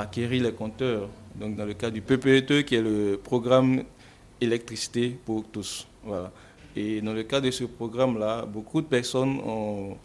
acquérir 0.00 0.42
les 0.42 0.52
compteurs. 0.52 1.08
Donc 1.34 1.56
dans 1.56 1.64
le 1.64 1.74
cas 1.74 1.90
du 1.90 2.00
PPE, 2.00 2.62
qui 2.62 2.74
est 2.74 2.82
le 2.82 3.18
programme 3.22 3.82
électricité 4.40 5.16
pour 5.24 5.44
tous. 5.44 5.86
Voilà. 6.04 6.30
Et 6.74 7.00
dans 7.00 7.14
le 7.14 7.22
cas 7.22 7.40
de 7.40 7.50
ce 7.50 7.64
programme-là, 7.64 8.44
beaucoup 8.44 8.82
de 8.82 8.86
personnes 8.86 9.38
ont 9.40 9.96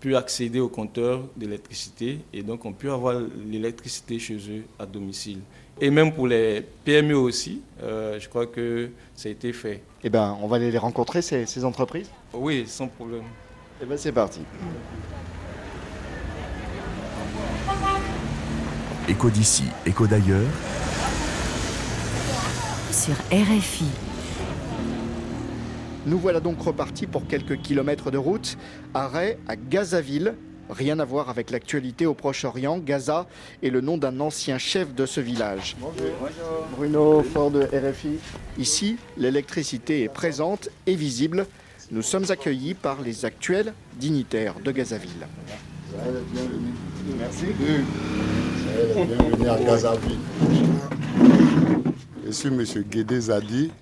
pu 0.00 0.14
accéder 0.14 0.60
aux 0.60 0.68
compteurs 0.68 1.22
d'électricité 1.36 2.20
et 2.32 2.42
donc 2.42 2.64
ont 2.64 2.72
pu 2.72 2.90
avoir 2.90 3.20
l'électricité 3.50 4.18
chez 4.18 4.36
eux 4.36 4.64
à 4.78 4.86
domicile. 4.86 5.40
Et 5.80 5.90
même 5.90 6.12
pour 6.12 6.26
les 6.26 6.62
PME 6.84 7.16
aussi, 7.16 7.62
euh, 7.82 8.18
je 8.20 8.28
crois 8.28 8.46
que 8.46 8.90
ça 9.14 9.28
a 9.28 9.32
été 9.32 9.52
fait. 9.52 9.82
Eh 10.02 10.10
bien, 10.10 10.36
on 10.42 10.46
va 10.46 10.56
aller 10.56 10.70
les 10.70 10.78
rencontrer, 10.78 11.22
ces, 11.22 11.46
ces 11.46 11.64
entreprises? 11.64 12.10
Oui, 12.32 12.64
sans 12.66 12.88
problème. 12.88 13.24
Eh 13.80 13.86
bien, 13.86 13.96
c'est 13.96 14.12
parti. 14.12 14.40
Éco 19.08 19.30
d'ici, 19.30 19.64
éco 19.86 20.06
d'ailleurs. 20.06 20.46
Sur 22.92 23.14
RFI. 23.32 23.86
Nous 26.04 26.18
voilà 26.18 26.40
donc 26.40 26.60
repartis 26.60 27.06
pour 27.06 27.26
quelques 27.26 27.58
kilomètres 27.62 28.10
de 28.10 28.18
route. 28.18 28.58
Arrêt 28.92 29.38
à 29.48 29.56
Gazaville. 29.56 30.34
Rien 30.68 30.98
à 30.98 31.06
voir 31.06 31.30
avec 31.30 31.50
l'actualité 31.50 32.04
au 32.04 32.12
Proche-Orient. 32.12 32.76
Gaza 32.76 33.26
est 33.62 33.70
le 33.70 33.80
nom 33.80 33.96
d'un 33.96 34.20
ancien 34.20 34.58
chef 34.58 34.94
de 34.94 35.06
ce 35.06 35.22
village. 35.22 35.74
Bruno 36.76 37.22
Fort 37.22 37.50
de 37.50 37.62
RFI. 37.62 38.18
Ici, 38.58 38.98
l'électricité 39.16 40.02
est 40.02 40.10
présente 40.10 40.68
et 40.86 40.96
visible. 40.96 41.46
Nous 41.90 42.02
sommes 42.02 42.30
accueillis 42.30 42.74
par 42.74 43.00
les 43.00 43.24
actuels 43.24 43.72
dignitaires 43.98 44.56
de 44.62 44.70
Gazaville. 44.70 45.26
Merci. 47.18 47.46
Bienvenue 48.82 49.48
à 49.48 49.58
Gazaville. 49.58 50.18
Je 52.24 52.30
suis 52.30 52.46
M. 52.48 52.62
Guédé 52.88 53.20
Zadi, 53.20 53.72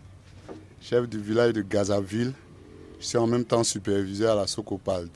chef 0.80 1.06
du 1.06 1.18
village 1.20 1.52
de 1.52 1.60
Gazaville. 1.60 2.32
Je 2.98 3.04
suis 3.04 3.18
en 3.18 3.26
même 3.26 3.44
temps 3.44 3.62
superviseur 3.62 4.32
à 4.32 4.40
la 4.40 4.46
Socopald. 4.46 5.10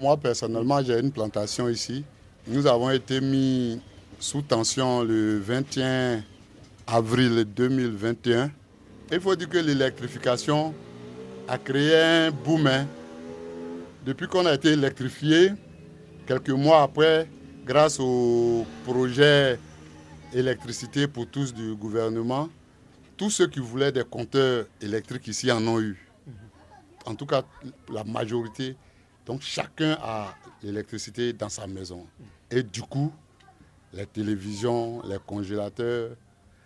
Moi, 0.00 0.16
personnellement, 0.16 0.82
j'ai 0.82 0.98
une 0.98 1.12
plantation 1.12 1.68
ici. 1.68 2.04
Nous 2.48 2.66
avons 2.66 2.90
été 2.90 3.20
mis 3.20 3.80
sous 4.18 4.42
tension 4.42 5.04
le 5.04 5.38
21 5.38 6.24
avril 6.88 7.44
2021. 7.54 8.50
Il 9.12 9.20
faut 9.20 9.36
dire 9.36 9.48
que 9.48 9.58
l'électrification 9.58 10.74
a 11.46 11.58
créé 11.58 11.96
un 11.96 12.30
boom. 12.32 12.66
hein. 12.66 12.86
Depuis 14.04 14.26
qu'on 14.26 14.46
a 14.46 14.54
été 14.54 14.70
électrifié, 14.70 15.52
quelques 16.26 16.50
mois 16.50 16.82
après, 16.82 17.28
grâce 17.66 17.98
au 17.98 18.64
projet 18.84 19.58
électricité 20.32 21.08
pour 21.08 21.26
tous 21.26 21.52
du 21.52 21.74
gouvernement, 21.74 22.48
tous 23.16 23.30
ceux 23.30 23.48
qui 23.48 23.58
voulaient 23.58 23.90
des 23.90 24.04
compteurs 24.04 24.66
électriques 24.80 25.26
ici 25.26 25.50
en 25.50 25.66
ont 25.66 25.80
eu. 25.80 26.08
En 27.06 27.16
tout 27.16 27.26
cas, 27.26 27.42
la 27.92 28.04
majorité. 28.04 28.76
Donc 29.26 29.42
chacun 29.42 29.98
a 30.00 30.32
l'électricité 30.62 31.32
dans 31.32 31.48
sa 31.48 31.66
maison. 31.66 32.06
Et 32.52 32.62
du 32.62 32.82
coup, 32.82 33.12
les 33.92 34.06
télévisions, 34.06 35.02
les 35.04 35.18
congélateurs, 35.26 36.10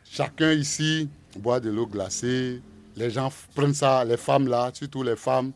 chacun 0.04 0.52
ici 0.52 1.08
boit 1.34 1.60
de 1.60 1.70
l'eau 1.70 1.86
glacée. 1.86 2.60
Les 2.94 3.08
gens 3.08 3.32
prennent 3.54 3.72
ça, 3.72 4.04
les 4.04 4.18
femmes 4.18 4.48
là, 4.48 4.70
surtout 4.74 5.02
les 5.02 5.16
femmes, 5.16 5.52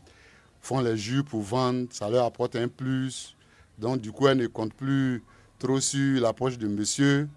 font 0.59 0.79
les 0.79 0.97
jus 0.97 1.23
pour 1.23 1.43
vendre, 1.43 1.85
ça 1.91 2.09
leur 2.09 2.25
apporte 2.25 2.55
un 2.55 2.67
plus. 2.67 3.35
Donc 3.77 4.01
du 4.01 4.11
coup, 4.11 4.27
elles 4.27 4.37
ne 4.37 4.47
comptent 4.47 4.73
plus 4.73 5.21
trop 5.59 5.79
sur 5.79 6.21
la 6.21 6.33
poche 6.33 6.57
de 6.57 6.67
monsieur. 6.67 7.27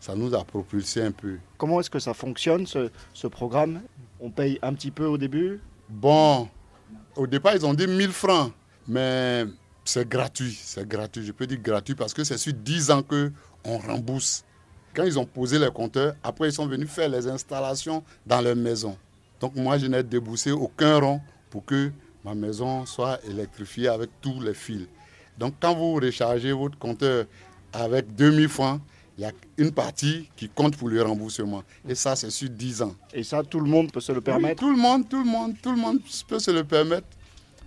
Ça 0.00 0.14
nous 0.14 0.34
a 0.34 0.44
propulsé 0.44 1.02
un 1.02 1.10
peu. 1.10 1.38
Comment 1.58 1.80
est-ce 1.80 1.90
que 1.90 1.98
ça 1.98 2.14
fonctionne, 2.14 2.66
ce, 2.66 2.90
ce 3.12 3.26
programme? 3.26 3.80
On 4.20 4.30
paye 4.30 4.58
un 4.62 4.72
petit 4.74 4.90
peu 4.90 5.06
au 5.06 5.18
début? 5.18 5.60
Bon, 5.88 6.48
au 7.16 7.26
départ, 7.26 7.54
ils 7.54 7.64
ont 7.64 7.74
dit 7.74 7.86
1000 7.86 8.10
francs, 8.10 8.52
mais 8.86 9.44
c'est 9.84 10.08
gratuit. 10.08 10.56
C'est 10.62 10.86
gratuit. 10.86 11.24
Je 11.24 11.32
peux 11.32 11.46
dire 11.46 11.58
gratuit 11.60 11.94
parce 11.94 12.12
que 12.12 12.24
c'est 12.24 12.38
sur 12.38 12.52
10 12.52 12.90
ans 12.90 13.02
qu'on 13.02 13.78
rembourse. 13.78 14.44
Quand 14.94 15.04
ils 15.04 15.18
ont 15.18 15.26
posé 15.26 15.58
les 15.58 15.70
compteurs, 15.70 16.14
après, 16.22 16.48
ils 16.48 16.52
sont 16.52 16.66
venus 16.66 16.88
faire 16.88 17.08
les 17.08 17.26
installations 17.26 18.02
dans 18.26 18.40
leur 18.40 18.56
maison. 18.56 18.96
Donc, 19.40 19.54
moi, 19.54 19.76
je 19.78 19.86
n'ai 19.86 20.02
déboursé 20.02 20.52
aucun 20.52 20.98
rond 20.98 21.20
pour 21.50 21.64
que 21.64 21.90
ma 22.24 22.34
maison 22.34 22.86
soit 22.86 23.18
électrifiée 23.24 23.88
avec 23.88 24.10
tous 24.20 24.40
les 24.40 24.54
fils. 24.54 24.86
Donc, 25.38 25.54
quand 25.60 25.74
vous 25.74 25.94
rechargez 25.94 26.52
votre 26.52 26.78
compteur 26.78 27.26
avec 27.82 28.14
2000 28.14 28.48
francs, 28.48 28.80
il 29.18 29.22
y 29.22 29.24
a 29.24 29.32
une 29.56 29.72
partie 29.72 30.28
qui 30.36 30.48
compte 30.48 30.76
pour 30.76 30.88
le 30.88 31.02
remboursement. 31.02 31.62
Et 31.88 31.94
ça, 31.94 32.16
c'est 32.16 32.30
sur 32.30 32.50
10 32.50 32.82
ans. 32.82 32.94
Et 33.14 33.22
ça, 33.22 33.42
tout 33.42 33.60
le 33.60 33.68
monde 33.68 33.90
peut 33.90 34.00
se 34.00 34.12
le 34.12 34.20
permettre 34.20 34.62
Oui, 34.62 34.68
Tout 34.68 34.76
le 34.76 34.80
monde, 34.80 35.08
tout 35.08 35.18
le 35.18 35.24
monde, 35.24 35.54
tout 35.62 35.70
le 35.70 35.76
monde 35.78 35.98
peut 36.28 36.38
se 36.38 36.50
le 36.50 36.64
permettre. 36.64 37.06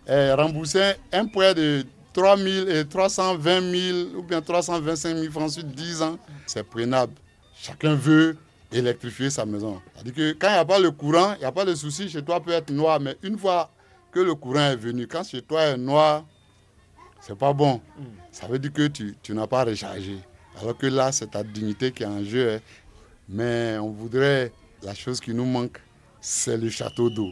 Et 0.07 0.32
rembourser 0.34 0.93
un 1.12 1.26
prêt 1.26 1.53
de 1.55 1.86
3 2.14 2.38
000 2.38 2.68
et 2.70 2.86
320 2.86 3.72
000 3.72 3.97
ou 4.18 4.24
bien 4.24 4.41
325 4.41 5.16
000 5.16 5.32
francs 5.32 5.51
sur 5.51 5.64
10 5.64 6.01
ans, 6.01 6.18
c'est 6.45 6.64
prenable. 6.64 7.14
Chacun 7.55 7.95
veut 7.95 8.38
électrifier 8.72 9.30
sa 9.30 9.45
maison. 9.45 9.82
C'est-à-dire 9.93 10.14
que 10.14 10.32
quand 10.34 10.47
il 10.49 10.53
n'y 10.53 10.57
a 10.57 10.66
pas 10.66 10.80
le 10.80 10.91
courant, 10.91 11.34
il 11.36 11.39
n'y 11.39 11.45
a 11.45 11.51
pas 11.51 11.66
de 11.66 11.76
souci, 11.76 12.10
chez 12.10 12.24
toi 12.24 12.39
peut 12.39 12.51
être 12.51 12.72
noir, 12.72 12.99
mais 12.99 13.16
une 13.24 13.38
fois 13.38 13.72
que 14.12 14.20
le 14.20 14.36
courant 14.36 14.72
est 14.72 14.76
venu, 14.76 15.07
quand 15.07 15.24
chez 15.24 15.41
toi 15.41 15.62
est 15.62 15.78
noir, 15.78 16.26
c'est 17.22 17.38
pas 17.38 17.53
bon. 17.53 17.82
Ça 18.32 18.47
veut 18.47 18.59
dire 18.59 18.74
que 18.74 18.88
tu, 18.88 19.15
tu 19.22 19.34
n'as 19.34 19.47
pas 19.47 19.63
rechargé. 19.63 20.17
Alors 20.59 20.78
que 20.78 20.88
là, 20.88 21.11
c'est 21.11 21.32
ta 21.32 21.43
dignité 21.43 21.91
qui 21.91 22.03
est 22.03 22.07
en 22.07 22.24
jeu. 22.24 22.53
hein. 22.55 22.59
Mais 23.28 23.78
on 23.78 23.89
voudrait, 23.91 24.51
la 24.84 24.93
chose 24.93 25.20
qui 25.20 25.34
nous 25.34 25.45
manque, 25.45 25.80
c'est 26.20 26.57
le 26.57 26.70
château 26.70 27.09
d'eau. 27.09 27.32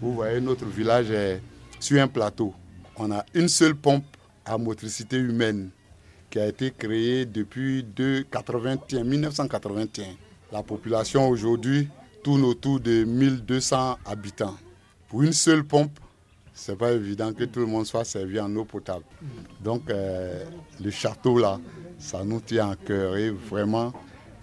Vous 0.00 0.12
voyez, 0.14 0.40
notre 0.40 0.66
village 0.66 1.10
est 1.10 1.40
sur 1.80 2.00
un 2.02 2.08
plateau. 2.08 2.52
On 2.96 3.10
a 3.12 3.24
une 3.34 3.48
seule 3.48 3.74
pompe 3.74 4.04
à 4.44 4.58
motricité 4.58 5.16
humaine 5.16 5.70
qui 6.30 6.38
a 6.38 6.46
été 6.46 6.70
créée 6.70 7.24
depuis 7.24 7.84
de 7.84 8.24
81, 8.30 9.04
1981. 9.04 10.04
La 10.52 10.62
population 10.62 11.28
aujourd'hui 11.28 11.88
tourne 12.22 12.42
autour 12.44 12.80
de 12.80 13.04
1200 13.04 13.98
habitants. 14.04 14.56
Pour 15.08 15.22
une 15.22 15.32
seule 15.32 15.64
pompe, 15.64 15.98
c'est 16.58 16.76
pas 16.76 16.92
évident 16.92 17.32
que 17.34 17.44
tout 17.44 17.60
le 17.60 17.66
monde 17.66 17.84
soit 17.86 18.04
servi 18.04 18.40
en 18.40 18.54
eau 18.56 18.64
potable. 18.64 19.04
Donc, 19.62 19.90
euh, 19.90 20.42
le 20.82 20.90
château 20.90 21.38
là, 21.38 21.60
ça 21.98 22.24
nous 22.24 22.40
tient 22.40 22.70
à 22.70 22.76
cœur 22.76 23.16
et 23.16 23.30
vraiment, 23.30 23.92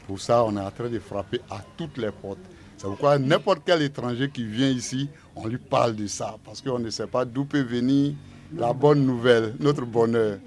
pour 0.08 0.20
ça, 0.22 0.44
on 0.46 0.56
est 0.56 0.62
en 0.62 0.72
train 0.72 0.90
de 0.90 1.00
frapper 1.00 1.42
à 1.50 1.62
toutes 1.76 1.98
les 1.98 2.12
portes. 2.12 2.38
C'est 2.78 2.88
pourquoi 2.88 3.18
n'importe 3.18 3.62
quel 3.66 3.82
étranger 3.82 4.30
qui 4.30 4.46
vient 4.46 4.70
ici, 4.70 5.10
on 5.36 5.48
lui 5.48 5.58
parle 5.58 5.96
de 5.96 6.06
ça, 6.08 6.36
parce 6.46 6.62
qu'on 6.62 6.80
ne 6.80 6.90
sait 6.90 7.08
pas 7.08 7.26
d'où 7.26 7.46
peut 7.46 7.62
venir 7.64 8.14
la 8.56 8.74
bonne 8.74 9.04
nouvelle, 9.06 9.56
notre 9.60 9.86
bonheur. 9.86 10.38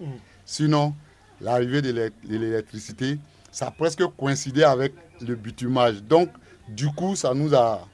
Sinon, 0.44 0.94
l'arrivée 1.40 1.82
de 1.82 1.90
l'é- 1.90 2.10
de 2.24 2.36
l'électricité, 2.38 3.18
ça 3.50 3.66
a 3.68 3.70
presque 3.72 4.02
coïncidé 4.16 4.62
avec 4.62 4.92
le 5.20 5.34
bitumage. 5.34 6.02
Donc, 6.04 6.28
du 6.68 6.86
coup, 6.92 7.16
ça 7.16 7.34
nous 7.34 7.54
a 7.54 7.88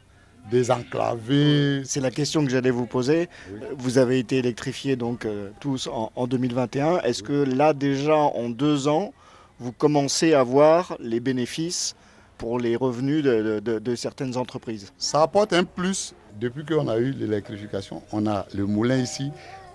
désenclavés. 0.51 1.82
C'est 1.84 2.01
la 2.01 2.11
question 2.11 2.45
que 2.45 2.51
j'allais 2.51 2.70
vous 2.70 2.86
poser. 2.86 3.28
Vous 3.76 3.99
avez 3.99 4.18
été 4.18 4.38
électrifiés 4.38 4.97
donc 4.97 5.24
euh, 5.24 5.51
tous 5.61 5.86
en, 5.88 6.11
en 6.14 6.26
2021. 6.26 6.99
Est-ce 7.01 7.22
que 7.22 7.32
là 7.45 7.72
déjà 7.72 8.16
en 8.16 8.49
deux 8.49 8.88
ans, 8.88 9.12
vous 9.59 9.72
commencez 9.72 10.34
à 10.34 10.43
voir 10.43 10.97
les 11.01 11.20
bénéfices 11.20 11.95
pour 12.38 12.59
les 12.59 12.74
revenus 12.76 13.22
de- 13.22 13.61
de 13.61 13.95
certaines 13.95 14.36
entreprises? 14.36 14.93
Ça 14.99 15.22
apporte 15.22 15.53
un 15.53 15.64
plus 15.64 16.14
depuis 16.40 16.64
qu'on 16.64 16.88
a 16.88 16.99
eu 16.99 17.12
l'électrification. 17.12 18.03
On 18.12 18.26
a 18.26 18.47
le 18.55 18.66
moulin 18.66 18.97
ici, 18.99 19.30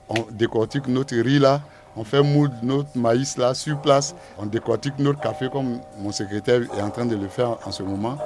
on 0.09 0.25
décortique 0.31 0.87
notre 0.87 1.15
riz 1.15 1.39
là, 1.39 1.61
on 1.95 2.03
fait 2.03 2.21
moudre 2.21 2.53
notre 2.63 2.97
maïs 2.97 3.37
là 3.37 3.53
sur 3.53 3.79
place, 3.81 4.15
on 4.37 4.45
décortique 4.45 4.93
notre 4.99 5.19
café 5.19 5.47
comme 5.51 5.79
mon 5.99 6.11
secrétaire 6.11 6.61
est 6.77 6.81
en 6.81 6.89
train 6.89 7.05
de 7.05 7.15
le 7.15 7.27
faire 7.27 7.57
en 7.65 7.71
ce 7.71 7.83
moment. 7.83 8.17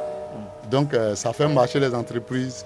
Donc 0.72 0.94
euh, 0.94 1.16
ça 1.16 1.34
fait 1.34 1.50
marcher 1.50 1.82
les 1.82 1.94
entreprises. 1.94 2.66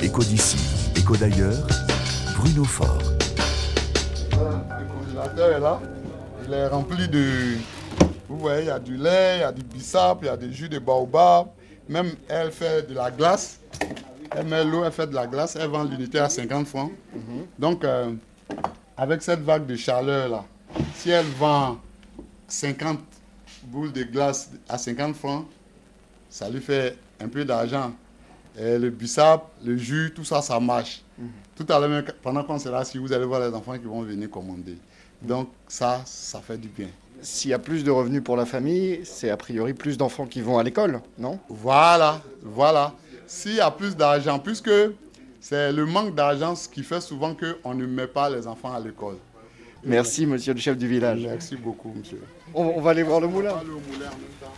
Éco 0.00 0.22
d'ici, 0.24 0.56
éco 0.96 1.14
d'ailleurs. 1.14 1.66
Bruno 2.38 2.64
Fort. 2.64 2.98
Le 4.32 4.86
congélateur 4.94 5.56
est 5.56 5.60
là, 5.60 5.78
il 6.46 6.54
est 6.54 6.66
rempli 6.68 7.06
de... 7.06 7.58
Vous 8.30 8.38
voyez, 8.38 8.62
il 8.62 8.66
y 8.68 8.70
a 8.70 8.78
du 8.78 8.96
lait, 8.96 9.36
il 9.36 9.40
y 9.40 9.44
a 9.44 9.52
du 9.52 9.62
bissap, 9.62 10.20
il 10.22 10.26
y 10.26 10.30
a 10.30 10.36
du 10.38 10.50
jus 10.54 10.70
de 10.70 10.78
baobab. 10.78 11.48
Même 11.86 12.12
elle 12.28 12.50
fait 12.50 12.88
de 12.88 12.94
la 12.94 13.10
glace. 13.10 13.60
Elle 14.34 14.46
met 14.46 14.64
l'eau, 14.64 14.84
elle 14.84 14.92
fait 14.92 15.06
de 15.06 15.14
la 15.14 15.26
glace, 15.26 15.56
elle 15.60 15.68
vend 15.68 15.84
l'unité 15.84 16.18
à 16.18 16.30
50 16.30 16.66
francs. 16.66 16.92
Donc, 17.58 17.84
euh, 17.84 18.12
avec 18.98 19.22
cette 19.22 19.40
vague 19.40 19.64
de 19.64 19.76
chaleur 19.76 20.28
là, 20.28 20.44
si 20.96 21.10
elle 21.10 21.24
vend 21.24 21.78
50 22.48 22.98
boules 23.62 23.92
de 23.92 24.02
glace 24.02 24.50
à 24.68 24.76
50 24.76 25.14
francs, 25.14 25.46
ça 26.28 26.50
lui 26.50 26.60
fait 26.60 26.98
un 27.20 27.28
peu 27.28 27.44
d'argent. 27.44 27.92
Le 28.60 28.90
bissap, 28.90 29.52
le 29.64 29.76
jus, 29.76 30.12
tout 30.12 30.24
ça, 30.24 30.42
ça 30.42 30.58
marche. 30.58 31.02
Tout 31.54 31.66
à 31.72 31.78
l'heure, 31.78 32.02
pendant 32.22 32.42
qu'on 32.42 32.58
sera 32.58 32.78
assis, 32.80 32.98
vous 32.98 33.12
allez 33.12 33.24
voir 33.24 33.40
les 33.40 33.54
enfants 33.54 33.78
qui 33.78 33.84
vont 33.84 34.02
venir 34.02 34.28
commander. 34.28 34.76
Donc 35.22 35.48
ça, 35.68 36.02
ça 36.04 36.40
fait 36.40 36.58
du 36.58 36.66
bien. 36.66 36.88
S'il 37.22 37.52
y 37.52 37.54
a 37.54 37.58
plus 37.58 37.84
de 37.84 37.90
revenus 37.92 38.22
pour 38.22 38.36
la 38.36 38.46
famille, 38.46 39.00
c'est 39.04 39.30
a 39.30 39.36
priori 39.36 39.74
plus 39.74 39.96
d'enfants 39.96 40.26
qui 40.26 40.40
vont 40.40 40.58
à 40.58 40.64
l'école, 40.64 41.00
non? 41.18 41.38
Voilà, 41.48 42.20
voilà. 42.42 42.94
S'il 43.28 43.54
y 43.54 43.60
a 43.60 43.70
plus 43.70 43.96
d'argent, 43.96 44.40
puisque 44.40 44.70
C'est 45.48 45.72
le 45.72 45.86
manque 45.86 46.14
d'argent 46.14 46.52
qui 46.70 46.82
fait 46.82 47.00
souvent 47.00 47.34
qu'on 47.34 47.72
ne 47.74 47.86
met 47.86 48.06
pas 48.06 48.28
les 48.28 48.46
enfants 48.46 48.74
à 48.74 48.80
l'école. 48.80 49.16
Merci, 49.82 50.26
monsieur 50.26 50.52
le 50.52 50.60
chef 50.60 50.76
du 50.76 50.86
village. 50.86 51.20
Merci 51.22 51.56
beaucoup, 51.56 51.90
monsieur. 51.96 52.22
On, 52.52 52.64
on 52.64 52.80
va 52.82 52.90
aller 52.90 53.02
voir 53.02 53.18
le 53.18 53.28
moulin. 53.28 53.52
On 53.52 53.54
va 53.54 53.60
aller 53.60 53.70
au 53.70 53.80
moulin 53.80 54.08
en 54.08 54.18
même 54.18 54.36
temps. 54.38 54.52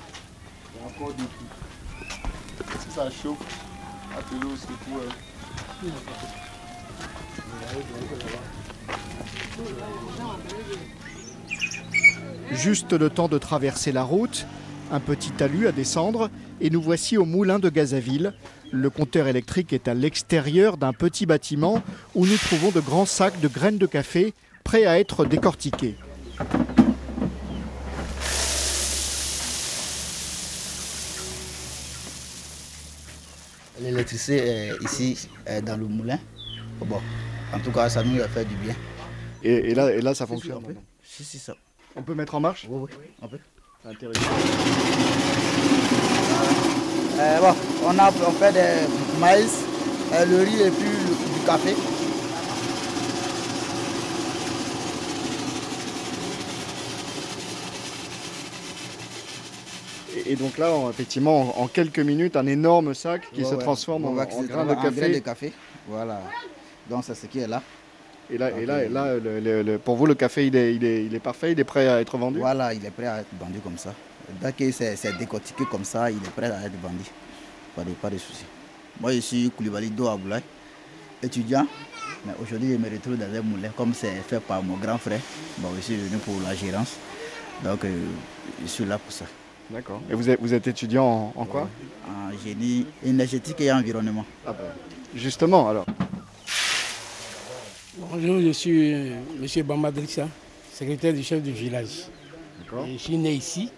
Il 0.74 0.80
y 0.80 0.82
a 0.82 0.86
encore 0.88 1.14
du 1.14 1.22
tout. 1.22 1.44
Si 2.80 2.90
ça 2.90 3.08
chauffe, 3.08 3.38
appelez-le 4.18 4.48
euh. 4.96 5.10
Juste 12.50 12.92
le 12.94 13.10
temps 13.10 13.28
de 13.28 13.38
traverser 13.38 13.92
la 13.92 14.02
route, 14.02 14.44
un 14.90 14.98
petit 14.98 15.30
talus 15.30 15.68
à 15.68 15.72
descendre, 15.72 16.30
et 16.60 16.68
nous 16.68 16.82
voici 16.82 17.16
au 17.16 17.24
moulin 17.24 17.60
de 17.60 17.68
Gazaville. 17.68 18.34
Le 18.72 18.88
compteur 18.88 19.26
électrique 19.26 19.72
est 19.72 19.88
à 19.88 19.94
l'extérieur 19.94 20.76
d'un 20.76 20.92
petit 20.92 21.26
bâtiment 21.26 21.82
où 22.14 22.24
nous 22.24 22.36
trouvons 22.36 22.70
de 22.70 22.78
grands 22.80 23.06
sacs 23.06 23.40
de 23.40 23.48
graines 23.48 23.78
de 23.78 23.86
café 23.86 24.32
prêts 24.62 24.86
à 24.86 25.00
être 25.00 25.24
décortiqués. 25.24 25.96
L'électricité 33.80 34.36
est 34.36 34.84
ici 34.84 35.28
est 35.46 35.62
dans 35.62 35.76
le 35.76 35.86
moulin. 35.86 36.18
Bon, 36.80 37.00
en 37.52 37.58
tout 37.58 37.72
cas, 37.72 37.88
ça 37.88 38.04
nous 38.04 38.20
a 38.22 38.28
fait 38.28 38.44
du 38.44 38.54
bien. 38.54 38.74
Et, 39.42 39.70
et 39.70 39.74
là, 39.74 39.92
et 39.92 40.00
là, 40.00 40.14
ça 40.14 40.26
fonctionne. 40.26 40.62
Si, 41.02 41.24
si, 41.24 41.38
ça. 41.38 41.56
On 41.96 42.02
peut 42.02 42.14
mettre 42.14 42.36
en 42.36 42.40
marche? 42.40 42.66
Oui, 42.68 42.88
oui, 42.88 43.06
on 43.20 43.26
peut. 43.26 43.38
Intéressant. 43.84 44.20
Euh, 47.18 47.40
bon, 47.40 47.54
on, 47.86 47.98
a, 47.98 48.08
on 48.26 48.32
fait 48.32 48.52
des 48.52 49.18
maïs, 49.20 49.58
euh, 50.14 50.24
le 50.26 50.38
riz 50.44 50.62
et 50.62 50.70
puis 50.70 50.88
du 50.88 51.46
café. 51.46 51.74
Et, 60.26 60.34
donc 60.34 60.58
là, 60.58 60.72
on- 60.72 60.90
effectivement, 60.90 61.56
en, 61.60 61.62
en 61.64 61.68
quelques 61.68 62.00
minutes, 62.00 62.36
un 62.36 62.46
énorme 62.46 62.94
sac 62.94 63.22
qui 63.32 63.42
Ouais, 63.42 63.48
se 63.50 63.54
ouais. 63.54 63.62
transforme 63.62 64.04
en, 64.06 64.12
en 64.16 64.26
c'est 64.28 64.48
grains 64.48 64.64
de 64.66 64.74
café. 64.74 65.08
de 65.14 65.18
café. 65.20 65.52
Voilà. 65.88 66.20
Donc 66.88 67.04
c'est 67.06 67.14
ce 67.14 67.26
qui 67.26 67.38
est 67.38 67.46
là. 67.46 67.62
Et 68.32 68.38
là, 68.38 68.50
et 68.50 68.66
là, 68.66 68.74
euh, 68.74 68.86
et 68.86 68.88
là 68.88 69.14
le- 69.14 69.40
le- 69.40 69.62
le- 69.62 69.78
pour 69.78 69.96
vous, 69.96 70.06
le 70.06 70.14
café, 70.14 70.46
il 70.46 70.56
est, 70.56 70.74
il, 70.74 70.84
est, 70.84 71.04
il 71.04 71.14
est 71.14 71.18
parfait, 71.20 71.52
il 71.52 71.60
est 71.60 71.64
prêt 71.64 71.88
à 71.88 72.00
être 72.00 72.16
vendu? 72.16 72.38
Voilà, 72.38 72.72
il 72.74 72.84
est 72.84 72.90
prêt 72.90 73.06
à 73.06 73.20
être 73.20 73.26
vendu 73.40 73.58
comme 73.60 73.78
ça. 73.78 73.92
Dès 74.40 74.52
que 74.52 74.70
c'est 74.70 75.16
décortiqué 75.18 75.64
comme 75.70 75.84
ça, 75.84 76.10
il 76.10 76.16
est 76.18 76.30
prêt 76.30 76.50
à 76.50 76.64
être 76.66 76.80
vendu. 76.80 77.04
Pas 77.74 77.84
de, 77.84 77.90
pas 77.92 78.10
de 78.10 78.18
souci. 78.18 78.44
Moi, 79.00 79.12
je 79.12 79.20
suis 79.20 79.50
Koulibaly 79.50 79.90
Do 79.90 80.08
Aboulaye, 80.08 80.42
étudiant. 81.22 81.66
Mais 82.26 82.32
aujourd'hui, 82.42 82.72
je 82.72 82.76
me 82.76 82.90
retrouve 82.90 83.16
dans 83.16 83.32
un 83.34 83.40
moulin 83.42 83.70
comme 83.76 83.94
c'est 83.94 84.12
fait 84.28 84.40
par 84.40 84.62
mon 84.62 84.76
grand 84.76 84.98
frère. 84.98 85.20
Bon, 85.58 85.68
je 85.76 85.80
suis 85.80 85.96
venu 85.96 86.18
pour 86.18 86.34
la 86.44 86.54
gérance. 86.54 86.96
Donc, 87.64 87.84
euh, 87.84 88.04
je 88.62 88.66
suis 88.68 88.84
là 88.84 88.98
pour 88.98 89.12
ça. 89.12 89.24
D'accord. 89.70 90.02
Et 90.10 90.14
vous 90.14 90.28
êtes, 90.28 90.40
vous 90.40 90.52
êtes 90.52 90.66
étudiant 90.66 91.32
en, 91.34 91.40
en 91.40 91.44
quoi? 91.44 91.68
En 92.08 92.36
génie 92.44 92.86
énergétique 93.04 93.60
et 93.60 93.72
environnement. 93.72 94.24
Ah 94.46 94.52
bah, 94.52 94.64
Justement, 95.14 95.68
alors. 95.68 95.86
Bonjour, 97.96 98.40
je 98.40 98.50
suis 98.50 98.92
euh, 98.94 99.18
M. 99.42 99.62
Bamadrissa, 99.66 100.28
secrétaire 100.72 101.12
du 101.14 101.22
chef 101.22 101.42
du 101.42 101.52
village. 101.52 102.06
Et 102.86 102.92
Je 102.94 102.98
suis 102.98 103.16
né 103.16 103.32
ici. 103.32 103.70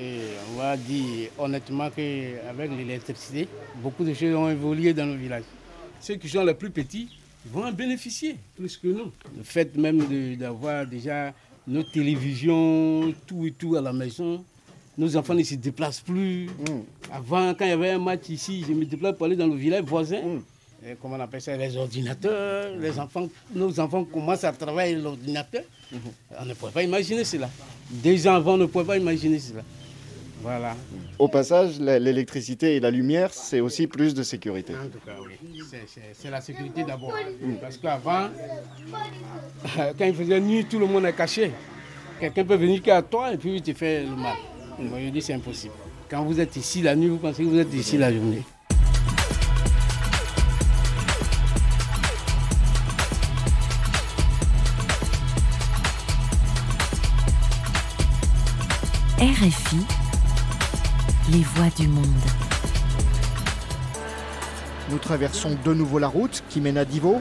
Et 0.00 0.20
on 0.52 0.58
va 0.58 0.76
dire 0.76 1.30
honnêtement 1.38 1.90
qu'avec 1.90 2.70
l'électricité, 2.76 3.48
beaucoup 3.76 4.04
de 4.04 4.14
choses 4.14 4.34
ont 4.34 4.50
évolué 4.50 4.92
dans 4.92 5.06
nos 5.06 5.16
villages. 5.16 5.44
Ceux 6.00 6.16
qui 6.16 6.28
sont 6.28 6.44
les 6.44 6.54
plus 6.54 6.70
petits 6.70 7.08
vont 7.46 7.64
en 7.64 7.72
bénéficier 7.72 8.36
plus 8.56 8.76
que 8.76 8.88
nous. 8.88 9.12
Le 9.36 9.42
fait 9.42 9.76
même 9.76 10.36
d'avoir 10.36 10.86
déjà 10.86 11.32
nos 11.66 11.82
télévisions, 11.82 13.14
tout 13.26 13.46
et 13.46 13.52
tout 13.52 13.76
à 13.76 13.80
la 13.80 13.92
maison, 13.92 14.44
nos 14.98 15.16
enfants 15.16 15.34
ne 15.34 15.42
se 15.42 15.54
déplacent 15.54 16.00
plus. 16.00 16.48
Avant, 17.12 17.54
quand 17.54 17.64
il 17.64 17.70
y 17.70 17.72
avait 17.72 17.90
un 17.90 17.98
match 17.98 18.28
ici, 18.28 18.64
je 18.66 18.72
me 18.72 18.84
déplace 18.84 19.16
pour 19.16 19.26
aller 19.26 19.36
dans 19.36 19.46
le 19.46 19.56
village 19.56 19.84
voisin. 19.84 20.20
Et 20.84 20.96
comment 21.00 21.14
on 21.14 21.20
appelle 21.20 21.40
ça, 21.40 21.56
les 21.56 21.76
ordinateurs, 21.76 22.76
les 22.76 22.98
enfants, 22.98 23.28
nos 23.54 23.78
enfants 23.78 24.04
commencent 24.04 24.42
à 24.42 24.52
travailler 24.52 24.96
l'ordinateur. 24.96 25.62
On 26.40 26.44
ne 26.44 26.54
pouvait 26.54 26.72
pas 26.72 26.82
imaginer 26.82 27.24
cela. 27.24 27.48
Des 27.88 28.26
on 28.26 28.56
ne 28.56 28.66
pouvait 28.66 28.84
pas 28.84 28.96
imaginer 28.98 29.38
cela. 29.38 29.62
Voilà. 30.42 30.74
Au 31.18 31.28
passage, 31.28 31.78
l'électricité 31.78 32.76
et 32.76 32.80
la 32.80 32.90
lumière, 32.90 33.32
c'est 33.32 33.60
aussi 33.60 33.86
plus 33.86 34.12
de 34.12 34.22
sécurité. 34.22 34.74
En 34.74 34.88
tout 34.88 34.98
cas, 35.04 35.12
oui. 35.24 35.60
C'est 36.14 36.30
la 36.30 36.40
sécurité 36.40 36.82
d'abord. 36.82 37.14
Parce 37.60 37.76
qu'avant, 37.76 38.28
quand 39.98 40.04
il 40.04 40.14
faisait 40.14 40.40
nuit, 40.40 40.64
tout 40.64 40.80
le 40.80 40.86
monde 40.86 41.06
est 41.06 41.12
caché. 41.12 41.52
Quelqu'un 42.18 42.44
peut 42.44 42.56
venir 42.56 42.82
qu'à 42.82 43.02
toi 43.02 43.32
et 43.32 43.36
puis 43.36 43.56
il 43.56 43.62
te 43.62 43.72
fait 43.72 44.02
le 44.02 44.16
mal. 44.16 44.36
Moi, 44.78 44.98
je 45.04 45.10
dis 45.10 45.22
c'est 45.22 45.34
impossible. 45.34 45.74
Quand 46.08 46.24
vous 46.24 46.40
êtes 46.40 46.56
ici 46.56 46.82
la 46.82 46.96
nuit, 46.96 47.08
vous 47.08 47.18
pensez 47.18 47.42
que 47.42 47.48
vous 47.48 47.58
êtes 47.58 47.72
ici 47.74 47.96
la 47.96 48.12
journée. 48.12 48.42
RFI, 59.18 59.76
les 61.32 61.42
voix 61.42 61.68
du 61.76 61.88
monde. 61.88 62.06
Nous 64.90 64.98
traversons 64.98 65.56
de 65.64 65.72
nouveau 65.74 65.98
la 65.98 66.08
route 66.08 66.42
qui 66.50 66.60
mène 66.60 66.76
à 66.78 66.84
Divo 66.84 67.20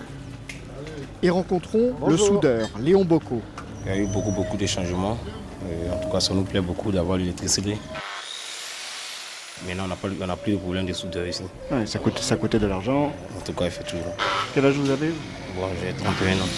et 1.24 1.30
rencontrons 1.30 1.94
le 2.08 2.18
soudeur 2.18 2.68
Léon 2.80 3.06
Bocco. 3.06 3.42
Il 3.86 3.92
y 3.92 3.94
a 3.94 3.98
eu 3.98 4.08
beaucoup, 4.08 4.32
beaucoup 4.32 4.58
de 4.58 4.66
changements. 4.66 5.18
Euh, 5.66 5.94
en 5.94 5.98
tout 6.04 6.10
cas, 6.10 6.20
ça 6.20 6.34
nous 6.34 6.44
plaît 6.44 6.62
beaucoup 6.62 6.92
d'avoir 6.92 7.18
l'électricité. 7.18 7.78
Maintenant, 9.68 9.84
on 9.86 9.88
n'a 9.88 9.96
pas- 9.96 10.08
on 10.22 10.28
n'a 10.28 10.36
plus 10.36 10.54
de 10.54 10.58
problème 10.58 10.86
de 10.88 10.94
soudeur 10.94 11.26
ici. 11.28 11.44
Ouais, 11.72 11.86
ça, 11.86 12.00
coûte, 12.00 12.18
ça 12.20 12.36
coûtait 12.36 12.60
de 12.60 12.66
l'argent. 12.68 13.12
En 13.38 13.42
tout 13.46 13.54
cas, 13.54 13.66
effectivement. 13.66 14.14
Quel 14.54 14.66
âge 14.66 14.76
vous 14.76 14.90
avez 14.90 15.10
Bon, 15.56 15.68
j'ai 15.82 15.94
31 15.94 16.38
ans. 16.38 16.50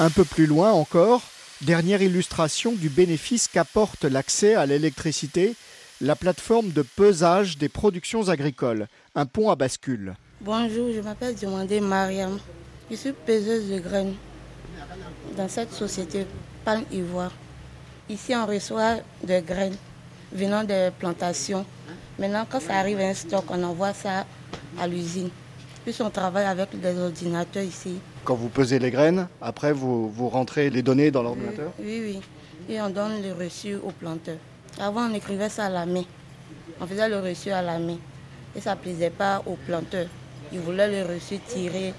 Un 0.00 0.10
peu 0.10 0.24
plus 0.24 0.46
loin 0.46 0.72
encore, 0.72 1.22
dernière 1.64 2.02
illustration 2.02 2.72
du 2.72 2.90
bénéfice 2.90 3.48
qu'apporte 3.48 4.04
l'accès 4.04 4.54
à 4.54 4.66
l'électricité, 4.66 5.54
la 6.00 6.14
plateforme 6.14 6.70
de 6.70 6.82
pesage 6.82 7.56
des 7.56 7.70
productions 7.70 8.28
agricoles, 8.28 8.86
un 9.14 9.24
pont 9.24 9.48
à 9.50 9.56
bascule. 9.56 10.14
Bonjour, 10.42 10.90
je 10.94 11.00
m'appelle 11.00 11.34
Diomandé 11.34 11.80
Mariam. 11.80 12.38
Je 12.90 12.96
suis 12.96 13.12
peseuse 13.12 13.70
de 13.70 13.78
graines 13.78 14.14
dans 15.36 15.48
cette 15.48 15.72
société 15.72 16.26
Palme 16.66 16.84
Ivoire. 16.92 17.32
Ici, 18.10 18.34
on 18.34 18.44
reçoit 18.44 18.96
des 19.22 19.40
graines 19.40 19.76
venant 20.32 20.64
des 20.64 20.90
plantations. 20.98 21.64
Maintenant, 22.18 22.46
quand 22.48 22.60
ça 22.60 22.74
arrive 22.74 23.00
à 23.00 23.08
un 23.08 23.14
stock, 23.14 23.44
on 23.48 23.62
envoie 23.62 23.94
ça 23.94 24.26
à 24.78 24.86
l'usine. 24.86 25.30
Puis 25.84 25.96
on 26.00 26.10
travaille 26.10 26.44
avec 26.46 26.78
des 26.78 26.98
ordinateurs 26.98 27.62
ici. 27.62 27.94
Quand 28.24 28.34
vous 28.36 28.48
pesez 28.48 28.78
les 28.78 28.90
graines, 28.90 29.28
après 29.42 29.72
vous, 29.72 30.08
vous 30.08 30.28
rentrez 30.28 30.70
les 30.70 30.82
données 30.82 31.10
dans 31.10 31.22
l'ordinateur 31.22 31.72
Oui, 31.78 32.00
oui. 32.02 32.20
Et 32.68 32.80
on 32.80 32.88
donne 32.88 33.22
le 33.22 33.32
reçu 33.34 33.74
au 33.74 33.90
planteur. 33.90 34.36
Avant, 34.80 35.10
on 35.10 35.14
écrivait 35.14 35.50
ça 35.50 35.66
à 35.66 35.70
la 35.70 35.84
main. 35.84 36.04
On 36.80 36.86
faisait 36.86 37.08
le 37.08 37.18
reçu 37.20 37.50
à 37.50 37.60
la 37.60 37.78
main. 37.78 37.98
Et 38.56 38.60
ça 38.60 38.74
ne 38.74 38.80
plaisait 38.80 39.10
pas 39.10 39.42
au 39.44 39.56
planteur. 39.66 40.06
Il 40.52 40.60
voulait 40.60 40.88
le 41.04 41.12
reçu 41.14 41.38
tiré 41.46 41.92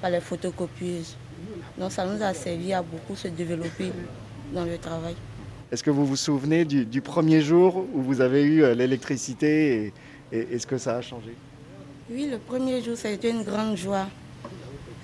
par 0.00 0.10
les 0.10 0.20
photocopieuses. 0.20 1.16
Donc 1.78 1.90
ça 1.90 2.06
nous 2.06 2.22
a 2.22 2.32
servi 2.32 2.72
à 2.72 2.82
beaucoup 2.82 3.16
se 3.16 3.28
développer 3.28 3.90
dans 4.54 4.64
le 4.64 4.78
travail. 4.78 5.16
Est-ce 5.72 5.82
que 5.82 5.90
vous 5.90 6.06
vous 6.06 6.16
souvenez 6.16 6.64
du, 6.64 6.84
du 6.84 7.00
premier 7.00 7.40
jour 7.40 7.84
où 7.92 8.00
vous 8.02 8.20
avez 8.20 8.42
eu 8.44 8.62
euh, 8.62 8.74
l'électricité 8.74 9.92
et, 10.30 10.38
et- 10.38 10.46
et 10.52 10.58
ce 10.60 10.66
que 10.66 10.78
ça 10.78 10.96
a 10.96 11.02
changé? 11.02 11.34
Oui, 12.08 12.28
le 12.30 12.38
premier 12.38 12.80
jour, 12.82 12.96
ça 12.96 13.08
a 13.08 13.10
été 13.10 13.30
une 13.30 13.42
grande 13.42 13.76
joie. 13.76 14.06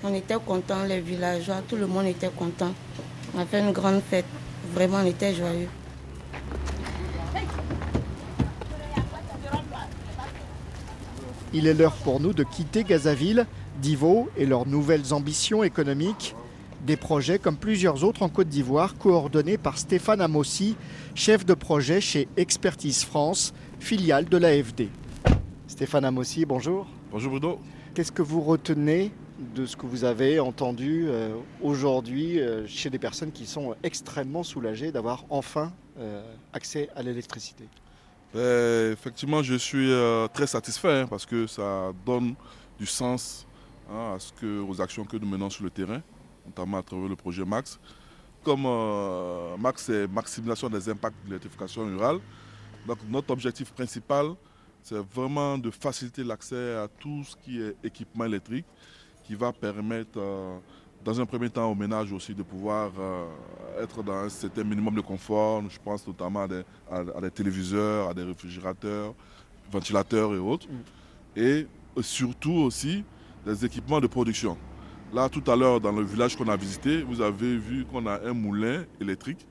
On 0.05 0.13
était 0.13 0.35
contents, 0.45 0.83
les 0.83 0.99
villageois, 0.99 1.61
tout 1.67 1.77
le 1.77 1.87
monde 1.87 2.07
était 2.07 2.29
content. 2.29 2.73
On 3.33 3.39
a 3.39 3.45
fait 3.45 3.61
une 3.61 3.71
grande 3.71 4.01
fête. 4.01 4.25
Vraiment, 4.73 4.97
on 4.97 5.05
était 5.05 5.33
joyeux. 5.33 5.69
Il 11.53 11.67
est 11.67 11.73
l'heure 11.73 11.93
pour 11.93 12.19
nous 12.19 12.33
de 12.33 12.43
quitter 12.43 12.83
Gazaville, 12.83 13.45
Divo 13.81 14.29
et 14.35 14.45
leurs 14.45 14.67
nouvelles 14.67 15.13
ambitions 15.13 15.63
économiques. 15.63 16.35
Des 16.85 16.97
projets 16.97 17.39
comme 17.39 17.55
plusieurs 17.55 18.03
autres 18.03 18.23
en 18.23 18.29
Côte 18.29 18.49
d'Ivoire, 18.49 18.97
coordonnés 18.97 19.57
par 19.57 19.77
Stéphane 19.77 20.19
Amossi, 20.19 20.75
chef 21.15 21.45
de 21.45 21.53
projet 21.53 22.01
chez 22.01 22.27
Expertise 22.35 23.05
France, 23.05 23.53
filiale 23.79 24.25
de 24.25 24.35
l'AFD. 24.35 24.89
Stéphane 25.67 26.03
Amossi, 26.03 26.45
bonjour. 26.45 26.87
Bonjour 27.09 27.31
Bruno. 27.31 27.59
Qu'est-ce 27.93 28.11
que 28.11 28.21
vous 28.21 28.41
retenez 28.41 29.13
de 29.55 29.65
ce 29.65 29.75
que 29.75 29.85
vous 29.85 30.03
avez 30.03 30.39
entendu 30.39 31.05
euh, 31.07 31.35
aujourd'hui 31.61 32.39
euh, 32.39 32.65
chez 32.67 32.89
des 32.89 32.99
personnes 32.99 33.31
qui 33.31 33.45
sont 33.45 33.75
extrêmement 33.83 34.43
soulagées 34.43 34.91
d'avoir 34.91 35.25
enfin 35.29 35.73
euh, 35.99 36.23
accès 36.53 36.89
à 36.95 37.03
l'électricité 37.03 37.65
effectivement, 38.35 39.43
je 39.43 39.53
suis 39.53 39.91
très 40.33 40.47
satisfait 40.47 41.01
hein, 41.01 41.07
parce 41.07 41.23
que 41.23 41.45
ça 41.45 41.91
donne 42.03 42.33
du 42.79 42.87
sens 42.87 43.45
hein, 43.87 44.15
à 44.15 44.19
ce 44.19 44.33
que, 44.33 44.59
aux 44.59 44.81
actions 44.81 45.05
que 45.05 45.17
nous 45.17 45.27
menons 45.27 45.51
sur 45.51 45.63
le 45.63 45.69
terrain, 45.69 46.01
notamment 46.43 46.79
à 46.79 46.81
travers 46.81 47.07
le 47.07 47.15
projet 47.15 47.45
Max. 47.45 47.79
Comme 48.43 48.63
Max, 49.59 49.83
c'est 49.83 50.07
maximisation 50.07 50.67
des 50.67 50.89
impacts 50.89 51.15
de 51.25 51.27
l'électrification 51.27 51.85
rurale. 51.85 52.17
Donc 52.87 52.97
notre 53.07 53.29
objectif 53.29 53.71
principal, 53.71 54.33
c'est 54.81 54.97
vraiment 55.13 55.59
de 55.59 55.69
faciliter 55.69 56.23
l'accès 56.23 56.73
à 56.73 56.87
tout 56.87 57.23
ce 57.23 57.35
qui 57.35 57.61
est 57.61 57.75
équipement 57.83 58.25
électrique 58.25 58.65
qui 59.23 59.35
va 59.35 59.51
permettre, 59.51 60.19
dans 61.03 61.19
un 61.19 61.25
premier 61.25 61.49
temps, 61.49 61.71
aux 61.71 61.75
ménages 61.75 62.11
aussi 62.11 62.33
de 62.33 62.43
pouvoir 62.43 62.91
être 63.81 64.03
dans 64.03 64.13
un 64.13 64.29
certain 64.29 64.63
minimum 64.63 64.95
de 64.95 65.01
confort. 65.01 65.63
Je 65.69 65.79
pense 65.83 66.05
notamment 66.05 66.43
à 66.43 66.47
des, 66.47 66.63
à 66.91 67.21
des 67.21 67.31
téléviseurs, 67.31 68.09
à 68.09 68.13
des 68.13 68.23
réfrigérateurs, 68.23 69.13
ventilateurs 69.71 70.33
et 70.33 70.39
autres. 70.39 70.67
Mm. 70.67 71.39
Et 71.39 71.67
surtout 72.01 72.53
aussi 72.53 73.03
des 73.45 73.65
équipements 73.65 73.99
de 73.99 74.07
production. 74.07 74.57
Là, 75.13 75.29
tout 75.29 75.43
à 75.51 75.55
l'heure, 75.55 75.79
dans 75.79 75.91
le 75.91 76.03
village 76.03 76.35
qu'on 76.35 76.47
a 76.47 76.55
visité, 76.55 77.03
vous 77.03 77.21
avez 77.21 77.55
vu 77.55 77.85
qu'on 77.85 78.05
a 78.07 78.19
un 78.27 78.33
moulin 78.33 78.83
électrique. 78.99 79.45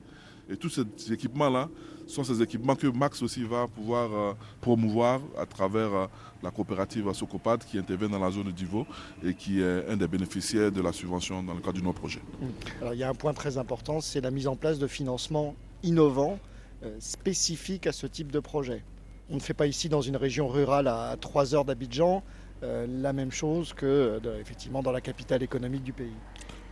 Et 0.49 0.57
tous 0.57 0.69
ces 0.69 1.13
équipements-là 1.13 1.69
sont 2.05 2.23
ces 2.23 2.41
équipements 2.41 2.75
que 2.75 2.87
Max 2.87 3.21
aussi 3.21 3.43
va 3.43 3.65
pouvoir 3.67 4.09
euh, 4.13 4.33
promouvoir 4.59 5.21
à 5.37 5.45
travers 5.45 5.93
euh, 5.93 6.07
la 6.43 6.51
coopérative 6.51 7.11
Socopad 7.13 7.63
qui 7.63 7.77
intervient 7.79 8.09
dans 8.09 8.19
la 8.19 8.29
zone 8.29 8.51
Divo 8.51 8.85
et 9.23 9.33
qui 9.33 9.61
est 9.61 9.89
un 9.89 9.95
des 9.95 10.07
bénéficiaires 10.07 10.71
de 10.71 10.81
la 10.81 10.91
subvention 10.91 11.41
dans 11.41 11.53
le 11.53 11.61
cadre 11.61 11.73
du 11.73 11.79
nouveau 11.79 11.93
projet. 11.93 12.19
Mm. 12.41 12.45
Alors, 12.81 12.93
il 12.93 12.99
y 12.99 13.03
a 13.03 13.09
un 13.09 13.15
point 13.15 13.33
très 13.33 13.57
important, 13.57 14.01
c'est 14.01 14.21
la 14.21 14.29
mise 14.29 14.47
en 14.47 14.55
place 14.55 14.77
de 14.77 14.87
financements 14.87 15.55
innovants, 15.81 16.37
euh, 16.83 16.95
spécifiques 16.99 17.87
à 17.87 17.93
ce 17.93 18.05
type 18.05 18.31
de 18.31 18.39
projet. 18.39 18.83
On 19.29 19.35
ne 19.35 19.39
fait 19.39 19.53
pas 19.53 19.67
ici 19.67 19.87
dans 19.87 20.01
une 20.01 20.17
région 20.17 20.49
rurale 20.49 20.87
à 20.87 21.15
3 21.19 21.55
heures 21.55 21.65
d'Abidjan 21.65 22.23
la 22.61 23.11
même 23.11 23.31
chose 23.31 23.73
que 23.73 24.21
effectivement 24.39 24.81
dans 24.81 24.93
la 24.93 25.01
capitale 25.01 25.43
économique 25.43 25.83
du 25.83 25.91
pays. 25.91 26.15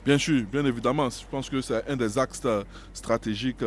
Bien 0.05 0.17
sûr, 0.17 0.45
bien 0.49 0.65
évidemment. 0.65 1.09
Je 1.09 1.25
pense 1.29 1.49
que 1.49 1.59
c'est 1.59 1.85
un 1.85 1.97
des 1.97 2.17
axes 2.17 2.47
stratégiques 2.93 3.59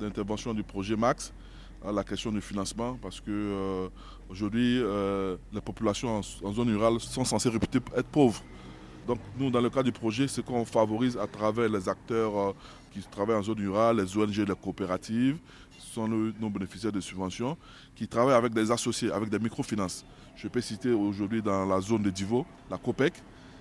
d'intervention 0.00 0.54
du 0.54 0.62
projet 0.62 0.96
MAX 0.96 1.30
la 1.84 2.04
question 2.04 2.32
du 2.32 2.40
financement 2.40 2.98
parce 3.00 3.20
que 3.20 3.30
euh, 3.30 3.88
aujourd'hui 4.28 4.80
euh, 4.80 5.36
les 5.52 5.60
populations 5.60 6.20
en, 6.42 6.52
zone 6.52 6.68
rurale 6.70 7.00
sont 7.00 7.24
censées 7.24 7.48
réputées 7.48 7.80
être 7.96 8.08
pauvres. 8.08 8.42
Donc 9.06 9.18
nous 9.38 9.50
dans 9.50 9.60
le 9.60 9.70
cadre 9.70 9.84
du 9.84 9.92
projet, 9.92 10.28
ce 10.28 10.40
qu'on 10.40 10.64
favorise 10.64 11.16
à 11.16 11.26
travers 11.26 11.68
les 11.68 11.88
acteurs 11.88 12.38
euh, 12.38 12.52
qui 12.92 13.00
travaillent 13.00 13.36
en 13.36 13.42
zone 13.42 13.58
rurale, 13.58 13.96
les 14.00 14.16
ONG, 14.16 14.36
les 14.36 14.54
coopératives, 14.54 15.38
sont 15.78 16.06
nos 16.06 16.50
bénéficiaires 16.50 16.92
de 16.92 17.00
subventions, 17.00 17.56
qui 17.96 18.06
travaillent 18.06 18.36
avec 18.36 18.52
des 18.52 18.70
associés, 18.70 19.10
avec 19.10 19.28
des 19.30 19.38
microfinances. 19.38 20.04
Je 20.36 20.46
peux 20.48 20.60
citer 20.60 20.92
aujourd'hui 20.92 21.42
dans 21.42 21.64
la 21.64 21.80
zone 21.80 22.02
de 22.02 22.10
Divo, 22.10 22.46
la 22.70 22.78
COPEC, 22.78 23.14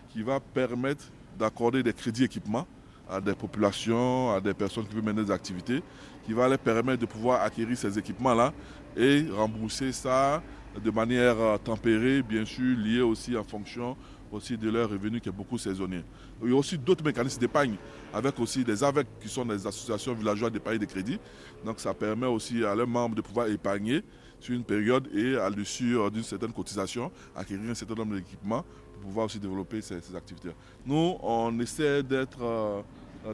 qui 0.09 0.22
va 0.22 0.39
permettre 0.39 1.05
d'accorder 1.38 1.82
des 1.84 1.93
crédits 1.93 2.24
équipements 2.24 2.68
à 3.09 3.22
des 3.22 3.34
populations, 3.34 4.34
à 4.34 4.41
des 4.41 4.53
personnes 4.53 4.86
qui 4.86 4.93
veulent 4.95 5.03
mener 5.03 5.24
des 5.24 5.32
activités, 5.32 5.82
qui 6.26 6.34
va 6.34 6.47
leur 6.47 6.59
permettre 6.59 7.01
de 7.01 7.05
pouvoir 7.05 7.41
acquérir 7.41 7.78
ces 7.78 7.97
équipements-là 7.97 8.53
et 8.98 9.26
rembourser 9.32 9.91
ça 9.91 10.41
de 10.84 10.91
manière 10.91 11.39
euh, 11.39 11.58
tempérée, 11.58 12.22
bien 12.22 12.45
sûr, 12.45 12.78
liée 12.78 13.02
aussi 13.02 13.36
en 13.38 13.43
fonction 13.43 13.95
aussi 14.32 14.58
de 14.58 14.70
leurs 14.70 14.89
revenus 14.89 15.22
qui 15.22 15.30
est 15.30 15.32
beaucoup 15.32 15.58
saisonnier. 15.58 16.04
Il 16.43 16.50
y 16.50 16.54
a 16.54 16.56
aussi 16.58 16.78
d'autres 16.78 17.04
mécanismes 17.04 17.39
d'épargne, 17.39 17.76
avec 18.14 18.38
aussi 18.39 18.64
des 18.64 18.84
AVEC 18.84 19.08
qui 19.22 19.30
sont 19.30 19.45
des 19.45 19.66
associations 19.66 20.14
villageoises 20.14 20.52
d'épargne 20.52 20.80
de 20.80 20.86
crédit. 20.86 21.20
Donc 21.66 21.80
ça 21.80 21.93
permet 21.93 22.28
aussi 22.28 22.64
à 22.66 22.76
leurs 22.76 22.88
membres 22.88 23.16
de 23.16 23.22
pouvoir 23.22 23.48
épargner 23.48 24.04
sur 24.39 24.54
une 24.54 24.64
période 24.64 25.08
et 25.16 25.36
à 25.38 25.50
l'issue 25.50 25.95
d'une 26.12 26.24
certaine 26.24 26.52
cotisation, 26.52 27.12
acquérir 27.36 27.70
un 27.72 27.74
certain 27.74 27.95
nombre 27.95 28.16
d'équipements 28.16 28.64
pour 28.93 29.04
pouvoir 29.04 29.26
aussi 29.28 29.39
développer 29.39 29.82
ces, 29.82 30.16
activités. 30.16 30.52
Nous, 30.86 31.18
on 31.22 31.58
essaie 31.60 32.04
d'être 32.04 32.41
euh, 32.41 32.82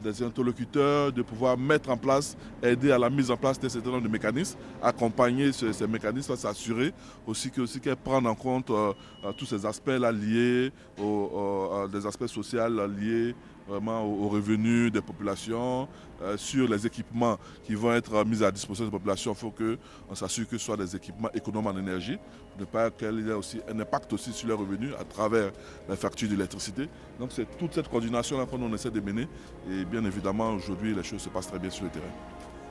des 0.00 0.22
interlocuteurs, 0.22 1.12
de 1.12 1.22
pouvoir 1.22 1.56
mettre 1.56 1.90
en 1.90 1.96
place, 1.96 2.36
aider 2.62 2.90
à 2.90 2.98
la 2.98 3.10
mise 3.10 3.30
en 3.30 3.36
place 3.36 3.58
d'un 3.58 3.68
certain 3.68 3.90
nombre 3.90 4.02
de 4.04 4.08
mécanismes, 4.08 4.58
accompagner 4.82 5.52
ces, 5.52 5.86
mécanismes, 5.86 6.36
s'assurer 6.36 6.92
aussi 7.26 7.50
qu'elles 7.50 7.64
aussi 7.64 7.80
prennent 7.80 8.26
en 8.26 8.34
compte 8.34 8.70
euh, 8.70 8.92
euh, 9.24 9.32
tous 9.32 9.46
ces 9.46 9.64
aspects-là 9.64 10.12
liés, 10.12 10.72
aux, 11.00 11.88
des 11.90 12.06
aspects 12.06 12.26
sociaux 12.26 12.60
liés 12.98 13.34
vraiment 13.68 14.02
aux, 14.04 14.28
revenus 14.28 14.92
des 14.92 15.00
populations, 15.00 15.88
euh, 16.22 16.36
sur 16.36 16.68
les 16.68 16.86
équipements 16.86 17.38
qui 17.64 17.74
vont 17.74 17.92
être 17.92 18.24
mis 18.24 18.42
à 18.42 18.50
disposition 18.50 18.84
des 18.86 18.90
populations. 18.90 19.32
Il 19.32 19.38
faut 19.38 19.50
qu'on 19.50 20.14
s'assure 20.14 20.48
que 20.48 20.58
ce 20.58 20.64
soit 20.64 20.76
des 20.76 20.94
équipements 20.96 21.30
économes 21.34 21.66
en 21.66 21.76
énergie, 21.76 22.16
pour 22.52 22.60
ne 22.60 22.64
pas 22.64 22.90
qu'il 22.90 23.26
y 23.26 23.30
ait 23.30 23.32
aussi 23.32 23.60
un 23.68 23.78
impact 23.80 24.12
aussi 24.12 24.32
sur 24.32 24.48
les 24.48 24.54
revenus 24.54 24.92
à 24.98 25.04
travers 25.04 25.50
la 25.88 25.96
facture 25.96 26.28
d'électricité. 26.28 26.88
Donc 27.18 27.30
c'est 27.32 27.46
toute 27.58 27.74
cette 27.74 27.88
coordination-là 27.88 28.46
qu'on 28.46 28.72
essaie 28.74 28.90
de 28.90 29.00
mener. 29.00 29.28
Et 29.70 29.84
bien 29.84 30.04
évidemment, 30.04 30.50
aujourd'hui, 30.50 30.94
les 30.94 31.02
choses 31.02 31.22
se 31.22 31.28
passent 31.28 31.48
très 31.48 31.58
bien 31.58 31.70
sur 31.70 31.84
le 31.84 31.90
terrain. 31.90 32.04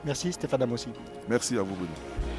Merci 0.04 0.32
Stéphane 0.32 0.62
Amossi. 0.62 0.88
Merci 1.28 1.56
à 1.56 1.62
vous, 1.62 1.74
Bruno. 1.74 2.33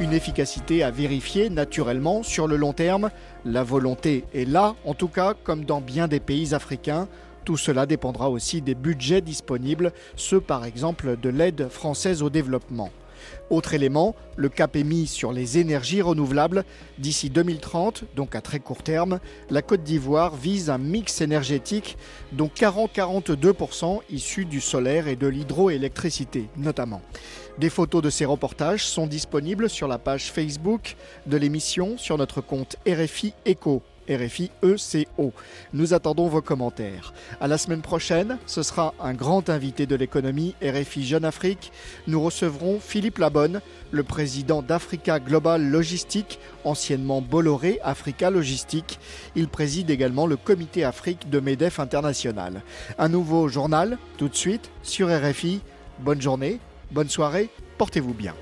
Une 0.00 0.14
efficacité 0.14 0.82
à 0.82 0.90
vérifier 0.90 1.50
naturellement 1.50 2.22
sur 2.22 2.48
le 2.48 2.56
long 2.56 2.72
terme. 2.72 3.10
La 3.44 3.62
volonté 3.62 4.24
est 4.32 4.48
là, 4.48 4.74
en 4.86 4.94
tout 4.94 5.08
cas, 5.08 5.34
comme 5.34 5.66
dans 5.66 5.82
bien 5.82 6.08
des 6.08 6.20
pays 6.20 6.54
africains. 6.54 7.06
Tout 7.44 7.58
cela 7.58 7.84
dépendra 7.84 8.30
aussi 8.30 8.62
des 8.62 8.74
budgets 8.74 9.20
disponibles, 9.20 9.92
ceux 10.16 10.40
par 10.40 10.64
exemple 10.64 11.18
de 11.20 11.28
l'aide 11.28 11.68
française 11.68 12.22
au 12.22 12.30
développement. 12.30 12.88
Autre 13.50 13.74
élément, 13.74 14.14
le 14.36 14.48
cap 14.48 14.74
est 14.76 14.84
mis 14.84 15.06
sur 15.06 15.32
les 15.32 15.58
énergies 15.58 16.00
renouvelables. 16.00 16.64
D'ici 16.98 17.28
2030, 17.28 18.04
donc 18.16 18.34
à 18.34 18.40
très 18.40 18.60
court 18.60 18.82
terme, 18.82 19.20
la 19.50 19.60
Côte 19.60 19.82
d'Ivoire 19.82 20.34
vise 20.34 20.70
un 20.70 20.78
mix 20.78 21.20
énergétique 21.20 21.98
dont 22.32 22.48
40-42% 22.48 24.00
issus 24.10 24.46
du 24.46 24.62
solaire 24.62 25.08
et 25.08 25.16
de 25.16 25.26
l'hydroélectricité 25.26 26.48
notamment. 26.56 27.02
Des 27.60 27.68
photos 27.68 28.00
de 28.00 28.08
ces 28.08 28.24
reportages 28.24 28.86
sont 28.86 29.06
disponibles 29.06 29.68
sur 29.68 29.86
la 29.86 29.98
page 29.98 30.32
Facebook 30.32 30.96
de 31.26 31.36
l'émission 31.36 31.98
sur 31.98 32.16
notre 32.16 32.40
compte 32.40 32.76
RFI 32.88 33.34
Echo. 33.44 33.82
RFI 34.08 34.50
ECO. 34.62 35.34
Nous 35.74 35.92
attendons 35.92 36.26
vos 36.26 36.40
commentaires. 36.40 37.12
À 37.38 37.48
la 37.48 37.58
semaine 37.58 37.82
prochaine, 37.82 38.38
ce 38.46 38.62
sera 38.62 38.94
un 38.98 39.12
grand 39.12 39.50
invité 39.50 39.84
de 39.84 39.94
l'économie 39.94 40.54
RFI 40.62 41.06
Jeune 41.06 41.26
Afrique. 41.26 41.70
Nous 42.06 42.22
recevrons 42.22 42.80
Philippe 42.80 43.18
Labonne, 43.18 43.60
le 43.90 44.04
président 44.04 44.62
d'Africa 44.62 45.20
Global 45.20 45.62
Logistique, 45.62 46.38
anciennement 46.64 47.20
Bolloré 47.20 47.78
Africa 47.84 48.30
Logistique. 48.30 48.98
Il 49.36 49.48
préside 49.48 49.90
également 49.90 50.26
le 50.26 50.38
comité 50.38 50.82
Afrique 50.82 51.28
de 51.28 51.40
MEDEF 51.40 51.78
International. 51.78 52.62
Un 52.98 53.10
nouveau 53.10 53.48
journal, 53.48 53.98
tout 54.16 54.30
de 54.30 54.34
suite, 54.34 54.70
sur 54.82 55.08
RFI. 55.08 55.60
Bonne 55.98 56.22
journée, 56.22 56.58
bonne 56.90 57.08
soirée, 57.08 57.50
portez-vous 57.78 58.14
bien. 58.14 58.34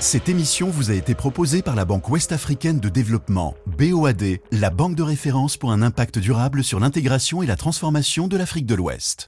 Cette 0.00 0.28
émission 0.28 0.68
vous 0.68 0.92
a 0.92 0.94
été 0.94 1.16
proposée 1.16 1.60
par 1.60 1.74
la 1.74 1.84
Banque 1.84 2.08
Ouest-Africaine 2.08 2.78
de 2.78 2.88
Développement, 2.88 3.56
BOAD, 3.66 4.38
la 4.52 4.70
banque 4.70 4.94
de 4.94 5.02
référence 5.02 5.56
pour 5.56 5.72
un 5.72 5.82
impact 5.82 6.20
durable 6.20 6.62
sur 6.62 6.78
l'intégration 6.78 7.42
et 7.42 7.46
la 7.46 7.56
transformation 7.56 8.28
de 8.28 8.36
l'Afrique 8.36 8.66
de 8.66 8.76
l'Ouest. 8.76 9.26